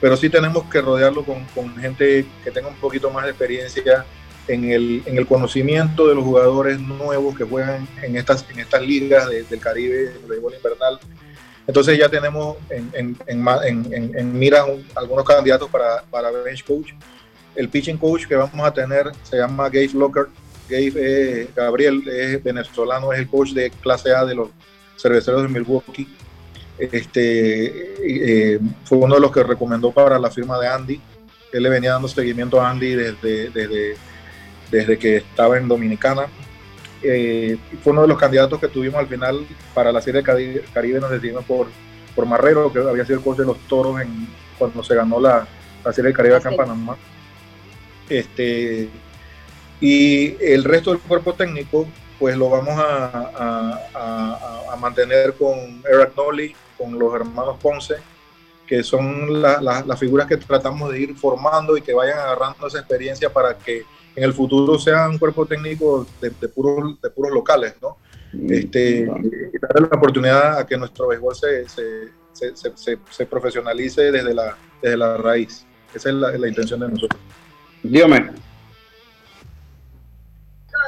pero 0.01 0.17
sí 0.17 0.29
tenemos 0.29 0.65
que 0.65 0.81
rodearlo 0.81 1.23
con, 1.23 1.75
gente 1.77 2.25
que 2.43 2.51
tenga 2.51 2.67
un 2.67 2.75
poquito 2.75 3.09
más 3.09 3.23
de 3.23 3.31
experiencia 3.31 4.05
en 4.47 4.65
el, 4.71 5.03
en 5.05 5.17
el 5.17 5.25
conocimiento 5.25 6.07
de 6.07 6.15
los 6.15 6.23
jugadores 6.23 6.79
nuevos 6.79 7.35
que 7.35 7.43
juegan 7.43 7.87
en 8.01 8.15
estas, 8.15 8.45
en 8.49 8.59
estas 8.59 8.81
ligas 8.81 9.29
del 9.29 9.59
Caribe, 9.59 10.09
del 10.09 10.25
béisbol 10.27 10.53
invernal. 10.55 10.99
Entonces 11.67 11.97
ya 11.97 12.09
tenemos 12.09 12.57
en, 12.69 14.37
mira 14.37 14.65
algunos 14.95 15.25
candidatos 15.25 15.69
para, 15.69 16.03
para 16.03 16.31
bench 16.31 16.63
coach. 16.63 16.91
El 17.55 17.69
pitching 17.69 17.97
coach 17.97 18.27
que 18.27 18.35
vamos 18.35 18.65
a 18.65 18.73
tener 18.73 19.11
se 19.23 19.37
llama 19.37 19.69
Gabe 19.69 19.89
Locker. 19.93 20.27
Gabe 20.69 21.49
Gabriel 21.55 22.03
es 22.07 22.43
venezolano, 22.43 23.13
es 23.13 23.19
el 23.19 23.27
coach 23.27 23.51
de 23.51 23.69
clase 23.69 24.13
A 24.13 24.25
de 24.25 24.35
los 24.35 24.49
cerveceros 24.97 25.43
de 25.43 25.47
Milwaukee 25.47 26.07
este, 26.77 28.55
eh, 28.55 28.59
fue 28.83 28.97
uno 28.97 29.15
de 29.15 29.21
los 29.21 29.31
que 29.31 29.43
recomendó 29.43 29.91
para 29.91 30.19
la 30.19 30.29
firma 30.29 30.59
de 30.59 30.67
Andy. 30.67 31.01
Él 31.53 31.63
le 31.63 31.69
venía 31.69 31.93
dando 31.93 32.07
seguimiento 32.07 32.59
a 32.59 32.69
Andy 32.69 32.95
desde, 32.95 33.49
desde, 33.49 33.95
desde 34.69 34.97
que 34.97 35.17
estaba 35.17 35.57
en 35.57 35.67
Dominicana. 35.67 36.27
Eh, 37.07 37.57
fue 37.83 37.93
uno 37.93 38.01
de 38.01 38.07
los 38.07 38.17
candidatos 38.17 38.59
que 38.59 38.67
tuvimos 38.67 38.99
al 38.99 39.07
final 39.07 39.45
para 39.73 39.91
la 39.91 40.01
Serie 40.01 40.23
Caribe. 40.23 40.63
Caribe 40.73 40.99
nos 40.99 41.11
decidimos 41.11 41.45
por, 41.45 41.67
por 42.15 42.25
Marrero, 42.25 42.73
que 42.73 42.79
había 42.79 43.05
sido 43.05 43.19
el 43.19 43.23
coach 43.23 43.37
de 43.37 43.45
los 43.45 43.59
toros 43.67 44.01
en, 44.01 44.27
cuando 44.57 44.83
se 44.83 44.95
ganó 44.95 45.19
la, 45.19 45.47
la 45.83 45.93
Serie 45.93 46.13
Caribe 46.13 46.37
acá 46.37 46.49
en 46.49 46.57
Panamá. 46.57 46.97
Este, 48.09 48.89
y 49.79 50.35
el 50.43 50.63
resto 50.63 50.91
del 50.91 50.99
cuerpo 50.99 51.33
técnico, 51.33 51.87
pues 52.17 52.35
lo 52.35 52.49
vamos 52.49 52.73
a, 52.77 53.81
a, 53.93 54.75
mantener 54.77 55.33
con 55.35 55.81
Eric 55.89 56.15
Nolly, 56.17 56.55
con 56.77 56.99
los 56.99 57.13
hermanos 57.15 57.57
Ponce, 57.61 57.95
que 58.67 58.83
son 58.83 59.41
las 59.41 59.99
figuras 59.99 60.27
que 60.27 60.37
tratamos 60.37 60.91
de 60.91 60.99
ir 60.99 61.15
formando 61.15 61.77
y 61.77 61.81
que 61.81 61.93
vayan 61.93 62.19
agarrando 62.19 62.67
esa 62.67 62.79
experiencia 62.79 63.31
para 63.31 63.57
que 63.57 63.85
en 64.15 64.23
el 64.23 64.33
futuro 64.33 64.79
sea 64.79 65.09
un 65.09 65.17
cuerpo 65.17 65.45
técnico 65.45 66.07
de, 66.21 66.31
puros, 66.47 67.01
de 67.01 67.09
puros 67.09 67.31
locales, 67.31 67.75
¿no? 67.81 67.97
Este, 68.49 69.05
darle 69.05 69.87
la 69.89 69.97
oportunidad 69.97 70.59
a 70.59 70.65
que 70.65 70.77
nuestro 70.77 71.07
béisbol 71.07 71.35
se, 71.35 71.67
se, 71.69 72.97
se, 73.09 73.25
profesionalice 73.25 74.11
desde 74.11 74.33
la, 74.33 74.57
desde 74.81 74.97
la 74.97 75.17
raíz. 75.17 75.65
Esa 75.93 76.09
es 76.09 76.15
la, 76.15 76.31
la 76.37 76.47
intención 76.47 76.79
de 76.81 76.89
nosotros. 76.89 77.21
Dígame. 77.81 78.31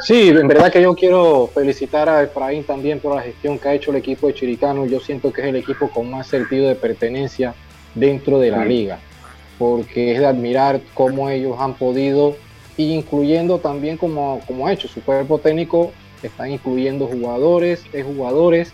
Sí, 0.01 0.29
en 0.29 0.47
verdad 0.47 0.71
que 0.71 0.81
yo 0.81 0.93
quiero 0.93 1.49
felicitar 1.53 2.07
a 2.07 2.23
Efraín 2.23 2.63
también 2.63 2.99
por 2.99 3.15
la 3.15 3.21
gestión 3.21 3.57
que 3.57 3.67
ha 3.67 3.73
hecho 3.73 3.91
el 3.91 3.97
equipo 3.97 4.27
de 4.27 4.35
Chiricano. 4.35 4.85
Yo 4.85 4.99
siento 4.99 5.33
que 5.33 5.41
es 5.41 5.47
el 5.47 5.55
equipo 5.55 5.89
con 5.89 6.11
más 6.11 6.27
sentido 6.27 6.67
de 6.67 6.75
pertenencia 6.75 7.55
dentro 7.95 8.39
de 8.39 8.51
la 8.51 8.63
liga, 8.63 8.99
porque 9.57 10.13
es 10.13 10.19
de 10.19 10.27
admirar 10.27 10.81
cómo 10.93 11.29
ellos 11.29 11.55
han 11.59 11.73
podido, 11.73 12.35
incluyendo 12.77 13.59
también 13.59 13.97
como, 13.97 14.39
como 14.45 14.67
ha 14.67 14.73
hecho 14.73 14.87
su 14.87 15.01
cuerpo 15.01 15.39
técnico, 15.39 15.91
están 16.21 16.51
incluyendo 16.51 17.07
jugadores, 17.07 17.83
jugadores 18.05 18.71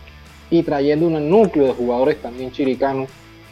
y 0.49 0.64
trayendo 0.64 1.08
un 1.08 1.30
núcleo 1.30 1.66
de 1.66 1.74
jugadores 1.74 2.22
también 2.22 2.51
chiricanos 2.51 3.10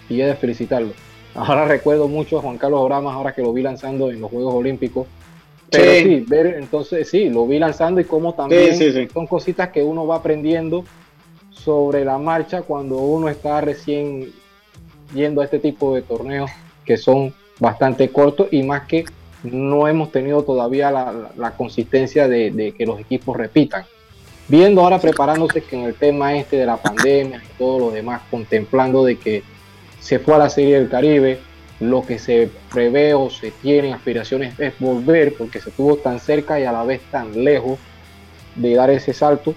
y 0.10 0.22
he 0.22 0.26
de 0.26 0.36
felicitarlo. 0.36 0.94
Ahora 1.34 1.66
recuerdo 1.66 2.08
mucho 2.08 2.38
a 2.38 2.42
Juan 2.42 2.58
Carlos 2.58 2.82
Oramas, 2.82 3.14
ahora 3.14 3.34
que 3.34 3.42
lo 3.42 3.54
vi 3.54 3.62
lanzando 3.62 4.12
en 4.12 4.20
los 4.20 4.30
Juegos 4.30 4.54
Olímpicos, 4.54 5.08
pero 5.70 5.92
sí. 5.94 6.26
ver, 6.28 6.58
entonces 6.60 7.10
sí, 7.10 7.30
lo 7.30 7.48
vi 7.48 7.58
lanzando 7.58 8.02
y 8.02 8.04
como 8.04 8.34
también 8.34 8.76
son 9.14 9.26
cositas 9.26 9.70
que 9.70 9.82
uno 9.82 10.06
va 10.06 10.18
aprendiendo 10.18 10.84
sobre 11.50 12.04
la 12.04 12.18
marcha 12.18 12.64
cuando 12.64 12.98
uno 12.98 13.30
está 13.30 13.62
recién 13.62 14.32
yendo 15.14 15.40
a 15.40 15.46
este 15.46 15.60
tipo 15.60 15.96
de 15.96 16.02
torneos 16.02 16.52
que 16.86 16.98
son 16.98 17.34
bastante 17.60 18.10
cortos 18.10 18.48
y 18.52 18.64
más 18.64 18.88
que 18.88 19.06
no 19.44 19.88
hemos 19.88 20.12
tenido 20.12 20.44
todavía 20.44 20.92
la, 20.92 21.52
consistencia 21.58 22.28
de, 22.28 22.52
de, 22.52 22.72
que 22.74 22.86
los 22.86 23.00
equipos 23.00 23.36
repitan. 23.38 23.86
Viendo 24.48 24.82
ahora 24.82 25.00
preparándose 25.00 25.64
que 25.64 25.76
en 25.78 25.84
el 25.84 25.96
tema 25.96 26.36
este 26.36 26.58
de 26.58 26.66
la 26.66 26.78
pandemia 26.78 27.42
y 27.44 27.58
todo 27.58 27.80
lo 27.80 27.92
demás, 27.92 28.22
contemplando 28.30 29.04
de 29.04 29.18
que 29.18 29.44
se 30.00 30.20
fue 30.20 30.36
a 30.36 30.40
la 30.40 30.50
Serie 30.50 30.80
del 30.80 30.90
Caribe, 30.90 31.40
lo 31.82 32.06
que 32.06 32.20
se 32.20 32.50
prevé 32.72 33.14
o 33.14 33.30
se 33.30 33.52
tiene 33.52 33.92
aspiraciones 33.92 34.58
es 34.60 34.74
volver 34.80 35.34
porque 35.36 35.60
se 35.60 35.70
estuvo 35.70 35.98
tan 35.98 36.20
cerca 36.20 36.60
y 36.60 36.64
a 36.64 36.72
la 36.72 36.84
vez 36.84 37.02
tan 37.10 37.44
lejos 37.44 37.80
de 38.56 38.76
dar 38.76 38.92
ese 38.92 39.14
salto. 39.14 39.56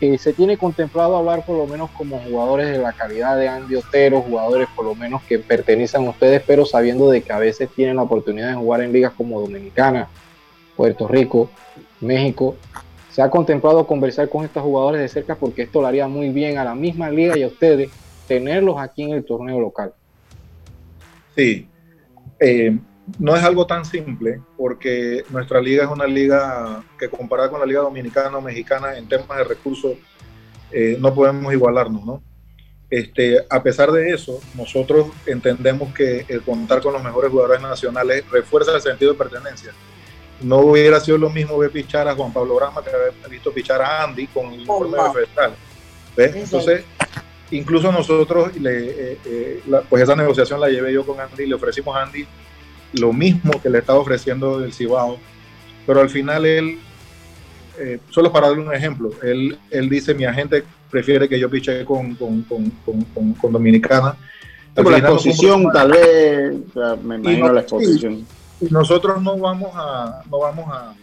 Eh, 0.00 0.16
se 0.16 0.32
tiene 0.32 0.56
contemplado 0.56 1.16
hablar 1.16 1.44
por 1.44 1.56
lo 1.56 1.66
menos 1.66 1.90
como 1.90 2.20
jugadores 2.20 2.70
de 2.70 2.78
la 2.78 2.92
calidad 2.92 3.36
de 3.36 3.48
Andy 3.48 3.74
Otero, 3.74 4.20
jugadores 4.20 4.68
por 4.76 4.84
lo 4.84 4.94
menos 4.94 5.22
que 5.22 5.40
pertenecen 5.40 6.06
a 6.06 6.10
ustedes, 6.10 6.40
pero 6.46 6.64
sabiendo 6.64 7.10
de 7.10 7.22
que 7.22 7.32
a 7.32 7.38
veces 7.38 7.68
tienen 7.74 7.96
la 7.96 8.02
oportunidad 8.02 8.48
de 8.48 8.54
jugar 8.54 8.82
en 8.82 8.92
ligas 8.92 9.12
como 9.16 9.40
Dominicana, 9.40 10.08
Puerto 10.76 11.08
Rico, 11.08 11.50
México. 12.00 12.56
Se 13.10 13.22
ha 13.22 13.28
contemplado 13.28 13.84
conversar 13.88 14.28
con 14.28 14.44
estos 14.44 14.62
jugadores 14.62 15.00
de 15.00 15.08
cerca 15.08 15.34
porque 15.34 15.62
esto 15.62 15.82
le 15.82 15.88
haría 15.88 16.06
muy 16.06 16.28
bien 16.28 16.58
a 16.58 16.64
la 16.64 16.76
misma 16.76 17.10
liga 17.10 17.36
y 17.36 17.42
a 17.42 17.48
ustedes 17.48 17.90
tenerlos 18.28 18.76
aquí 18.78 19.02
en 19.02 19.14
el 19.14 19.24
torneo 19.24 19.58
local. 19.58 19.92
Sí, 21.34 21.68
eh, 22.38 22.78
no 23.18 23.36
es 23.36 23.42
algo 23.42 23.66
tan 23.66 23.84
simple 23.84 24.40
porque 24.56 25.24
nuestra 25.30 25.60
liga 25.60 25.84
es 25.84 25.90
una 25.90 26.06
liga 26.06 26.82
que 26.98 27.08
comparada 27.08 27.50
con 27.50 27.60
la 27.60 27.66
liga 27.66 27.80
dominicana 27.80 28.36
o 28.36 28.40
mexicana 28.40 28.96
en 28.96 29.08
temas 29.08 29.38
de 29.38 29.44
recursos 29.44 29.92
eh, 30.70 30.96
no 31.00 31.14
podemos 31.14 31.52
igualarnos, 31.52 32.04
¿no? 32.04 32.22
Este, 32.90 33.38
a 33.48 33.62
pesar 33.62 33.90
de 33.92 34.10
eso, 34.10 34.40
nosotros 34.54 35.08
entendemos 35.26 35.92
que 35.94 36.24
el 36.28 36.42
contar 36.42 36.80
con 36.80 36.92
los 36.92 37.02
mejores 37.02 37.30
jugadores 37.30 37.60
nacionales 37.60 38.24
refuerza 38.30 38.74
el 38.74 38.82
sentido 38.82 39.12
de 39.12 39.18
pertenencia. 39.18 39.72
No 40.40 40.58
hubiera 40.58 41.00
sido 41.00 41.18
lo 41.18 41.30
mismo 41.30 41.58
ver 41.58 41.70
pichar 41.70 42.08
a 42.08 42.14
Juan 42.14 42.32
Pablo 42.32 42.56
Grama 42.56 42.82
que 42.82 42.90
haber 42.90 43.12
visto 43.28 43.52
pichar 43.52 43.82
a 43.82 44.04
Andy 44.04 44.26
con 44.28 44.52
el 44.52 44.60
informe 44.60 44.96
de 45.02 45.26
federal. 45.26 45.54
¿Ves? 46.16 46.36
Entonces, 46.36 46.84
Incluso 47.50 47.90
nosotros, 47.90 48.54
le, 48.56 49.12
eh, 49.12 49.18
eh, 49.24 49.62
pues 49.88 50.02
esa 50.02 50.14
negociación 50.14 50.60
la 50.60 50.68
llevé 50.68 50.92
yo 50.92 51.04
con 51.06 51.18
Andy, 51.18 51.46
le 51.46 51.54
ofrecimos 51.54 51.96
a 51.96 52.02
Andy 52.02 52.26
lo 52.94 53.12
mismo 53.12 53.60
que 53.62 53.70
le 53.70 53.78
estaba 53.78 53.98
ofreciendo 53.98 54.64
el 54.64 54.72
Cibao, 54.72 55.18
pero 55.86 56.00
al 56.00 56.10
final 56.10 56.46
él, 56.46 56.78
eh, 57.78 57.98
solo 58.10 58.32
para 58.32 58.48
darle 58.48 58.64
un 58.64 58.74
ejemplo, 58.74 59.10
él, 59.22 59.58
él 59.70 59.88
dice, 59.88 60.14
mi 60.14 60.24
agente 60.24 60.64
prefiere 60.90 61.28
que 61.28 61.38
yo 61.38 61.50
piche 61.50 61.84
con, 61.84 62.14
con, 62.14 62.42
con, 62.42 62.70
con, 63.34 63.52
Dominicana, 63.52 64.16
la 64.74 64.98
exposición, 64.98 65.66
tal 65.72 65.90
vez, 65.90 66.54
me 67.02 67.16
imagino 67.16 67.52
la 67.52 67.60
exposición. 67.60 68.26
Y 68.60 68.66
nosotros 68.66 69.22
no 69.22 69.36
vamos 69.38 69.70
a, 69.74 70.22
no 70.30 70.38
vamos 70.38 70.66
a, 70.72 70.94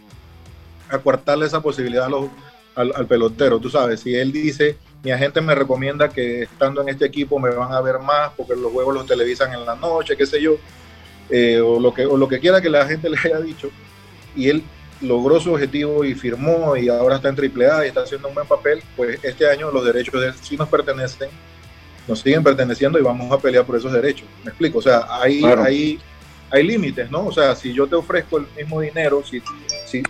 a 0.90 0.98
coartarle 0.98 1.46
esa 1.46 1.60
posibilidad 1.60 2.06
al, 2.06 2.92
al, 2.94 3.06
pelotero, 3.06 3.58
tú 3.58 3.70
sabes, 3.70 4.00
si 4.00 4.14
él 4.14 4.32
dice, 4.32 4.76
mi 5.02 5.10
agente 5.10 5.40
me 5.40 5.54
recomienda 5.54 6.08
que 6.08 6.42
estando 6.42 6.82
en 6.82 6.88
este 6.88 7.06
equipo 7.06 7.38
me 7.38 7.50
van 7.50 7.72
a 7.72 7.80
ver 7.80 7.98
más 7.98 8.32
porque 8.36 8.54
los 8.54 8.72
juegos 8.72 8.94
los 8.94 9.06
televisan 9.06 9.52
en 9.52 9.64
la 9.64 9.74
noche, 9.76 10.16
qué 10.16 10.26
sé 10.26 10.40
yo, 10.42 10.56
eh, 11.30 11.60
o, 11.60 11.80
lo 11.80 11.92
que, 11.92 12.06
o 12.06 12.16
lo 12.16 12.28
que 12.28 12.40
quiera 12.40 12.60
que 12.60 12.70
la 12.70 12.86
gente 12.86 13.08
le 13.10 13.18
haya 13.18 13.40
dicho, 13.40 13.70
y 14.34 14.48
él 14.48 14.62
logró 15.00 15.40
su 15.40 15.52
objetivo 15.52 16.04
y 16.04 16.14
firmó 16.14 16.76
y 16.76 16.88
ahora 16.88 17.16
está 17.16 17.28
en 17.28 17.36
AAA 17.36 17.84
y 17.84 17.88
está 17.88 18.02
haciendo 18.02 18.28
un 18.28 18.34
buen 18.34 18.46
papel, 18.46 18.82
pues 18.96 19.22
este 19.22 19.48
año 19.48 19.70
los 19.70 19.84
derechos 19.84 20.20
de 20.20 20.28
él 20.28 20.34
sí 20.40 20.56
nos 20.56 20.68
pertenecen, 20.68 21.28
nos 22.08 22.20
siguen 22.20 22.42
perteneciendo 22.42 22.98
y 22.98 23.02
vamos 23.02 23.30
a 23.30 23.38
pelear 23.38 23.64
por 23.64 23.76
esos 23.76 23.92
derechos. 23.92 24.26
Me 24.44 24.50
explico, 24.50 24.78
o 24.78 24.82
sea, 24.82 25.06
hay, 25.10 25.44
hay, 25.44 25.98
hay 26.50 26.62
límites, 26.62 27.10
¿no? 27.10 27.26
O 27.26 27.32
sea, 27.32 27.54
si 27.54 27.72
yo 27.72 27.86
te 27.86 27.96
ofrezco 27.96 28.38
el 28.38 28.46
mismo 28.56 28.80
dinero, 28.80 29.22
si, 29.24 29.42
si, 29.86 30.02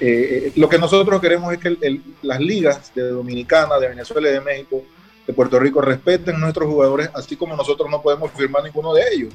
eh, 0.00 0.52
lo 0.56 0.68
que 0.68 0.78
nosotros 0.78 1.20
queremos 1.20 1.52
es 1.52 1.58
que 1.58 2.00
las 2.22 2.40
ligas 2.40 2.92
de 2.94 3.08
Dominicana, 3.08 3.78
de 3.78 3.88
Venezuela 3.88 4.28
y 4.28 4.32
de 4.32 4.40
México, 4.40 4.82
de 5.26 5.32
Puerto 5.32 5.58
Rico 5.58 5.80
respeten 5.80 6.36
a 6.36 6.38
nuestros 6.38 6.68
jugadores, 6.68 7.10
así 7.14 7.36
como 7.36 7.54
nosotros 7.54 7.88
no 7.90 8.02
podemos 8.02 8.30
firmar 8.32 8.64
ninguno 8.64 8.94
de 8.94 9.02
ellos. 9.12 9.32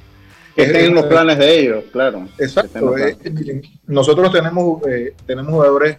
Que 0.55 0.63
estén 0.63 0.85
en 0.85 0.95
los 0.95 1.05
planes 1.05 1.37
de 1.37 1.59
ellos, 1.59 1.85
claro. 1.91 2.27
Exacto. 2.37 2.97
Eh, 2.97 3.17
nosotros 3.87 4.31
tenemos, 4.31 4.85
eh, 4.87 5.15
tenemos 5.25 5.51
jugadores, 5.51 5.97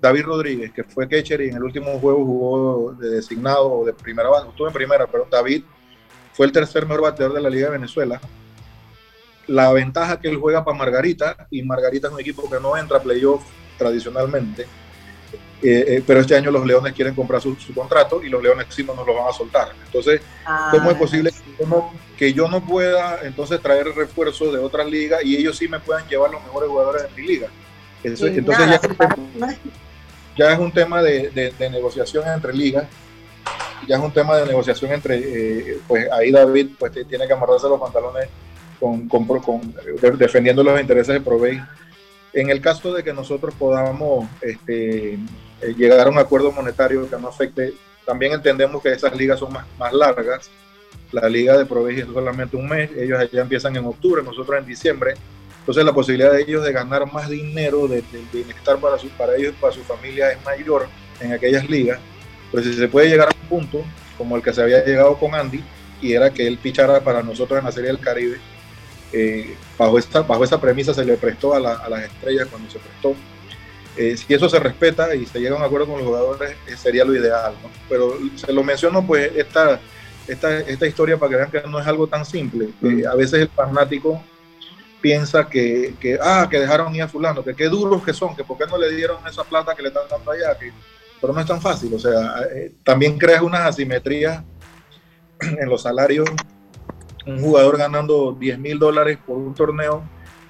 David 0.00 0.24
Rodríguez, 0.24 0.72
que 0.72 0.84
fue 0.84 1.08
catcher 1.08 1.40
y 1.40 1.48
en 1.48 1.56
el 1.56 1.62
último 1.62 1.98
juego 1.98 2.24
jugó 2.24 2.92
de 2.92 3.08
designado 3.08 3.84
de 3.84 3.94
primera 3.94 4.28
base, 4.28 4.48
estuvo 4.48 4.66
en 4.66 4.74
primera, 4.74 5.06
pero 5.06 5.26
David 5.30 5.64
fue 6.34 6.44
el 6.46 6.52
tercer 6.52 6.84
mejor 6.84 7.02
bateador 7.02 7.34
de 7.34 7.40
la 7.40 7.48
Liga 7.48 7.66
de 7.66 7.78
Venezuela. 7.78 8.20
La 9.46 9.72
ventaja 9.72 10.20
que 10.20 10.28
él 10.28 10.36
juega 10.36 10.64
para 10.64 10.76
Margarita, 10.76 11.46
y 11.50 11.62
Margarita 11.62 12.08
es 12.08 12.14
un 12.14 12.20
equipo 12.20 12.50
que 12.50 12.60
no 12.60 12.76
entra 12.76 12.98
a 12.98 13.02
playoff 13.02 13.42
tradicionalmente, 13.78 14.66
eh, 15.66 16.02
pero 16.06 16.20
este 16.20 16.36
año 16.36 16.50
los 16.50 16.66
Leones 16.66 16.92
quieren 16.92 17.14
comprar 17.14 17.40
su, 17.40 17.56
contrato 17.74 18.22
y 18.22 18.28
los 18.28 18.42
Leones 18.42 18.66
sí 18.68 18.84
no 18.84 18.94
nos 18.94 19.06
lo 19.06 19.14
van 19.14 19.28
a 19.28 19.32
soltar. 19.32 19.68
Entonces, 19.86 20.20
¿cómo 20.70 20.90
es 20.90 20.96
ah. 20.96 20.98
posible 20.98 21.30
que 21.32 21.64
que 22.16 22.32
yo 22.32 22.48
no 22.48 22.64
pueda 22.64 23.20
entonces 23.22 23.60
traer 23.60 23.86
refuerzos 23.88 24.52
de 24.52 24.58
otras 24.58 24.86
ligas 24.86 25.24
y 25.24 25.36
ellos 25.36 25.56
sí 25.56 25.68
me 25.68 25.80
puedan 25.80 26.06
llevar 26.08 26.30
los 26.30 26.42
mejores 26.42 26.68
jugadores 26.68 27.02
de 27.02 27.20
mi 27.20 27.26
liga. 27.26 27.48
entonces 28.02 28.44
ya, 30.36 30.52
es 30.52 30.58
un 30.58 30.72
tema 30.72 31.02
de, 31.02 31.52
negociación 31.58 32.24
entre 32.28 32.52
ligas, 32.52 32.86
ya 33.86 33.96
es 33.96 34.02
un 34.02 34.12
tema 34.12 34.36
de 34.36 34.46
negociación 34.46 34.92
entre, 34.92 35.18
eh, 35.18 35.78
pues 35.86 36.10
ahí 36.12 36.30
David 36.30 36.70
pues 36.78 36.92
tiene 36.92 37.26
que 37.26 37.32
amarrarse 37.32 37.68
los 37.68 37.80
pantalones 37.80 38.28
con, 38.80 39.08
con, 39.08 39.74
defendiendo 40.18 40.62
los 40.62 40.80
intereses 40.80 41.14
de 41.14 41.20
Provey. 41.20 41.60
En 42.32 42.50
el 42.50 42.60
caso 42.60 42.92
de 42.92 43.04
que 43.04 43.12
nosotros 43.12 43.54
podamos 43.56 44.28
este, 44.40 45.18
eh, 45.60 45.74
llegar 45.76 46.06
a 46.06 46.10
un 46.10 46.18
acuerdo 46.18 46.52
monetario 46.52 47.08
que 47.08 47.16
no 47.16 47.28
afecte, 47.28 47.74
también 48.04 48.32
entendemos 48.32 48.82
que 48.82 48.92
esas 48.92 49.16
ligas 49.16 49.38
son 49.38 49.52
más, 49.52 49.66
más 49.78 49.92
largas 49.92 50.50
la 51.14 51.28
liga 51.28 51.56
de 51.56 51.64
Proveji 51.64 52.00
es 52.00 52.06
solamente 52.12 52.56
un 52.56 52.68
mes, 52.68 52.90
ellos 52.96 53.18
allá 53.18 53.42
empiezan 53.42 53.76
en 53.76 53.84
octubre, 53.84 54.22
nosotros 54.22 54.58
en 54.58 54.66
diciembre. 54.66 55.14
Entonces 55.60 55.84
la 55.84 55.92
posibilidad 55.92 56.32
de 56.32 56.42
ellos 56.42 56.64
de 56.64 56.72
ganar 56.72 57.10
más 57.10 57.28
dinero, 57.28 57.86
de, 57.86 58.02
bienestar 58.32 58.78
para, 58.78 58.98
su, 58.98 59.08
para 59.10 59.36
ellos 59.36 59.54
y 59.56 59.60
para 59.60 59.72
su 59.72 59.82
familia 59.82 60.32
es 60.32 60.44
mayor 60.44 60.88
en 61.20 61.32
aquellas 61.32 61.70
ligas. 61.70 62.00
Pero 62.50 62.64
si 62.64 62.74
se 62.74 62.88
puede 62.88 63.08
llegar 63.08 63.28
a 63.28 63.32
un 63.42 63.48
punto 63.48 63.84
como 64.18 64.36
el 64.36 64.42
que 64.42 64.52
se 64.52 64.60
había 64.60 64.84
llegado 64.84 65.16
con 65.16 65.34
Andy, 65.34 65.62
y 66.02 66.12
era 66.12 66.30
que 66.30 66.46
él 66.46 66.58
pichara 66.58 67.00
para 67.00 67.22
nosotros 67.22 67.60
en 67.60 67.64
la 67.64 67.72
Serie 67.72 67.90
del 67.90 68.00
Caribe, 68.00 68.38
eh, 69.12 69.54
bajo, 69.78 69.98
esta, 69.98 70.22
bajo 70.22 70.42
esa 70.42 70.60
premisa 70.60 70.92
se 70.92 71.04
le 71.04 71.16
prestó 71.16 71.54
a, 71.54 71.60
las 71.60 72.02
estrellas 72.02 72.48
cuando 72.50 72.68
se 72.70 72.80
prestó. 72.80 73.14
Eh, 73.96 74.16
si 74.16 74.34
eso 74.34 74.48
se 74.48 74.58
respeta 74.58 75.14
y 75.14 75.24
se 75.26 75.38
llega 75.38 75.54
a 75.54 75.58
un 75.58 75.64
acuerdo 75.64 75.86
con 75.86 75.98
los 75.98 76.06
jugadores, 76.06 76.56
eh, 76.66 76.76
sería 76.76 77.04
lo 77.04 77.14
ideal. 77.14 77.54
Pero 77.88 78.18
se 78.34 78.52
lo 78.52 78.64
menciono, 78.64 79.06
pues 79.06 79.30
esta, 79.36 79.80
esta, 80.26 80.58
esta 80.60 80.86
historia 80.86 81.16
para 81.16 81.30
que 81.30 81.36
vean 81.36 81.50
que 81.50 81.62
no 81.68 81.78
es 81.78 81.86
algo 81.86 82.06
tan 82.06 82.24
simple. 82.24 82.70
Mm. 82.80 83.06
a 83.06 83.14
veces 83.14 83.42
el 83.42 83.48
fanático 83.48 84.22
piensa 85.00 85.48
que, 85.48 85.94
que, 86.00 86.18
ah, 86.20 86.48
que 86.50 86.58
dejaron 86.58 86.94
ir 86.94 87.02
a 87.02 87.08
fulano, 87.08 87.44
que 87.44 87.54
qué 87.54 87.68
duros 87.68 88.02
que 88.02 88.14
son, 88.14 88.34
que 88.34 88.42
por 88.42 88.56
qué 88.56 88.64
no 88.66 88.78
le 88.78 88.90
dieron 88.90 89.18
esa 89.28 89.44
plata 89.44 89.74
que 89.74 89.82
le 89.82 89.88
están 89.88 90.08
dando 90.10 90.30
allá, 90.30 90.58
que, 90.58 90.72
pero 91.20 91.32
no 91.32 91.40
es 91.40 91.46
tan 91.46 91.60
fácil. 91.60 91.92
O 91.94 91.98
sea, 91.98 92.40
eh, 92.54 92.72
también 92.82 93.18
creas 93.18 93.42
unas 93.42 93.60
asimetrías 93.60 94.42
en 95.40 95.68
los 95.68 95.82
salarios. 95.82 96.28
Un 97.26 97.40
jugador 97.40 97.78
ganando 97.78 98.36
10 98.38 98.58
mil 98.58 98.78
dólares 98.78 99.18
por 99.26 99.38
un 99.38 99.54
torneo 99.54 100.02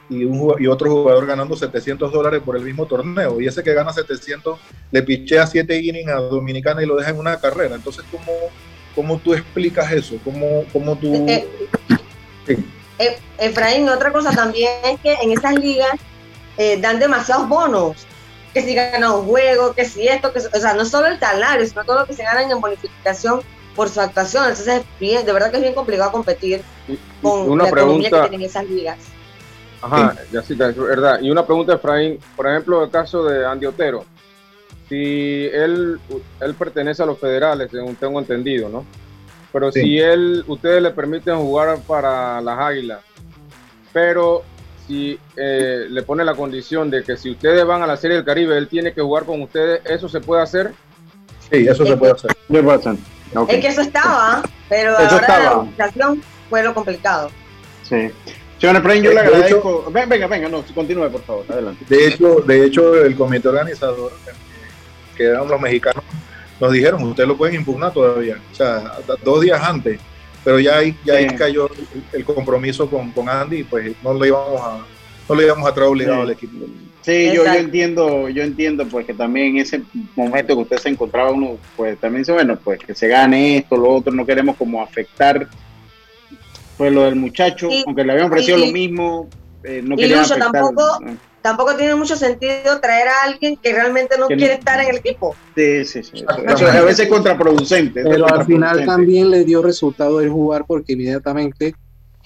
y, 0.09 0.25
un, 0.25 0.55
y 0.61 0.67
otro 0.67 0.91
jugador 0.91 1.27
ganando 1.27 1.57
700 1.57 2.13
dólares 2.13 2.43
por 2.45 2.57
el 2.57 2.63
mismo 2.63 2.87
torneo. 2.87 3.41
Y 3.41 3.47
ese 3.47 3.63
que 3.63 3.75
gana 3.75 3.93
700 3.93 4.59
le 4.91 5.03
pichea 5.03 5.47
7 5.47 5.79
innings 5.79 6.11
a 6.11 6.17
Dominicana 6.17 6.83
y 6.83 6.87
lo 6.87 6.97
deja 6.97 7.11
en 7.11 7.19
una 7.19 7.39
carrera. 7.39 7.75
Entonces, 7.75 8.05
¿cómo, 8.11 8.33
¿Cómo 8.95 9.19
tú 9.19 9.35
explicas 9.35 9.91
eso? 9.93 10.17
¿Cómo, 10.25 10.65
cómo 10.73 10.97
tú...? 10.97 11.13
Eh, 11.29 11.49
eh, 12.99 13.19
Efraín, 13.39 13.89
otra 13.89 14.13
cosa 14.13 14.31
también 14.31 14.71
es 14.85 15.01
que 15.01 15.15
en 15.15 15.33
esas 15.33 15.55
ligas 15.55 15.93
eh, 16.57 16.79
dan 16.81 17.01
demasiados 17.01 17.49
bonos, 17.49 18.07
que 18.53 18.63
si 18.63 18.75
ganan 18.75 19.11
un 19.11 19.27
juego, 19.27 19.75
que 19.75 19.85
si 19.85 20.07
esto, 20.07 20.33
que 20.33 20.39
o 20.39 20.61
sea, 20.61 20.75
no 20.75 20.85
solo 20.85 21.09
el 21.09 21.19
salario, 21.19 21.67
sino 21.67 21.85
todo 21.85 22.01
lo 22.01 22.07
que 22.07 22.15
se 22.15 22.23
ganan 22.23 22.51
en 22.51 22.61
bonificación 22.61 23.41
por 23.75 23.89
su 23.89 24.01
actuación. 24.01 24.45
Entonces, 24.45 24.83
bien, 25.01 25.27
de 25.27 25.33
verdad 25.33 25.51
que 25.51 25.57
es 25.57 25.63
bien 25.63 25.75
complicado 25.75 26.13
competir 26.13 26.63
con 27.21 27.51
una 27.51 27.65
la 27.65 27.71
pregunta, 27.71 28.23
que 28.23 28.29
tienen 28.29 28.47
esas 28.47 28.65
ligas. 28.69 28.99
Ajá, 29.85 30.17
ya 30.33 30.43
sí, 30.43 30.55
es 30.55 30.77
verdad. 30.77 31.21
Y 31.21 31.31
una 31.31 31.45
pregunta, 31.45 31.75
Efraín, 31.75 32.19
por 32.37 32.49
ejemplo, 32.49 32.83
el 32.85 32.91
caso 32.91 33.25
de 33.25 33.47
Andy 33.47 33.67
Otero 33.67 34.05
si 34.89 35.47
él, 35.53 35.99
él 36.41 36.55
pertenece 36.55 37.03
a 37.03 37.07
los 37.07 37.19
federales, 37.19 37.71
según 37.71 37.97
tengo 37.97 38.19
entendido, 38.19 38.69
¿no? 38.69 38.85
Pero 39.53 39.71
si 39.71 39.99
él, 39.99 40.45
ustedes 40.47 40.83
le 40.83 40.91
permiten 40.91 41.37
jugar 41.37 41.79
para 41.87 42.41
las 42.41 42.59
Águilas, 42.59 43.01
pero 43.93 44.43
si 44.87 45.19
eh, 45.37 45.87
le 45.89 46.03
pone 46.03 46.25
la 46.25 46.35
condición 46.35 46.91
de 46.91 47.05
que 47.05 47.17
si 47.17 47.31
ustedes 47.31 47.65
van 47.65 47.83
a 47.83 47.87
la 47.87 47.97
Serie 47.97 48.17
del 48.17 48.27
Caribe, 48.27 48.59
él 48.59 48.69
tiene 48.69 48.93
que 48.93 49.01
jugar 49.01 49.25
con 49.25 49.41
ustedes, 49.43 49.81
¿eso 49.87 50.09
se 50.09 50.21
puede 50.21 50.43
hacer? 50.43 50.73
Sí, 51.51 51.67
eso 51.69 51.87
se 51.87 51.97
puede 51.97 52.13
hacer. 52.13 52.33
Es 53.49 53.61
que 53.61 53.69
eso 53.69 53.81
estaba, 53.81 54.43
pero 54.69 54.99
ahora 54.99 55.39
la 55.39 55.59
organización 55.59 56.23
fue 56.51 56.63
lo 56.65 56.75
complicado. 56.75 57.31
Sí. 57.85 58.11
Señor 58.59 58.77
Efraín, 58.77 59.03
yo 59.03 59.13
le 59.13 59.21
agradezco. 59.21 59.91
venga, 59.93 60.27
venga, 60.27 60.49
no, 60.49 60.63
continúe, 60.75 61.11
por 61.11 61.23
favor, 61.23 61.45
adelante. 61.49 61.85
De 61.89 62.09
hecho, 62.09 62.41
de 62.41 62.65
hecho 62.65 63.05
el 63.05 63.15
comité 63.17 63.49
organizador 63.49 64.13
que 65.17 65.25
eran 65.25 65.49
los 65.49 65.61
mexicanos, 65.61 66.03
nos 66.61 66.73
dijeron, 66.73 67.03
ustedes 67.05 67.29
lo 67.29 67.37
pueden 67.37 67.57
impugnar 67.57 67.93
todavía, 67.93 68.39
o 68.51 68.55
sea, 68.55 68.99
dos 69.23 69.41
días 69.43 69.63
antes, 69.63 70.01
pero 70.45 70.59
ya 70.59 70.79
ahí, 70.79 70.97
ya 71.05 71.15
ahí 71.15 71.27
cayó 71.29 71.69
el 72.13 72.25
compromiso 72.25 72.89
con, 72.89 73.11
con 73.13 73.29
Andy 73.29 73.59
y 73.59 73.65
pues 73.65 73.93
no 74.03 74.15
lo 74.15 74.27
íbamos 74.27 74.61
a, 74.61 74.85
no 75.29 75.35
le 75.35 75.45
íbamos 75.45 75.69
a 75.69 75.75
traer 75.75 75.91
obligado 75.91 76.23
al 76.23 76.31
equipo. 76.31 76.67
Sí, 77.03 77.33
yo, 77.35 77.45
yo, 77.45 77.53
entiendo, 77.53 78.29
yo 78.31 78.43
entiendo 78.43 78.87
pues 78.87 79.05
que 79.05 79.13
también 79.13 79.49
en 79.49 79.59
ese 79.59 79.83
momento 80.17 80.55
que 80.57 80.63
usted 80.63 80.79
se 80.79 80.89
encontraba 80.89 81.31
uno, 81.31 81.59
pues 81.77 81.99
también 81.99 82.23
dice, 82.23 82.33
bueno, 82.33 82.59
pues 82.63 82.79
que 82.79 82.95
se 82.95 83.09
gane 83.09 83.59
esto, 83.59 83.77
lo 83.77 83.95
otro, 83.95 84.13
no 84.13 84.25
queremos 84.25 84.57
como 84.57 84.83
afectar 84.83 85.47
pues 86.77 86.93
lo 86.93 87.03
del 87.03 87.17
muchacho, 87.17 87.69
aunque 87.87 88.05
le 88.05 88.13
habían 88.13 88.27
ofrecido 88.27 88.59
lo 88.59 88.67
mismo, 88.67 89.29
eh, 89.63 89.81
no 89.83 89.95
y 89.97 90.07
Lucho, 90.07 90.37
tampoco, 90.37 90.99
tampoco 91.41 91.77
tiene 91.77 91.95
mucho 91.95 92.17
sentido 92.17 92.81
traer 92.81 93.09
a 93.09 93.23
alguien 93.25 93.57
que 93.57 93.73
realmente 93.73 94.17
no 94.19 94.27
quiere 94.27 94.55
estar 94.55 94.81
en 94.81 94.91
el 94.91 94.97
equipo. 94.97 95.35
Sí, 95.55 95.85
sí, 95.85 96.03
sí. 96.03 96.25
a 96.29 96.83
veces 96.83 97.01
es 97.01 97.09
contraproducente. 97.09 98.03
Pero 98.03 98.27
al 98.27 98.45
final 98.45 98.85
también 98.85 99.31
le 99.31 99.45
dio 99.45 99.63
resultado 99.63 100.21
el 100.21 100.31
jugar 100.31 100.65
porque 100.67 100.95
inmediatamente 100.95 101.75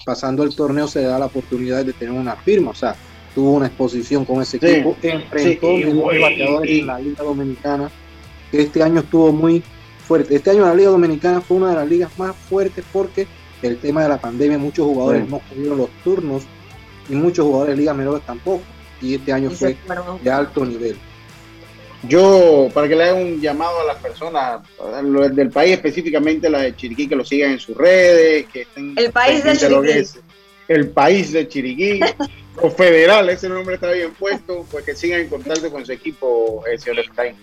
pasando 0.05 0.43
el 0.43 0.55
torneo 0.55 0.87
se 0.87 1.03
da 1.03 1.19
la 1.19 1.25
oportunidad 1.25 1.85
de 1.85 1.93
tener 1.93 2.13
una 2.13 2.35
firma. 2.35 2.71
O 2.71 2.75
sea, 2.75 2.95
tuvo 3.35 3.53
una 3.53 3.67
exposición 3.67 4.25
con 4.25 4.41
ese 4.41 4.57
equipo, 4.57 4.97
enfrentó 5.01 5.67
a 5.69 6.19
bateadores 6.19 6.79
en 6.79 6.87
la 6.87 6.99
Liga 6.99 7.23
Dominicana, 7.23 7.91
que 8.51 8.61
este 8.61 8.83
año 8.83 9.01
estuvo 9.01 9.31
muy 9.31 9.63
fuerte. 10.07 10.35
Este 10.35 10.51
año 10.51 10.65
la 10.65 10.73
Liga 10.73 10.89
Dominicana 10.89 11.39
fue 11.39 11.57
una 11.57 11.69
de 11.69 11.75
las 11.75 11.87
ligas 11.87 12.17
más 12.17 12.35
fuertes 12.35 12.83
porque 12.91 13.27
el 13.61 13.77
tema 13.77 14.03
de 14.03 14.09
la 14.09 14.19
pandemia, 14.19 14.57
muchos 14.57 14.85
jugadores 14.85 15.27
no 15.27 15.39
pudieron 15.39 15.77
los 15.77 15.89
turnos 16.03 16.43
y 17.09 17.15
muchos 17.15 17.45
jugadores 17.45 17.75
de 17.75 17.81
ligas 17.81 17.95
menores 17.95 18.25
tampoco 18.25 18.63
y 19.01 19.15
este 19.15 19.31
año 19.31 19.49
fue 19.49 19.77
de 20.21 20.31
alto 20.31 20.65
nivel. 20.65 20.97
Yo, 22.03 22.69
para 22.73 22.87
que 22.87 22.95
le 22.95 23.03
haga 23.03 23.13
un 23.15 23.41
llamado 23.41 23.81
a 23.81 23.83
las 23.83 23.97
personas 23.97 24.61
del 25.33 25.49
país, 25.49 25.73
específicamente 25.73 26.49
la 26.49 26.59
de 26.59 26.75
Chiriquí, 26.75 27.09
que 27.09 27.15
lo 27.15 27.25
sigan 27.25 27.51
en 27.51 27.59
sus 27.59 27.75
redes, 27.75 28.45
que 28.47 28.61
estén... 28.61 28.93
El 28.97 29.11
país 29.11 29.43
de 29.43 29.57
Chiriquí. 29.57 30.19
el 30.69 30.89
país 30.91 31.33
de 31.33 31.47
Chiriquí, 31.47 31.99
o 32.61 32.69
federal, 32.69 33.29
ese 33.29 33.49
nombre 33.49 33.75
está 33.75 33.91
bien 33.91 34.11
puesto, 34.17 34.65
pues 34.71 34.85
que 34.85 34.95
sigan 34.95 35.21
en 35.21 35.27
contacto 35.27 35.69
con 35.69 35.85
su 35.85 35.91
equipo, 35.91 36.63
el 36.71 36.79
señor 36.79 36.99
Efraín. 36.99 37.35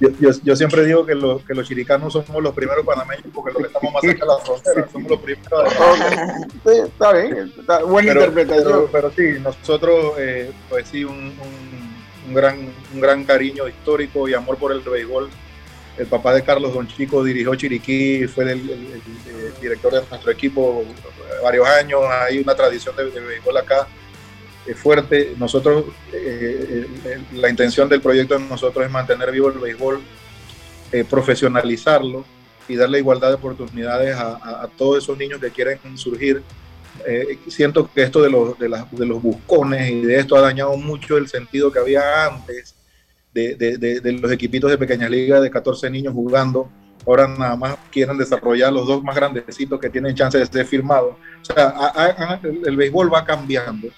Yo, 0.00 0.56
siempre 0.56 0.86
digo 0.86 1.04
que, 1.04 1.12
que 1.46 1.54
los 1.54 1.68
chiricanos 1.68 2.12
somos 2.12 2.42
los 2.42 2.54
primeros 2.54 2.86
panameños 2.86 3.26
porque 3.34 3.52
los 3.52 3.62
que 3.62 3.68
estamos 3.68 3.92
más 3.92 4.00
cerca 4.00 4.24
de 4.24 4.32
la 4.32 4.38
frontera, 4.38 4.88
somos 4.90 5.10
los 5.10 5.20
primeros. 5.20 5.72
sí, 6.64 6.72
está 6.86 7.12
bien, 7.12 7.52
está 7.58 7.84
buena 7.84 8.12
interpretación. 8.12 8.86
Pero, 8.90 9.10
sí, 9.10 9.22
nosotros, 9.42 10.14
eh, 10.18 10.52
pues 10.70 10.88
sí, 10.88 11.04
un, 11.04 11.34
un, 12.26 12.34
gran, 12.34 12.72
un 12.94 13.00
gran 13.00 13.24
cariño 13.24 13.68
histórico 13.68 14.26
y 14.26 14.34
amor 14.34 14.56
por 14.56 14.72
el 14.72 14.80
béisbol. 14.80 15.28
El 15.98 16.06
papá 16.06 16.32
de 16.32 16.42
Carlos 16.42 16.72
Don 16.72 16.88
Chico 16.88 17.22
dirigió 17.22 17.54
Chiriquí, 17.54 18.26
fue 18.26 18.50
el, 18.50 19.02
director 19.60 19.92
de 19.92 20.02
nuestro 20.08 20.30
equipo 20.30 20.82
varios 21.42 21.68
años, 21.68 22.00
hay 22.08 22.38
una 22.38 22.54
tradición 22.54 22.96
de, 22.96 23.10
de 23.10 23.20
béisbol 23.20 23.56
acá 23.58 23.86
fuerte. 24.74 25.34
Nosotros, 25.38 25.84
eh, 26.12 26.86
eh, 27.04 27.18
la 27.34 27.48
intención 27.48 27.88
del 27.88 28.00
proyecto 28.00 28.38
de 28.38 28.44
nosotros 28.44 28.84
es 28.84 28.90
mantener 28.90 29.30
vivo 29.30 29.48
el 29.48 29.58
béisbol, 29.58 30.00
eh, 30.92 31.04
profesionalizarlo 31.08 32.24
y 32.68 32.76
darle 32.76 32.98
igualdad 32.98 33.28
de 33.28 33.34
oportunidades 33.34 34.16
a, 34.16 34.68
todos 34.76 35.02
esos 35.02 35.18
niños 35.18 35.40
que 35.40 35.50
quieren 35.50 35.78
surgir. 35.96 36.42
siento 37.48 37.90
que 37.92 38.02
esto 38.02 38.22
de 38.22 38.30
los, 38.30 38.58
de, 38.58 38.68
de, 38.68 39.06
los 39.06 39.22
buscones 39.22 39.90
y 39.90 40.02
de 40.02 40.18
esto 40.20 40.36
ha 40.36 40.40
dañado 40.40 40.76
mucho 40.76 41.16
el 41.16 41.28
sentido 41.28 41.72
que 41.72 41.78
había 41.78 42.26
antes 42.26 42.74
de, 43.32 43.54
de 43.56 44.12
los 44.12 44.30
equipitos 44.30 44.70
de 44.70 44.78
pequeñas 44.78 45.10
ligas 45.10 45.42
de 45.42 45.50
14 45.50 45.90
niños 45.90 46.14
jugando 46.14 46.70
ahora 47.06 47.28
nada 47.28 47.56
más 47.56 47.76
quieren 47.90 48.16
desarrollar 48.18 48.72
los 48.72 48.86
dos 48.86 49.02
más 49.02 49.14
grandecitos 49.14 49.80
que 49.80 49.90
tienen 49.90 50.14
chance 50.14 50.38
de 50.38 50.46
ser 50.46 50.66
firmados. 50.66 51.14
O 51.42 51.44
sea, 51.44 51.74
el 52.64 52.76
béisbol 52.76 53.12
va 53.12 53.24
cambiando 53.24 53.88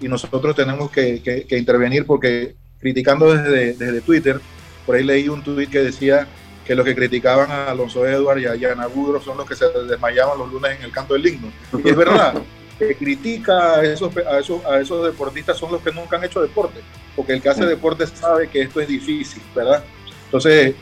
y 0.00 0.08
nosotros 0.08 0.56
tenemos 0.56 0.90
que, 0.90 1.46
intervenir 1.50 2.06
porque 2.06 2.54
criticando 2.78 3.34
desde, 3.34 3.74
desde, 3.74 4.00
Twitter, 4.00 4.40
por 4.86 4.96
ahí 4.96 5.04
leí 5.04 5.28
un 5.28 5.42
tweet 5.42 5.68
que 5.68 5.80
decía 5.80 6.26
que 6.64 6.74
los 6.74 6.84
que 6.84 6.94
criticaban 6.94 7.50
a 7.50 7.70
Alonso 7.70 8.06
Edward 8.06 8.38
y 8.38 8.46
a 8.46 8.54
Yana 8.54 8.86
Budro 8.86 9.20
son 9.20 9.36
los 9.36 9.48
que 9.48 9.56
se 9.56 9.66
desmayaban 9.88 10.38
los 10.38 10.50
lunes 10.50 10.78
en 10.78 10.84
el 10.84 10.92
canto 10.92 11.14
del 11.14 11.26
himno. 11.26 11.52
Y 11.84 11.88
es 11.88 11.96
verdad, 11.96 12.34
que 12.78 12.94
critica 12.94 13.76
a 13.76 13.84
esos, 13.84 14.16
a, 14.16 14.38
esos, 14.38 14.64
a 14.64 14.80
esos 14.80 15.04
deportistas 15.04 15.58
son 15.58 15.72
los 15.72 15.82
que 15.82 15.92
nunca 15.92 16.16
han 16.16 16.24
hecho 16.24 16.40
deporte, 16.40 16.80
porque 17.14 17.34
el 17.34 17.42
que 17.42 17.50
hace 17.50 17.66
deporte 17.66 18.06
sabe 18.06 18.48
que 18.48 18.62
esto 18.62 18.80
es 18.80 18.88
difícil, 18.88 19.42
¿verdad? 19.54 19.84
Entonces, 20.24 20.74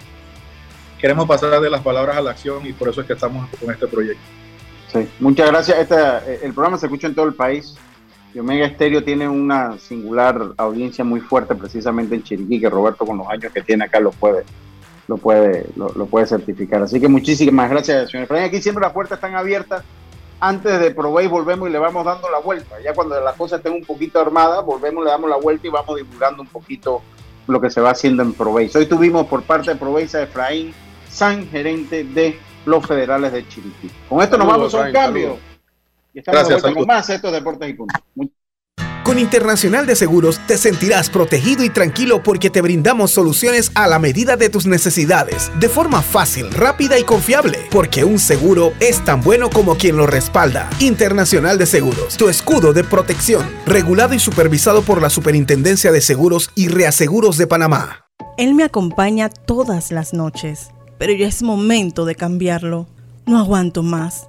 queremos 0.99 1.27
pasar 1.27 1.61
de 1.61 1.71
las 1.71 1.83
palabras 1.83 2.17
a 2.17 2.21
la 2.21 2.31
acción 2.31 2.67
y 2.67 2.73
por 2.73 2.89
eso 2.89 3.01
es 3.01 3.07
que 3.07 3.15
estamos 3.15 3.49
con 3.59 3.73
este 3.73 3.87
proyecto. 3.87 4.23
Sí, 4.93 5.09
muchas 5.21 5.49
gracias. 5.49 5.79
Este, 5.79 6.47
el 6.47 6.53
programa 6.53 6.79
se 6.79 6.87
escucha 6.87 7.07
en 7.07 7.15
todo 7.15 7.27
el 7.27 7.35
país. 7.35 7.75
Y 8.35 8.39
Omega 8.39 8.67
Estéreo 8.67 9.03
tiene 9.03 9.29
una 9.29 9.79
singular 9.79 10.53
audiencia 10.57 11.05
muy 11.05 11.21
fuerte 11.21 11.55
precisamente 11.55 12.15
en 12.15 12.23
Chiriquí, 12.23 12.61
que 12.61 12.69
Roberto 12.69 13.07
con 13.07 13.19
los 13.19 13.29
años 13.29 13.53
que 13.53 13.63
tiene 13.63 13.85
acá 13.85 14.01
lo 14.01 14.11
puede, 14.11 14.45
lo 15.07 15.17
puede, 15.17 15.67
lo, 15.77 16.07
puede 16.07 16.27
certificar. 16.27 16.83
Así 16.83 17.01
que 17.01 17.09
muchísimas 17.09 17.71
gracias, 17.71 18.11
señor 18.11 18.25
Efraín. 18.25 18.45
Aquí 18.45 18.61
siempre 18.61 18.83
las 18.83 18.93
puertas 18.93 19.17
están 19.17 19.35
abiertas. 19.35 19.83
Antes 20.41 20.79
de 20.79 20.89
y 20.89 21.27
volvemos 21.27 21.69
y 21.69 21.73
le 21.73 21.79
vamos 21.79 22.05
dando 22.05 22.31
la 22.31 22.39
vuelta. 22.39 22.77
Ya 22.85 22.95
cuando 22.95 23.21
las 23.21 23.35
cosas 23.35 23.59
estén 23.59 23.73
un 23.73 23.85
poquito 23.85 24.21
armadas, 24.21 24.65
volvemos, 24.65 25.03
le 25.03 25.11
damos 25.11 25.29
la 25.29 25.37
vuelta 25.37 25.67
y 25.67 25.71
vamos 25.71 25.97
divulgando 25.97 26.43
un 26.43 26.49
poquito 26.49 27.03
lo 27.49 27.61
que 27.61 27.71
se 27.71 27.81
va 27.81 27.91
haciendo 27.91 28.23
en 28.23 28.35
Proveis. 28.35 28.77
Hoy 28.77 28.87
tuvimos 28.87 29.27
por 29.27 29.43
parte 29.43 29.71
de 29.71 29.77
Proveis 29.77 30.15
a 30.15 30.23
Efraín 30.23 30.73
San, 31.11 31.49
gerente 31.49 32.05
de 32.05 32.39
los 32.67 32.87
federales 32.87 33.33
de 33.33 33.49
Chiriquí. 33.49 33.91
Con 34.09 34.23
esto 34.23 34.39
nos 34.39 34.47
vamos 34.47 34.75
a 34.75 34.83
un 34.83 34.93
cambio. 34.93 35.39
Gracias, 36.27 36.63
con 36.63 36.87
más 36.87 37.09
estos 37.11 37.33
deportes 37.33 37.71
y 37.71 37.75
puntos. 37.75 38.03
Con 39.09 39.19
Internacional 39.19 39.87
de 39.87 39.97
Seguros 39.97 40.39
te 40.47 40.59
sentirás 40.59 41.09
protegido 41.09 41.65
y 41.65 41.71
tranquilo 41.71 42.23
porque 42.23 42.51
te 42.51 42.61
brindamos 42.61 43.11
soluciones 43.11 43.73
a 43.75 43.87
la 43.87 43.99
medida 43.99 44.37
de 44.37 44.51
tus 44.51 44.67
necesidades, 44.67 45.51
de 45.59 45.71
forma 45.71 46.03
fácil, 46.03 46.51
rápida 46.51 46.99
y 46.99 47.05
confiable, 47.05 47.59
porque 47.71 48.05
un 48.05 48.19
seguro 48.19 48.75
es 48.81 49.03
tan 49.07 49.23
bueno 49.23 49.49
como 49.49 49.77
quien 49.77 49.97
lo 49.97 50.07
respalda. 50.07 50.69
Internacional 50.79 51.57
de 51.57 51.65
Seguros, 51.65 52.19
tu 52.19 52.29
escudo 52.29 52.75
de 52.75 52.85
protección, 52.85 53.49
regulado 53.65 54.13
y 54.13 54.19
supervisado 54.19 54.83
por 54.83 55.01
la 55.01 55.09
Superintendencia 55.09 55.91
de 55.91 56.03
Seguros 56.03 56.51
y 56.55 56.69
Reaseguros 56.69 57.39
de 57.39 57.47
Panamá. 57.47 58.05
Él 58.37 58.55
me 58.55 58.65
acompaña 58.65 59.31
todas 59.31 59.91
las 59.91 60.13
noches, 60.13 60.69
pero 60.99 61.15
ya 61.15 61.27
es 61.27 61.43
momento 61.43 62.05
de 62.05 62.15
cambiarlo. 62.15 62.87
No 63.25 63.39
aguanto 63.39 63.83
más 63.83 64.29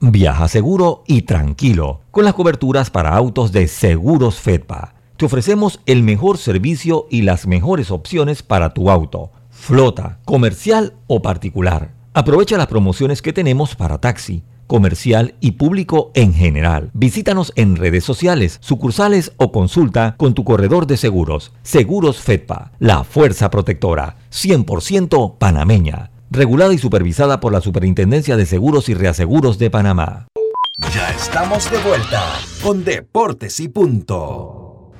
Viaja 0.00 0.46
seguro 0.46 1.02
y 1.08 1.22
tranquilo 1.22 2.02
con 2.12 2.24
las 2.24 2.34
coberturas 2.34 2.88
para 2.88 3.16
autos 3.16 3.50
de 3.50 3.66
Seguros 3.66 4.36
Fedpa. 4.36 4.94
Te 5.16 5.24
ofrecemos 5.24 5.80
el 5.86 6.04
mejor 6.04 6.38
servicio 6.38 7.08
y 7.10 7.22
las 7.22 7.48
mejores 7.48 7.90
opciones 7.90 8.44
para 8.44 8.72
tu 8.74 8.90
auto, 8.90 9.32
flota, 9.50 10.20
comercial 10.24 10.94
o 11.08 11.20
particular. 11.20 11.94
Aprovecha 12.14 12.56
las 12.56 12.68
promociones 12.68 13.22
que 13.22 13.32
tenemos 13.32 13.74
para 13.74 13.98
taxi, 13.98 14.44
comercial 14.68 15.34
y 15.40 15.52
público 15.52 16.12
en 16.14 16.32
general. 16.32 16.90
Visítanos 16.94 17.52
en 17.56 17.74
redes 17.74 18.04
sociales, 18.04 18.58
sucursales 18.60 19.32
o 19.36 19.50
consulta 19.50 20.14
con 20.16 20.32
tu 20.32 20.44
corredor 20.44 20.86
de 20.86 20.96
seguros. 20.96 21.50
Seguros 21.62 22.18
Fedpa, 22.18 22.70
la 22.78 23.02
fuerza 23.02 23.50
protectora, 23.50 24.14
100% 24.30 25.38
panameña 25.38 26.12
regulada 26.30 26.74
y 26.74 26.78
supervisada 26.78 27.40
por 27.40 27.52
la 27.52 27.60
Superintendencia 27.60 28.36
de 28.36 28.46
Seguros 28.46 28.88
y 28.88 28.94
Reaseguros 28.94 29.58
de 29.58 29.70
Panamá. 29.70 30.28
Ya 30.94 31.10
estamos 31.10 31.70
de 31.70 31.78
vuelta 31.78 32.22
con 32.62 32.84
Deportes 32.84 33.60
y 33.60 33.68
Punto. 33.68 34.92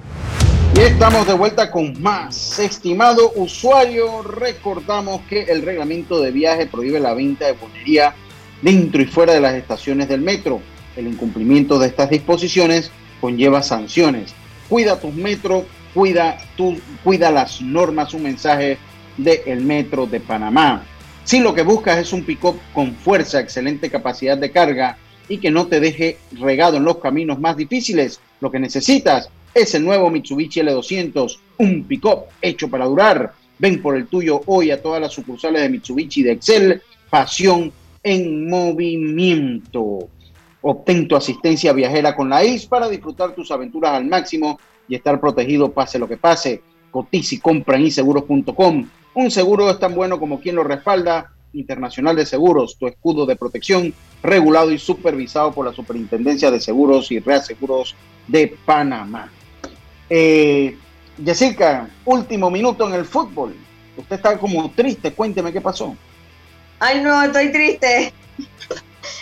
Y 0.74 0.80
estamos 0.80 1.26
de 1.26 1.34
vuelta 1.34 1.70
con 1.70 2.00
más. 2.00 2.58
Estimado 2.58 3.32
usuario, 3.36 4.22
recordamos 4.22 5.20
que 5.28 5.42
el 5.42 5.62
reglamento 5.62 6.20
de 6.20 6.30
viaje 6.30 6.66
prohíbe 6.66 7.00
la 7.00 7.14
venta 7.14 7.46
de 7.46 7.52
bonería 7.52 8.14
dentro 8.62 9.02
y 9.02 9.06
fuera 9.06 9.34
de 9.34 9.40
las 9.40 9.54
estaciones 9.54 10.08
del 10.08 10.20
metro. 10.20 10.60
El 10.96 11.06
incumplimiento 11.08 11.78
de 11.78 11.88
estas 11.88 12.10
disposiciones 12.10 12.90
conlleva 13.20 13.62
sanciones. 13.62 14.34
Cuida 14.68 15.00
tus 15.00 15.14
metros, 15.14 15.64
cuida, 15.94 16.38
tu, 16.56 16.78
cuida 17.02 17.30
las 17.30 17.60
normas, 17.60 18.14
un 18.14 18.22
mensaje 18.22 18.78
del 19.16 19.62
Metro 19.62 20.06
de 20.06 20.20
Panamá. 20.20 20.84
Si 21.28 21.40
lo 21.40 21.54
que 21.54 21.60
buscas 21.60 21.98
es 21.98 22.14
un 22.14 22.24
pick-up 22.24 22.58
con 22.72 22.94
fuerza, 22.94 23.38
excelente 23.38 23.90
capacidad 23.90 24.38
de 24.38 24.50
carga 24.50 24.96
y 25.28 25.36
que 25.36 25.50
no 25.50 25.66
te 25.66 25.78
deje 25.78 26.16
regado 26.32 26.78
en 26.78 26.84
los 26.84 26.96
caminos 27.00 27.38
más 27.38 27.54
difíciles, 27.54 28.18
lo 28.40 28.50
que 28.50 28.58
necesitas 28.58 29.28
es 29.52 29.74
el 29.74 29.84
nuevo 29.84 30.08
Mitsubishi 30.08 30.60
L200, 30.60 31.38
un 31.58 31.84
pick-up 31.84 32.20
hecho 32.40 32.70
para 32.70 32.86
durar. 32.86 33.34
Ven 33.58 33.82
por 33.82 33.94
el 33.94 34.06
tuyo 34.06 34.40
hoy 34.46 34.70
a 34.70 34.80
todas 34.80 35.02
las 35.02 35.12
sucursales 35.12 35.60
de 35.60 35.68
Mitsubishi 35.68 36.22
de 36.22 36.32
Excel. 36.32 36.80
Pasión 37.10 37.70
en 38.02 38.48
movimiento. 38.48 40.08
Obtén 40.62 41.06
tu 41.06 41.14
asistencia 41.14 41.74
viajera 41.74 42.16
con 42.16 42.30
la 42.30 42.42
IS 42.42 42.64
para 42.64 42.88
disfrutar 42.88 43.34
tus 43.34 43.50
aventuras 43.50 43.92
al 43.92 44.06
máximo 44.06 44.58
y 44.88 44.94
estar 44.94 45.20
protegido 45.20 45.72
pase 45.72 45.98
lo 45.98 46.08
que 46.08 46.16
pase. 46.16 46.62
Cotiza 46.90 47.34
y 47.34 47.38
compra 47.38 47.76
en 47.76 47.82
iseguros.com. 47.82 48.86
Un 49.18 49.32
seguro 49.32 49.68
es 49.68 49.80
tan 49.80 49.96
bueno 49.96 50.20
como 50.20 50.40
quien 50.40 50.54
lo 50.54 50.62
respalda. 50.62 51.32
Internacional 51.52 52.14
de 52.14 52.24
Seguros, 52.24 52.78
tu 52.78 52.86
escudo 52.86 53.26
de 53.26 53.34
protección, 53.34 53.92
regulado 54.22 54.70
y 54.70 54.78
supervisado 54.78 55.50
por 55.50 55.66
la 55.66 55.72
Superintendencia 55.72 56.52
de 56.52 56.60
Seguros 56.60 57.10
y 57.10 57.18
Reaseguros 57.18 57.96
de 58.28 58.56
Panamá. 58.64 59.28
Eh, 60.08 60.78
Jessica, 61.24 61.90
último 62.04 62.48
minuto 62.48 62.86
en 62.86 62.94
el 62.94 63.04
fútbol. 63.04 63.56
Usted 63.96 64.14
está 64.14 64.38
como 64.38 64.70
triste, 64.70 65.12
cuénteme 65.12 65.52
qué 65.52 65.60
pasó. 65.60 65.96
Ay, 66.78 67.00
no, 67.00 67.20
estoy 67.20 67.50
triste. 67.50 68.12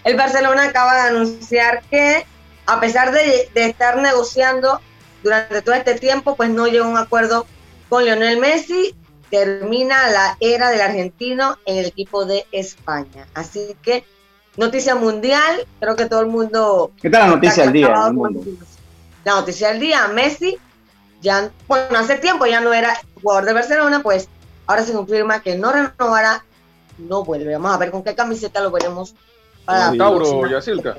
El 0.05 0.15
Barcelona 0.15 0.65
acaba 0.65 0.95
de 0.95 1.09
anunciar 1.09 1.83
que, 1.91 2.27
a 2.67 2.81
pesar 2.81 3.13
de, 3.13 3.49
estar 3.55 3.97
negociando 3.97 4.79
durante 5.23 5.63
todo 5.63 5.75
este 5.75 5.95
tiempo, 5.95 6.37
pues 6.37 6.51
no 6.51 6.67
llegó 6.67 6.85
a 6.85 6.89
un 6.89 6.99
acuerdo 6.99 7.47
con 7.89 8.05
Lionel 8.05 8.39
Messi. 8.39 8.95
Termina 9.31 10.09
la 10.09 10.37
era 10.41 10.71
del 10.71 10.81
argentino 10.81 11.59
en 11.67 11.79
el 11.79 11.87
equipo 11.87 12.25
de 12.25 12.47
España. 12.53 13.27
Así 13.35 13.77
que, 13.83 14.05
noticia 14.57 14.95
mundial, 14.95 15.67
creo 15.81 15.97
que 15.97 16.07
todo 16.07 16.21
el 16.21 16.27
mundo. 16.27 16.93
¿Qué 17.01 17.11
tal 17.11 17.23
la 17.23 17.35
noticia 17.35 17.65
del 17.65 17.73
día? 17.73 17.89
La 19.25 19.33
noticia 19.35 19.69
del 19.69 19.81
día, 19.81 20.07
Messi 20.09 20.59
ya, 21.21 21.51
bueno, 21.67 21.99
hace 21.99 22.17
tiempo 22.19 22.47
ya 22.47 22.61
no 22.61 22.73
era 22.73 23.01
jugador 23.21 23.45
de 23.47 23.53
Barcelona, 23.53 24.01
pues 24.03 24.29
ahora 24.67 24.85
se 24.85 24.93
confirma 24.93 25.41
que 25.43 25.57
no 25.57 25.73
renovará, 25.73 26.45
no 26.99 27.25
vuelve. 27.25 27.53
Vamos 27.55 27.73
a 27.73 27.79
ver 27.79 27.91
con 27.91 28.03
qué 28.03 28.15
camiseta 28.15 28.61
lo 28.61 28.71
veremos 28.71 29.15
para 29.65 29.91
la 29.91 29.99
Tauro, 29.99 30.47
Yacilca. 30.49 30.97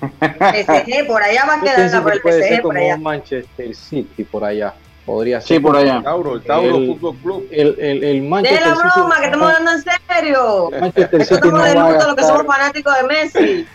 PSG, 0.00 1.06
por 1.06 1.22
allá 1.22 1.44
va 1.46 1.54
a 1.54 1.60
quedar 1.60 2.02
por 2.02 2.12
el 2.12 2.20
PSG, 2.20 2.62
por 2.62 2.76
allá. 2.76 2.96
Manchester 2.96 3.74
City, 3.74 4.24
por 4.24 4.44
allá. 4.44 4.74
Podría 5.08 5.40
ser. 5.40 5.56
Sí, 5.56 5.62
por 5.62 5.74
allá. 5.74 6.02
Tauro, 6.02 6.34
el 6.34 6.42
Tauro 6.42 6.76
el, 6.76 6.86
Fútbol 6.88 7.16
Club. 7.16 7.48
El, 7.50 7.76
el, 7.78 8.04
el 8.04 8.22
Manchester 8.24 8.60
De 8.60 8.66
la 8.66 8.74
broma, 8.74 8.92
City, 8.92 9.20
que 9.20 9.24
estamos 9.24 9.48
hablando 9.48 9.70
en 9.72 10.14
serio. 10.14 10.70
Manchester 10.78 11.22
City 11.22 11.34
estamos 11.34 11.58
no 11.58 11.64
de 11.64 11.74
va 11.74 11.84
a 11.86 11.92
luto, 11.92 12.08
lo 12.08 12.16
que 12.16 12.22
somos 12.24 12.46
fanáticos 12.46 12.94
de 12.94 13.02
Messi. 13.08 13.66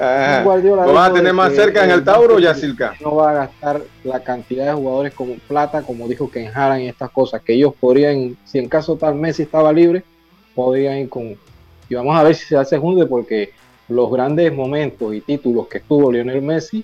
Ah, 0.00 0.42
¿Lo 0.44 0.92
vas 0.94 1.10
a 1.10 1.12
tener 1.12 1.34
más 1.34 1.52
cerca 1.52 1.84
en 1.84 1.90
el 1.90 2.04
Tauro, 2.04 2.38
Yacilca? 2.38 2.94
No 3.00 3.16
va 3.16 3.32
a 3.32 3.34
gastar 3.34 3.82
la 4.02 4.20
cantidad 4.20 4.64
de 4.64 4.72
jugadores 4.72 5.12
como 5.12 5.34
plata, 5.46 5.82
como 5.82 6.08
dijo 6.08 6.30
que 6.30 6.46
enjaran 6.46 6.80
y 6.80 6.88
estas 6.88 7.10
cosas, 7.10 7.42
que 7.42 7.52
ellos 7.52 7.74
podrían, 7.78 8.38
si 8.46 8.58
en 8.58 8.68
caso 8.70 8.96
tal 8.96 9.16
Messi 9.16 9.42
estaba 9.42 9.70
libre, 9.74 10.04
podrían 10.54 10.96
ir 10.96 11.10
con. 11.10 11.36
Y 11.90 11.94
vamos 11.94 12.16
a 12.16 12.22
ver 12.22 12.34
si 12.34 12.46
se 12.46 12.56
hace 12.56 12.78
junto, 12.78 13.06
porque 13.06 13.52
los 13.88 14.10
grandes 14.10 14.54
momentos 14.54 15.12
y 15.12 15.20
títulos 15.20 15.68
que 15.68 15.78
estuvo 15.78 16.10
Lionel 16.10 16.40
Messi 16.40 16.82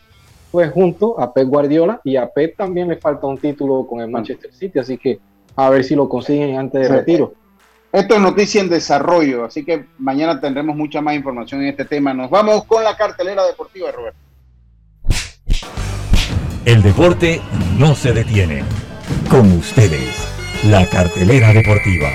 fue 0.55 0.69
junto 0.69 1.19
a 1.21 1.35
Pep 1.35 1.49
Guardiola 1.49 2.01
y 2.05 2.15
a 2.15 2.29
Pep 2.29 2.57
también 2.57 2.87
le 2.87 2.95
falta 2.95 3.27
un 3.27 3.39
título 3.39 3.85
con 3.89 4.01
el 4.01 4.09
Manchester 4.09 4.53
City, 4.55 4.79
así 4.79 4.97
que 4.97 5.19
a 5.57 5.69
ver 5.69 5.83
si 5.83 5.97
lo 5.97 6.09
consiguen 6.09 6.57
antes 6.57 6.81
de 6.83 6.87
Sí. 6.87 6.93
retiro. 6.93 7.35
Esto 7.91 8.15
es 8.15 8.21
noticia 8.21 8.61
en 8.61 8.69
desarrollo, 8.69 9.45
así 9.45 9.65
que 9.65 9.87
mañana 9.99 10.41
tendremos 10.41 10.77
mucha 10.77 11.01
más 11.01 11.17
información 11.17 11.61
en 11.63 11.71
este 11.71 11.85
tema. 11.85 12.15
Nos 12.15 12.31
vamos 12.31 12.63
con 12.67 12.85
la 12.85 12.97
cartelera 12.97 13.45
deportiva, 13.45 13.91
Roberto. 13.91 14.19
El 16.65 16.85
deporte 16.85 17.43
no 17.77 17.97
se 17.97 18.13
detiene. 18.13 18.63
Con 19.29 19.51
ustedes, 19.59 20.25
la 20.71 20.87
cartelera 20.89 21.53
deportiva. 21.53 22.11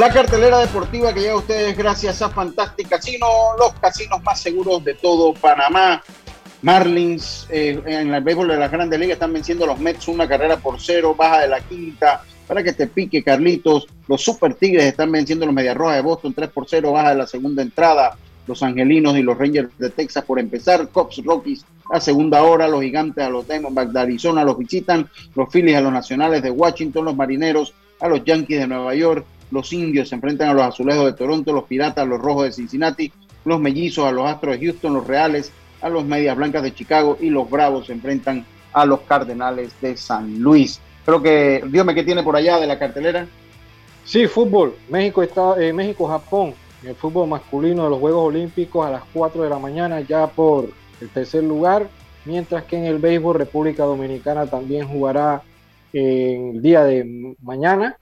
La 0.00 0.08
cartelera 0.08 0.60
deportiva 0.60 1.12
que 1.12 1.20
llega 1.20 1.34
a 1.34 1.36
ustedes 1.36 1.76
gracias 1.76 2.22
a 2.22 2.30
Fantastic 2.30 2.88
Casino, 2.88 3.26
los 3.58 3.74
casinos 3.74 4.22
más 4.22 4.40
seguros 4.40 4.82
de 4.82 4.94
todo 4.94 5.34
Panamá. 5.34 6.02
Marlins 6.62 7.46
eh, 7.50 7.78
en 7.84 8.14
el 8.14 8.22
béisbol 8.22 8.48
de 8.48 8.56
las 8.56 8.72
grandes 8.72 8.98
ligas 8.98 9.16
están 9.16 9.34
venciendo 9.34 9.64
a 9.64 9.66
los 9.66 9.78
Mets 9.78 10.08
una 10.08 10.26
carrera 10.26 10.56
por 10.56 10.80
cero, 10.80 11.14
baja 11.14 11.40
de 11.42 11.48
la 11.48 11.60
quinta, 11.60 12.22
para 12.46 12.62
que 12.62 12.72
te 12.72 12.86
pique 12.86 13.22
Carlitos. 13.22 13.88
Los 14.08 14.24
Super 14.24 14.54
Tigres 14.54 14.86
están 14.86 15.12
venciendo 15.12 15.44
a 15.44 15.46
los 15.48 15.54
Medias 15.54 15.76
Rojas 15.76 15.96
de 15.96 16.02
Boston 16.02 16.32
3 16.32 16.48
por 16.48 16.66
0, 16.66 16.92
baja 16.92 17.10
de 17.10 17.16
la 17.16 17.26
segunda 17.26 17.60
entrada. 17.60 18.16
Los 18.46 18.62
Angelinos 18.62 19.18
y 19.18 19.22
los 19.22 19.36
Rangers 19.36 19.68
de 19.76 19.90
Texas 19.90 20.24
por 20.24 20.40
empezar. 20.40 20.88
Cops 20.88 21.22
Rockies 21.22 21.62
a 21.92 22.00
segunda 22.00 22.42
hora. 22.42 22.68
Los 22.68 22.80
Gigantes 22.80 23.22
a 23.22 23.28
los 23.28 23.46
Diamondbacks 23.46 23.92
de 23.92 24.00
Arizona 24.00 24.44
los 24.44 24.56
visitan. 24.56 25.10
Los 25.34 25.50
Phillies 25.50 25.76
a 25.76 25.82
los 25.82 25.92
Nacionales 25.92 26.42
de 26.42 26.50
Washington. 26.50 27.04
Los 27.04 27.16
Marineros 27.16 27.74
a 28.00 28.08
los 28.08 28.24
Yankees 28.24 28.60
de 28.60 28.66
Nueva 28.66 28.94
York. 28.94 29.26
Los 29.50 29.72
Indios 29.72 30.08
se 30.08 30.14
enfrentan 30.14 30.48
a 30.48 30.54
los 30.54 30.64
Azulejos 30.64 31.06
de 31.06 31.12
Toronto. 31.12 31.52
Los 31.52 31.64
Piratas 31.64 32.04
a 32.04 32.06
los 32.06 32.20
Rojos 32.20 32.44
de 32.44 32.52
Cincinnati. 32.52 33.12
Los 33.44 33.60
Mellizos 33.60 34.06
a 34.06 34.12
los 34.12 34.26
Astros 34.26 34.58
de 34.58 34.66
Houston. 34.66 34.94
Los 34.94 35.06
Reales 35.06 35.52
a 35.80 35.88
los 35.88 36.04
Medias 36.04 36.36
Blancas 36.36 36.62
de 36.62 36.74
Chicago. 36.74 37.16
Y 37.20 37.30
los 37.30 37.48
Bravos 37.50 37.86
se 37.86 37.92
enfrentan 37.92 38.44
a 38.72 38.86
los 38.86 39.00
Cardenales 39.00 39.72
de 39.80 39.96
San 39.96 40.40
Luis. 40.40 40.80
Creo 41.04 41.22
que, 41.22 41.64
dígame 41.66 41.94
qué 41.94 42.04
tiene 42.04 42.22
por 42.22 42.36
allá 42.36 42.58
de 42.58 42.66
la 42.66 42.78
cartelera. 42.78 43.26
Sí, 44.04 44.26
fútbol. 44.26 44.74
México 44.88 45.22
está, 45.22 45.60
eh, 45.60 45.72
México, 45.72 46.06
Japón. 46.06 46.54
El 46.84 46.94
fútbol 46.94 47.28
masculino 47.28 47.84
de 47.84 47.90
los 47.90 47.98
Juegos 47.98 48.28
Olímpicos 48.28 48.86
a 48.86 48.90
las 48.90 49.02
4 49.12 49.42
de 49.42 49.50
la 49.50 49.58
mañana, 49.58 50.00
ya 50.00 50.26
por 50.28 50.70
el 51.00 51.08
tercer 51.10 51.44
lugar. 51.44 51.88
Mientras 52.24 52.64
que 52.64 52.76
en 52.76 52.84
el 52.84 52.98
béisbol, 52.98 53.36
República 53.36 53.84
Dominicana 53.84 54.46
también 54.46 54.86
jugará 54.88 55.42
en 55.92 56.56
el 56.56 56.62
día 56.62 56.84
de 56.84 57.36
mañana 57.42 57.96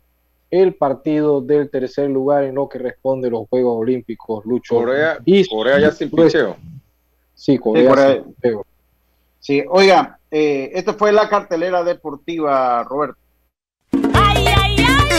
el 0.51 0.75
partido 0.75 1.41
del 1.41 1.71
tercer 1.71 2.09
lugar 2.11 2.45
en 2.45 2.55
lo 2.55 2.69
que 2.69 2.79
responde 2.79 3.29
los 3.31 3.49
Juegos 3.49 3.79
Olímpicos. 3.81 4.45
Lucho. 4.47 4.77
Corea, 4.77 5.19
Y- 5.25 5.47
Corea 5.47 5.79
ya 5.79 5.91
sin 5.91 6.11
picheo. 6.11 6.57
Sí, 7.35 7.59
Corea. 7.59 7.83
Sí, 7.83 7.89
Corea. 7.89 8.13
sin 8.23 8.35
picheo. 8.35 8.67
Sí, 9.41 9.65
oiga, 9.69 10.19
eh, 10.31 10.71
esta 10.75 10.95
fue 10.95 11.13
la 11.13 11.29
cartelera 11.29 11.85
deportiva, 11.85 12.83
Roberto. 12.85 13.19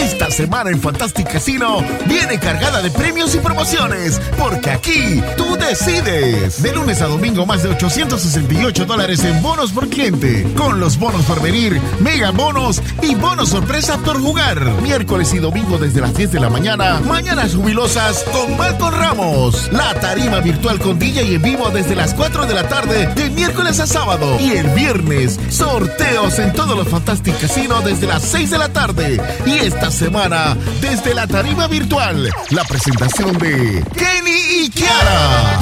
Esta 0.01 0.31
semana 0.31 0.69
en 0.69 0.79
Fantastic 0.79 1.29
Casino 1.29 1.83
viene 2.05 2.39
cargada 2.39 2.81
de 2.81 2.89
premios 2.89 3.35
y 3.35 3.39
promociones, 3.39 4.21
porque 4.37 4.71
aquí 4.71 5.21
tú 5.35 5.57
decides. 5.57 6.63
De 6.63 6.73
lunes 6.73 7.01
a 7.01 7.07
domingo 7.07 7.45
más 7.45 7.63
de 7.63 7.69
868 7.69 8.85
dólares 8.85 9.25
en 9.25 9.41
bonos 9.41 9.73
por 9.73 9.89
cliente, 9.89 10.47
con 10.55 10.79
los 10.79 10.97
bonos 10.97 11.25
por 11.25 11.41
venir, 11.41 11.81
mega 11.99 12.31
bonos 12.31 12.81
y 13.01 13.13
bonos 13.15 13.49
sorpresa 13.49 13.97
por 13.97 14.21
jugar. 14.21 14.63
Miércoles 14.81 15.33
y 15.33 15.39
domingo 15.39 15.77
desde 15.77 15.99
las 15.99 16.13
10 16.15 16.31
de 16.31 16.39
la 16.39 16.49
mañana, 16.49 17.01
mañanas 17.01 17.53
jubilosas 17.53 18.23
con 18.31 18.55
Malcolm 18.55 18.95
Ramos. 18.95 19.69
La 19.73 19.93
tarima 19.95 20.39
virtual 20.39 20.79
con 20.79 20.97
DJ 20.97 21.23
y 21.23 21.35
en 21.35 21.41
vivo 21.41 21.69
desde 21.71 21.95
las 21.95 22.13
4 22.13 22.45
de 22.45 22.53
la 22.53 22.69
tarde, 22.69 23.07
de 23.15 23.29
miércoles 23.31 23.81
a 23.81 23.85
sábado. 23.85 24.37
Y 24.39 24.51
el 24.51 24.69
viernes, 24.69 25.37
sorteos 25.49 26.39
en 26.39 26.53
todos 26.53 26.77
los 26.77 26.87
Fantastic 26.87 27.37
Casino 27.37 27.81
desde 27.81 28.07
las 28.07 28.23
6 28.23 28.49
de 28.49 28.57
la 28.57 28.69
tarde. 28.69 29.21
Y 29.45 29.51
esta 29.65 29.88
semana, 29.91 30.55
desde 30.81 31.13
la 31.13 31.27
tarima 31.27 31.67
virtual, 31.67 32.29
la 32.51 32.63
presentación 32.63 33.37
de 33.37 33.83
Kenny 33.95 34.65
y 34.65 34.69
Kiara. 34.69 35.59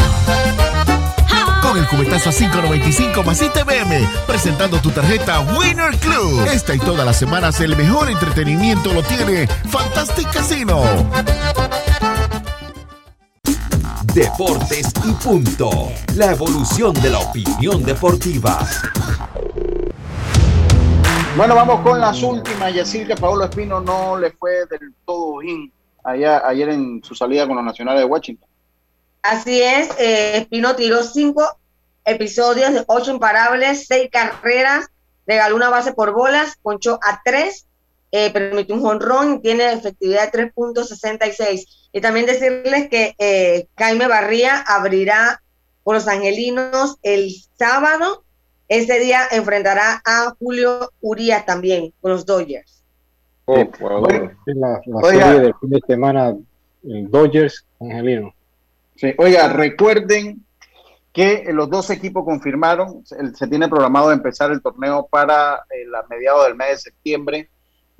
Con 1.62 1.78
el 1.78 1.88
cubetazo 1.88 2.30
a 2.30 2.34
5.95 2.34 3.26
más 3.26 3.42
presentando 4.26 4.80
tu 4.80 4.90
tarjeta 4.92 5.40
Winner 5.40 5.96
Club. 5.98 6.48
Esta 6.48 6.76
y 6.76 6.80
todas 6.80 7.06
las 7.06 7.18
semanas 7.18 7.60
el 7.60 7.76
mejor 7.76 8.10
entretenimiento 8.10 8.94
lo 8.94 9.04
tiene 9.04 9.48
Fantastic 9.70 10.32
Casino. 10.32 10.84
Deportes 14.14 14.88
y 15.06 15.12
punto. 15.24 15.92
La 16.16 16.32
evolución 16.32 16.94
de 16.94 17.10
la 17.10 17.20
opinión 17.20 17.84
deportiva. 17.84 18.68
Bueno, 21.38 21.56
vamos 21.56 21.82
con 21.82 22.02
las 22.02 22.22
últimas. 22.24 22.74
Yacir 22.74 23.08
que 23.08 23.16
Paolo 23.16 23.46
Espino 23.46 23.80
no 23.80 24.18
le 24.18 24.32
fue 24.32 24.66
del 24.66 24.94
todo 25.06 25.38
bien 25.38 25.72
allá, 26.04 26.46
ayer 26.48 26.70
en 26.70 27.04
su 27.04 27.14
salida 27.14 27.46
con 27.46 27.56
los 27.56 27.64
Nacionales 27.64 28.02
de 28.02 28.06
Washington. 28.06 28.50
Así 29.22 29.62
es, 29.62 29.90
eh, 30.00 30.38
Espino 30.38 30.76
tiró 30.76 31.04
cinco 31.04 31.60
episodios 32.04 32.74
de 32.74 32.84
ocho 32.88 33.12
imparables, 33.12 33.86
seis 33.88 34.10
carreras, 34.12 34.88
regaló 35.26 35.56
una 35.56 35.70
base 35.70 35.94
por 35.94 36.12
bolas, 36.12 36.58
ponchó 36.62 37.00
a 37.04 37.22
tres 37.24 37.68
eh, 38.12 38.32
permitió 38.32 38.74
un 38.74 38.82
jonrón 38.82 39.36
y 39.36 39.42
tiene 39.42 39.74
efectividad 39.74 40.32
de 40.32 40.52
3.66. 40.56 41.90
Y 41.92 42.02
también 42.02 42.26
decirles 42.26 42.90
que 42.90 43.16
eh, 43.20 43.68
Jaime 43.78 44.08
Barría 44.08 44.64
abrirá 44.66 45.42
con 45.84 45.96
los 45.96 46.08
angelinos 46.08 46.98
el 47.04 47.34
sábado. 47.58 48.24
Ese 48.68 49.00
día 49.00 49.22
enfrentará 49.32 50.02
a 50.06 50.36
Julio 50.40 50.92
Urías 51.02 51.46
también 51.46 51.94
con 52.02 52.12
los 52.12 52.26
Dodgers. 52.26 52.84
Oh, 53.46 53.56
la, 54.46 54.82
serie 55.04 55.40
del 55.40 55.54
fin 55.62 55.70
de 55.70 55.82
semana, 55.88 56.36
Dodgers 56.82 57.66
Angelino. 57.80 58.34
Sí, 58.96 59.14
oiga, 59.18 59.54
recuerden 59.54 60.44
que 61.14 61.46
los 61.52 61.70
dos 61.70 61.90
equipos 61.90 62.26
confirmaron, 62.26 63.04
se, 63.06 63.48
tiene 63.48 63.70
programado 63.70 64.12
empezar 64.12 64.52
el 64.52 64.62
torneo 64.62 65.08
para 65.10 65.64
el 65.70 65.88
eh, 65.88 66.08
mediados 66.10 66.46
del 66.46 66.56
mes 66.56 66.70
de 66.70 66.78
septiembre. 66.78 67.50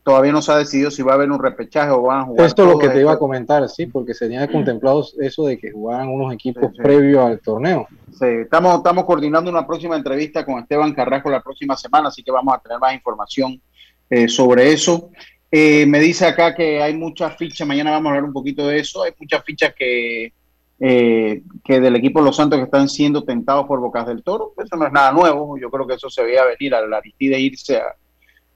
Todavía 0.08 0.32
no 0.32 0.42
se 0.42 0.54
ha 0.54 0.56
decidido 0.56 0.90
si 0.90 1.04
va 1.04 1.12
a 1.12 1.16
haber 1.16 1.30
un 1.30 1.38
repechaje 1.38 1.92
o 1.92 2.02
van 2.02 2.22
a 2.22 2.24
jugar. 2.24 2.48
Esto 2.48 2.64
es 2.64 2.70
lo 2.70 2.80
que 2.80 2.88
te 2.88 3.02
iba 3.02 3.12
a 3.12 3.20
comentar, 3.20 3.68
sí, 3.68 3.88
porque 3.88 4.14
se 4.14 4.30
tenía 4.30 4.50
contemplado 4.50 5.06
eso 5.20 5.46
de 5.46 5.58
que 5.58 5.70
jugaran 5.70 6.08
unos 6.08 6.34
equipos 6.34 6.72
previos 6.78 7.26
al 7.26 7.42
torneo. 7.42 7.90
Sí, 8.18 8.26
estamos, 8.44 8.78
estamos 8.78 9.04
coordinando 9.04 9.52
una 9.52 9.68
próxima 9.68 9.98
entrevista 9.98 10.46
con 10.46 10.60
Esteban 10.60 10.94
Carrasco 10.94 11.30
la 11.30 11.42
próxima 11.44 11.76
semana, 11.76 12.08
así 12.08 12.24
que 12.24 12.32
vamos 12.32 12.56
a 12.56 12.60
tener 12.60 12.80
más 12.80 12.94
información 12.94 13.62
eh, 14.10 14.30
sobre 14.30 14.72
eso. 14.72 15.10
Eh, 15.52 15.86
me 15.86 16.00
dice 16.00 16.26
acá 16.26 16.56
que 16.56 16.82
hay 16.82 16.96
muchas 16.96 17.36
fichas, 17.36 17.68
mañana 17.68 17.92
vamos 17.92 18.06
a 18.06 18.10
hablar 18.12 18.24
un 18.24 18.34
poquito 18.34 18.66
de 18.66 18.80
eso, 18.80 19.04
hay 19.04 19.12
muchas 19.20 19.44
fichas 19.44 19.74
que, 19.78 20.32
eh, 20.80 21.42
que 21.66 21.80
del 21.82 21.98
equipo 21.98 22.22
Los 22.22 22.38
Santos 22.38 22.60
que 22.60 22.64
están 22.64 22.88
siendo 22.88 23.26
tentados 23.26 23.68
por 23.68 23.82
Bocas 23.82 24.08
del 24.08 24.24
Toro, 24.24 24.54
eso 24.58 24.78
no 24.78 24.88
es 24.88 24.94
nada 24.94 25.12
nuevo, 25.12 25.58
yo 25.58 25.70
creo 25.70 25.86
que 25.86 25.96
eso 25.96 26.10
se 26.10 26.24
veía 26.24 26.46
venir 26.46 26.74
a 26.76 26.88
la 26.88 27.02
de 27.02 27.40
irse 27.42 27.76
a, 27.76 27.94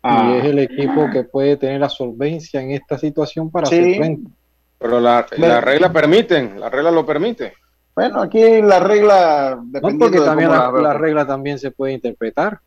Y 0.03 0.37
es 0.37 0.45
el 0.45 0.59
equipo 0.59 1.09
que 1.11 1.23
puede 1.23 1.57
tener 1.57 1.79
la 1.79 1.89
solvencia 1.89 2.61
en 2.61 2.71
esta 2.71 2.97
situación 2.97 3.51
para 3.51 3.67
hacer 3.67 3.97
frente. 3.97 4.31
Pero 4.79 4.99
la, 4.99 5.25
la 5.37 5.61
regla 5.61 5.93
permiten, 5.93 6.59
la 6.59 6.69
regla 6.69 6.89
lo 6.89 7.05
permite. 7.05 7.53
Bueno, 7.93 8.21
aquí 8.21 8.61
la 8.61 8.79
regla... 8.79 9.61
No, 9.61 9.97
porque 9.99 10.19
también 10.19 10.49
la 10.49 10.93
regla 10.93 11.27
también 11.27 11.59
se 11.59 11.71
puede 11.71 11.93
interpretar. 11.93 12.59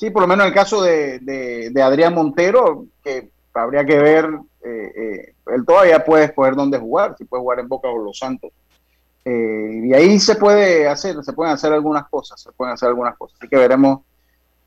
Sí, 0.00 0.08
por 0.08 0.22
lo 0.22 0.28
menos 0.28 0.44
en 0.46 0.48
el 0.48 0.54
caso 0.54 0.82
de, 0.82 1.70
Adrián 1.82 2.14
Montero, 2.14 2.86
que 3.04 3.28
habría 3.52 3.84
que 3.84 3.98
ver, 3.98 4.30
eh, 4.64 4.92
eh, 4.96 5.34
él 5.48 5.66
todavía 5.66 6.02
puede 6.02 6.24
escoger 6.24 6.54
dónde 6.54 6.78
jugar, 6.78 7.16
si 7.18 7.24
puede 7.26 7.42
jugar 7.42 7.60
en 7.60 7.68
Boca 7.68 7.88
o 7.88 8.02
Los 8.02 8.18
Santos. 8.18 8.50
Eh, 9.26 9.82
y 9.84 9.92
ahí 9.92 10.18
se 10.18 10.36
puede 10.36 10.88
hacer, 10.88 11.22
se 11.22 11.34
pueden 11.34 11.52
hacer 11.52 11.74
algunas 11.74 12.08
cosas, 12.08 12.40
se 12.40 12.50
pueden 12.52 12.72
hacer 12.72 12.88
algunas 12.88 13.14
cosas. 13.18 13.36
Así 13.38 13.48
que 13.50 13.56
veremos 13.56 14.00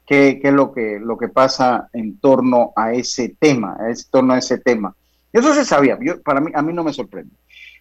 qué, 0.05 0.39
es 0.43 0.53
lo 0.53 0.73
que, 0.73 0.99
lo 0.99 1.17
que 1.17 1.29
pasa 1.29 1.89
en 1.93 2.19
torno 2.19 2.73
a 2.75 2.93
ese 2.93 3.35
tema, 3.39 3.77
en 3.87 3.95
torno 4.09 4.33
a 4.33 4.39
ese 4.39 4.57
tema. 4.57 4.95
Eso 5.31 5.53
se 5.53 5.65
sabía, 5.65 5.97
yo, 6.01 6.21
para 6.21 6.39
mí, 6.39 6.51
a 6.53 6.61
mí 6.61 6.73
no 6.73 6.83
me 6.83 6.93
sorprende. 6.93 7.35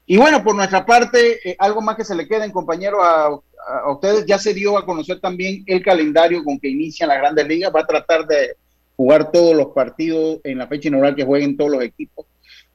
Y 0.06 0.16
bueno, 0.16 0.42
por 0.42 0.54
nuestra 0.54 0.84
parte, 0.84 1.56
algo 1.58 1.80
más 1.80 1.96
que 1.96 2.04
se 2.04 2.14
le 2.14 2.26
queden, 2.26 2.50
compañeros, 2.50 3.00
a, 3.02 3.26
a 3.84 3.92
ustedes 3.92 4.26
ya 4.26 4.38
se 4.38 4.54
dio 4.54 4.76
a 4.76 4.84
conocer 4.84 5.20
también 5.20 5.62
el 5.66 5.82
calendario 5.82 6.42
con 6.44 6.58
que 6.58 6.68
inician 6.68 7.08
las 7.08 7.18
grandes 7.18 7.46
ligas. 7.46 7.72
Va 7.74 7.80
a 7.80 7.86
tratar 7.86 8.26
de 8.26 8.56
jugar 8.96 9.30
todos 9.30 9.56
los 9.56 9.68
partidos 9.68 10.40
en 10.44 10.58
la 10.58 10.66
fecha 10.66 10.88
inaugural 10.88 11.14
que 11.14 11.24
jueguen 11.24 11.56
todos 11.56 11.70
los 11.70 11.82
equipos. 11.82 12.26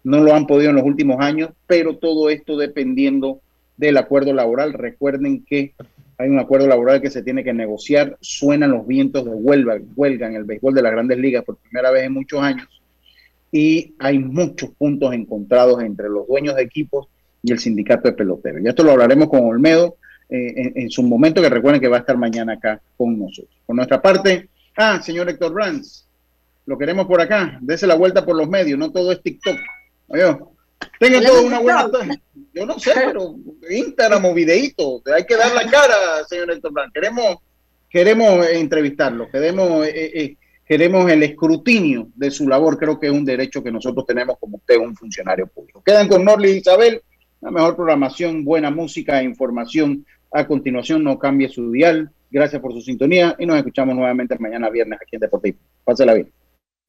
No 0.04 0.22
lo 0.22 0.34
han 0.34 0.48
podido 0.48 0.70
en 0.70 0.78
los 0.78 0.86
últimos 0.86 1.20
años, 1.20 1.52
pero 1.66 1.98
todo 1.98 2.30
esto 2.30 2.58
dependiendo 2.58 3.42
del 3.76 3.98
acuerdo 3.98 4.34
laboral. 4.34 4.74
Recuerden 4.74 5.44
que 5.44 5.74
hay 6.18 6.30
un 6.30 6.40
acuerdo 6.40 6.68
laboral 6.68 7.02
que 7.02 7.12
se 7.12 7.22
tiene 7.22 7.44
que 7.44 7.54
negociar. 7.54 8.18
Suenan 8.22 8.72
los 8.72 8.88
vientos 8.88 9.26
de 9.26 9.32
huelga, 9.32 9.80
huelga 9.96 10.28
en 10.28 10.36
el 10.36 10.46
béisbol 10.46 10.74
de 10.74 10.82
las 10.82 10.92
grandes 10.92 11.18
ligas 11.20 11.44
por 11.44 11.58
primera 11.58 11.92
vez 11.92 12.06
en 12.06 12.14
muchos 12.14 12.42
años. 12.42 12.68
Y 13.52 13.94
hay 14.00 14.20
muchos 14.20 14.72
puntos 14.72 15.14
encontrados 15.14 15.82
entre 15.84 16.10
los 16.10 16.28
dueños 16.28 16.56
de 16.56 16.64
equipos 16.64 17.08
y 17.44 17.52
el 17.52 17.60
sindicato 17.60 18.10
de 18.10 18.16
peloteros. 18.16 18.62
Ya 18.64 18.72
esto 18.72 18.84
lo 18.84 18.92
hablaremos 18.92 19.30
con 19.30 19.46
Olmedo 19.46 19.98
eh, 20.30 20.74
en, 20.76 20.90
su 20.90 21.04
momento, 21.04 21.42
que 21.42 21.50
recuerden 21.50 21.80
que 21.80 21.88
va 21.88 21.98
a 21.98 22.00
estar 22.02 22.18
mañana 22.18 22.54
acá 22.54 22.82
con 22.98 23.18
nosotros. 23.18 23.56
Por 23.66 23.76
nuestra 23.76 24.02
parte, 24.02 24.50
ah, 24.76 25.00
señor 25.02 25.30
Héctor 25.30 25.54
Brands, 25.54 26.08
lo 26.66 26.78
queremos 26.78 27.08
por 27.08 27.22
acá, 27.22 27.60
dese 27.62 27.88
la 27.88 27.96
vuelta 27.96 28.26
por 28.26 28.36
los 28.36 28.50
medios, 28.50 28.78
no 28.78 28.92
todo 28.92 29.12
es 29.12 29.22
TikTok. 29.22 29.58
Tengan 31.00 31.24
toda 31.24 31.42
una 31.42 31.60
buena 31.60 31.90
Yo 32.54 32.66
no 32.66 32.80
sé, 32.80 32.92
pero 32.96 33.36
Instagram 33.70 34.26
o 34.26 34.34
videíto, 34.34 35.02
hay 35.14 35.26
que 35.26 35.36
dar 35.36 35.54
la 35.54 35.70
cara, 35.70 36.24
señor 36.28 36.52
Héctor 36.52 36.74
Brands. 36.74 36.94
Queremos, 36.94 37.38
queremos 37.90 38.48
entrevistarlo, 38.48 39.30
queremos, 39.30 39.86
eh, 39.86 40.12
eh, 40.14 40.38
queremos 40.66 41.10
el 41.12 41.24
escrutinio 41.24 42.10
de 42.16 42.32
su 42.32 42.48
labor, 42.48 42.78
creo 42.78 43.00
que 43.00 43.08
es 43.08 43.14
un 43.14 43.26
derecho 43.26 43.64
que 43.64 43.72
nosotros 43.72 44.06
tenemos 44.06 44.38
como 44.40 44.58
usted, 44.58 44.78
un 44.78 44.96
funcionario 44.96 45.48
público. 45.48 45.84
Quedan 45.84 46.08
con 46.08 46.26
Norli 46.26 46.52
y 46.52 46.58
Isabel, 46.58 47.02
la 47.42 47.52
mejor 47.52 47.76
programación, 47.76 48.44
buena 48.44 48.72
música 48.72 49.22
e 49.22 49.24
información 49.24 50.06
a 50.32 50.48
continuación, 50.48 51.04
no 51.04 51.18
cambie 51.20 51.50
su 51.50 51.72
dial. 51.72 52.12
Gracias 52.30 52.62
por 52.62 52.74
su 52.74 52.82
sintonía 52.82 53.36
y 53.40 53.46
nos 53.46 53.58
escuchamos 53.58 53.96
nuevamente 53.96 54.38
mañana 54.40 54.70
viernes 54.70 55.00
aquí 55.02 55.16
en 55.16 55.22
Deportivo. 55.22 55.58
Pásela 55.86 56.14
bien. 56.14 56.30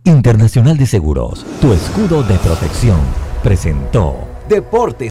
Internacional 0.05 0.76
de 0.76 0.86
Seguros, 0.86 1.45
tu 1.61 1.72
escudo 1.72 2.22
de 2.22 2.34
protección, 2.39 2.99
presentó 3.43 4.26
Deportes 4.49 5.07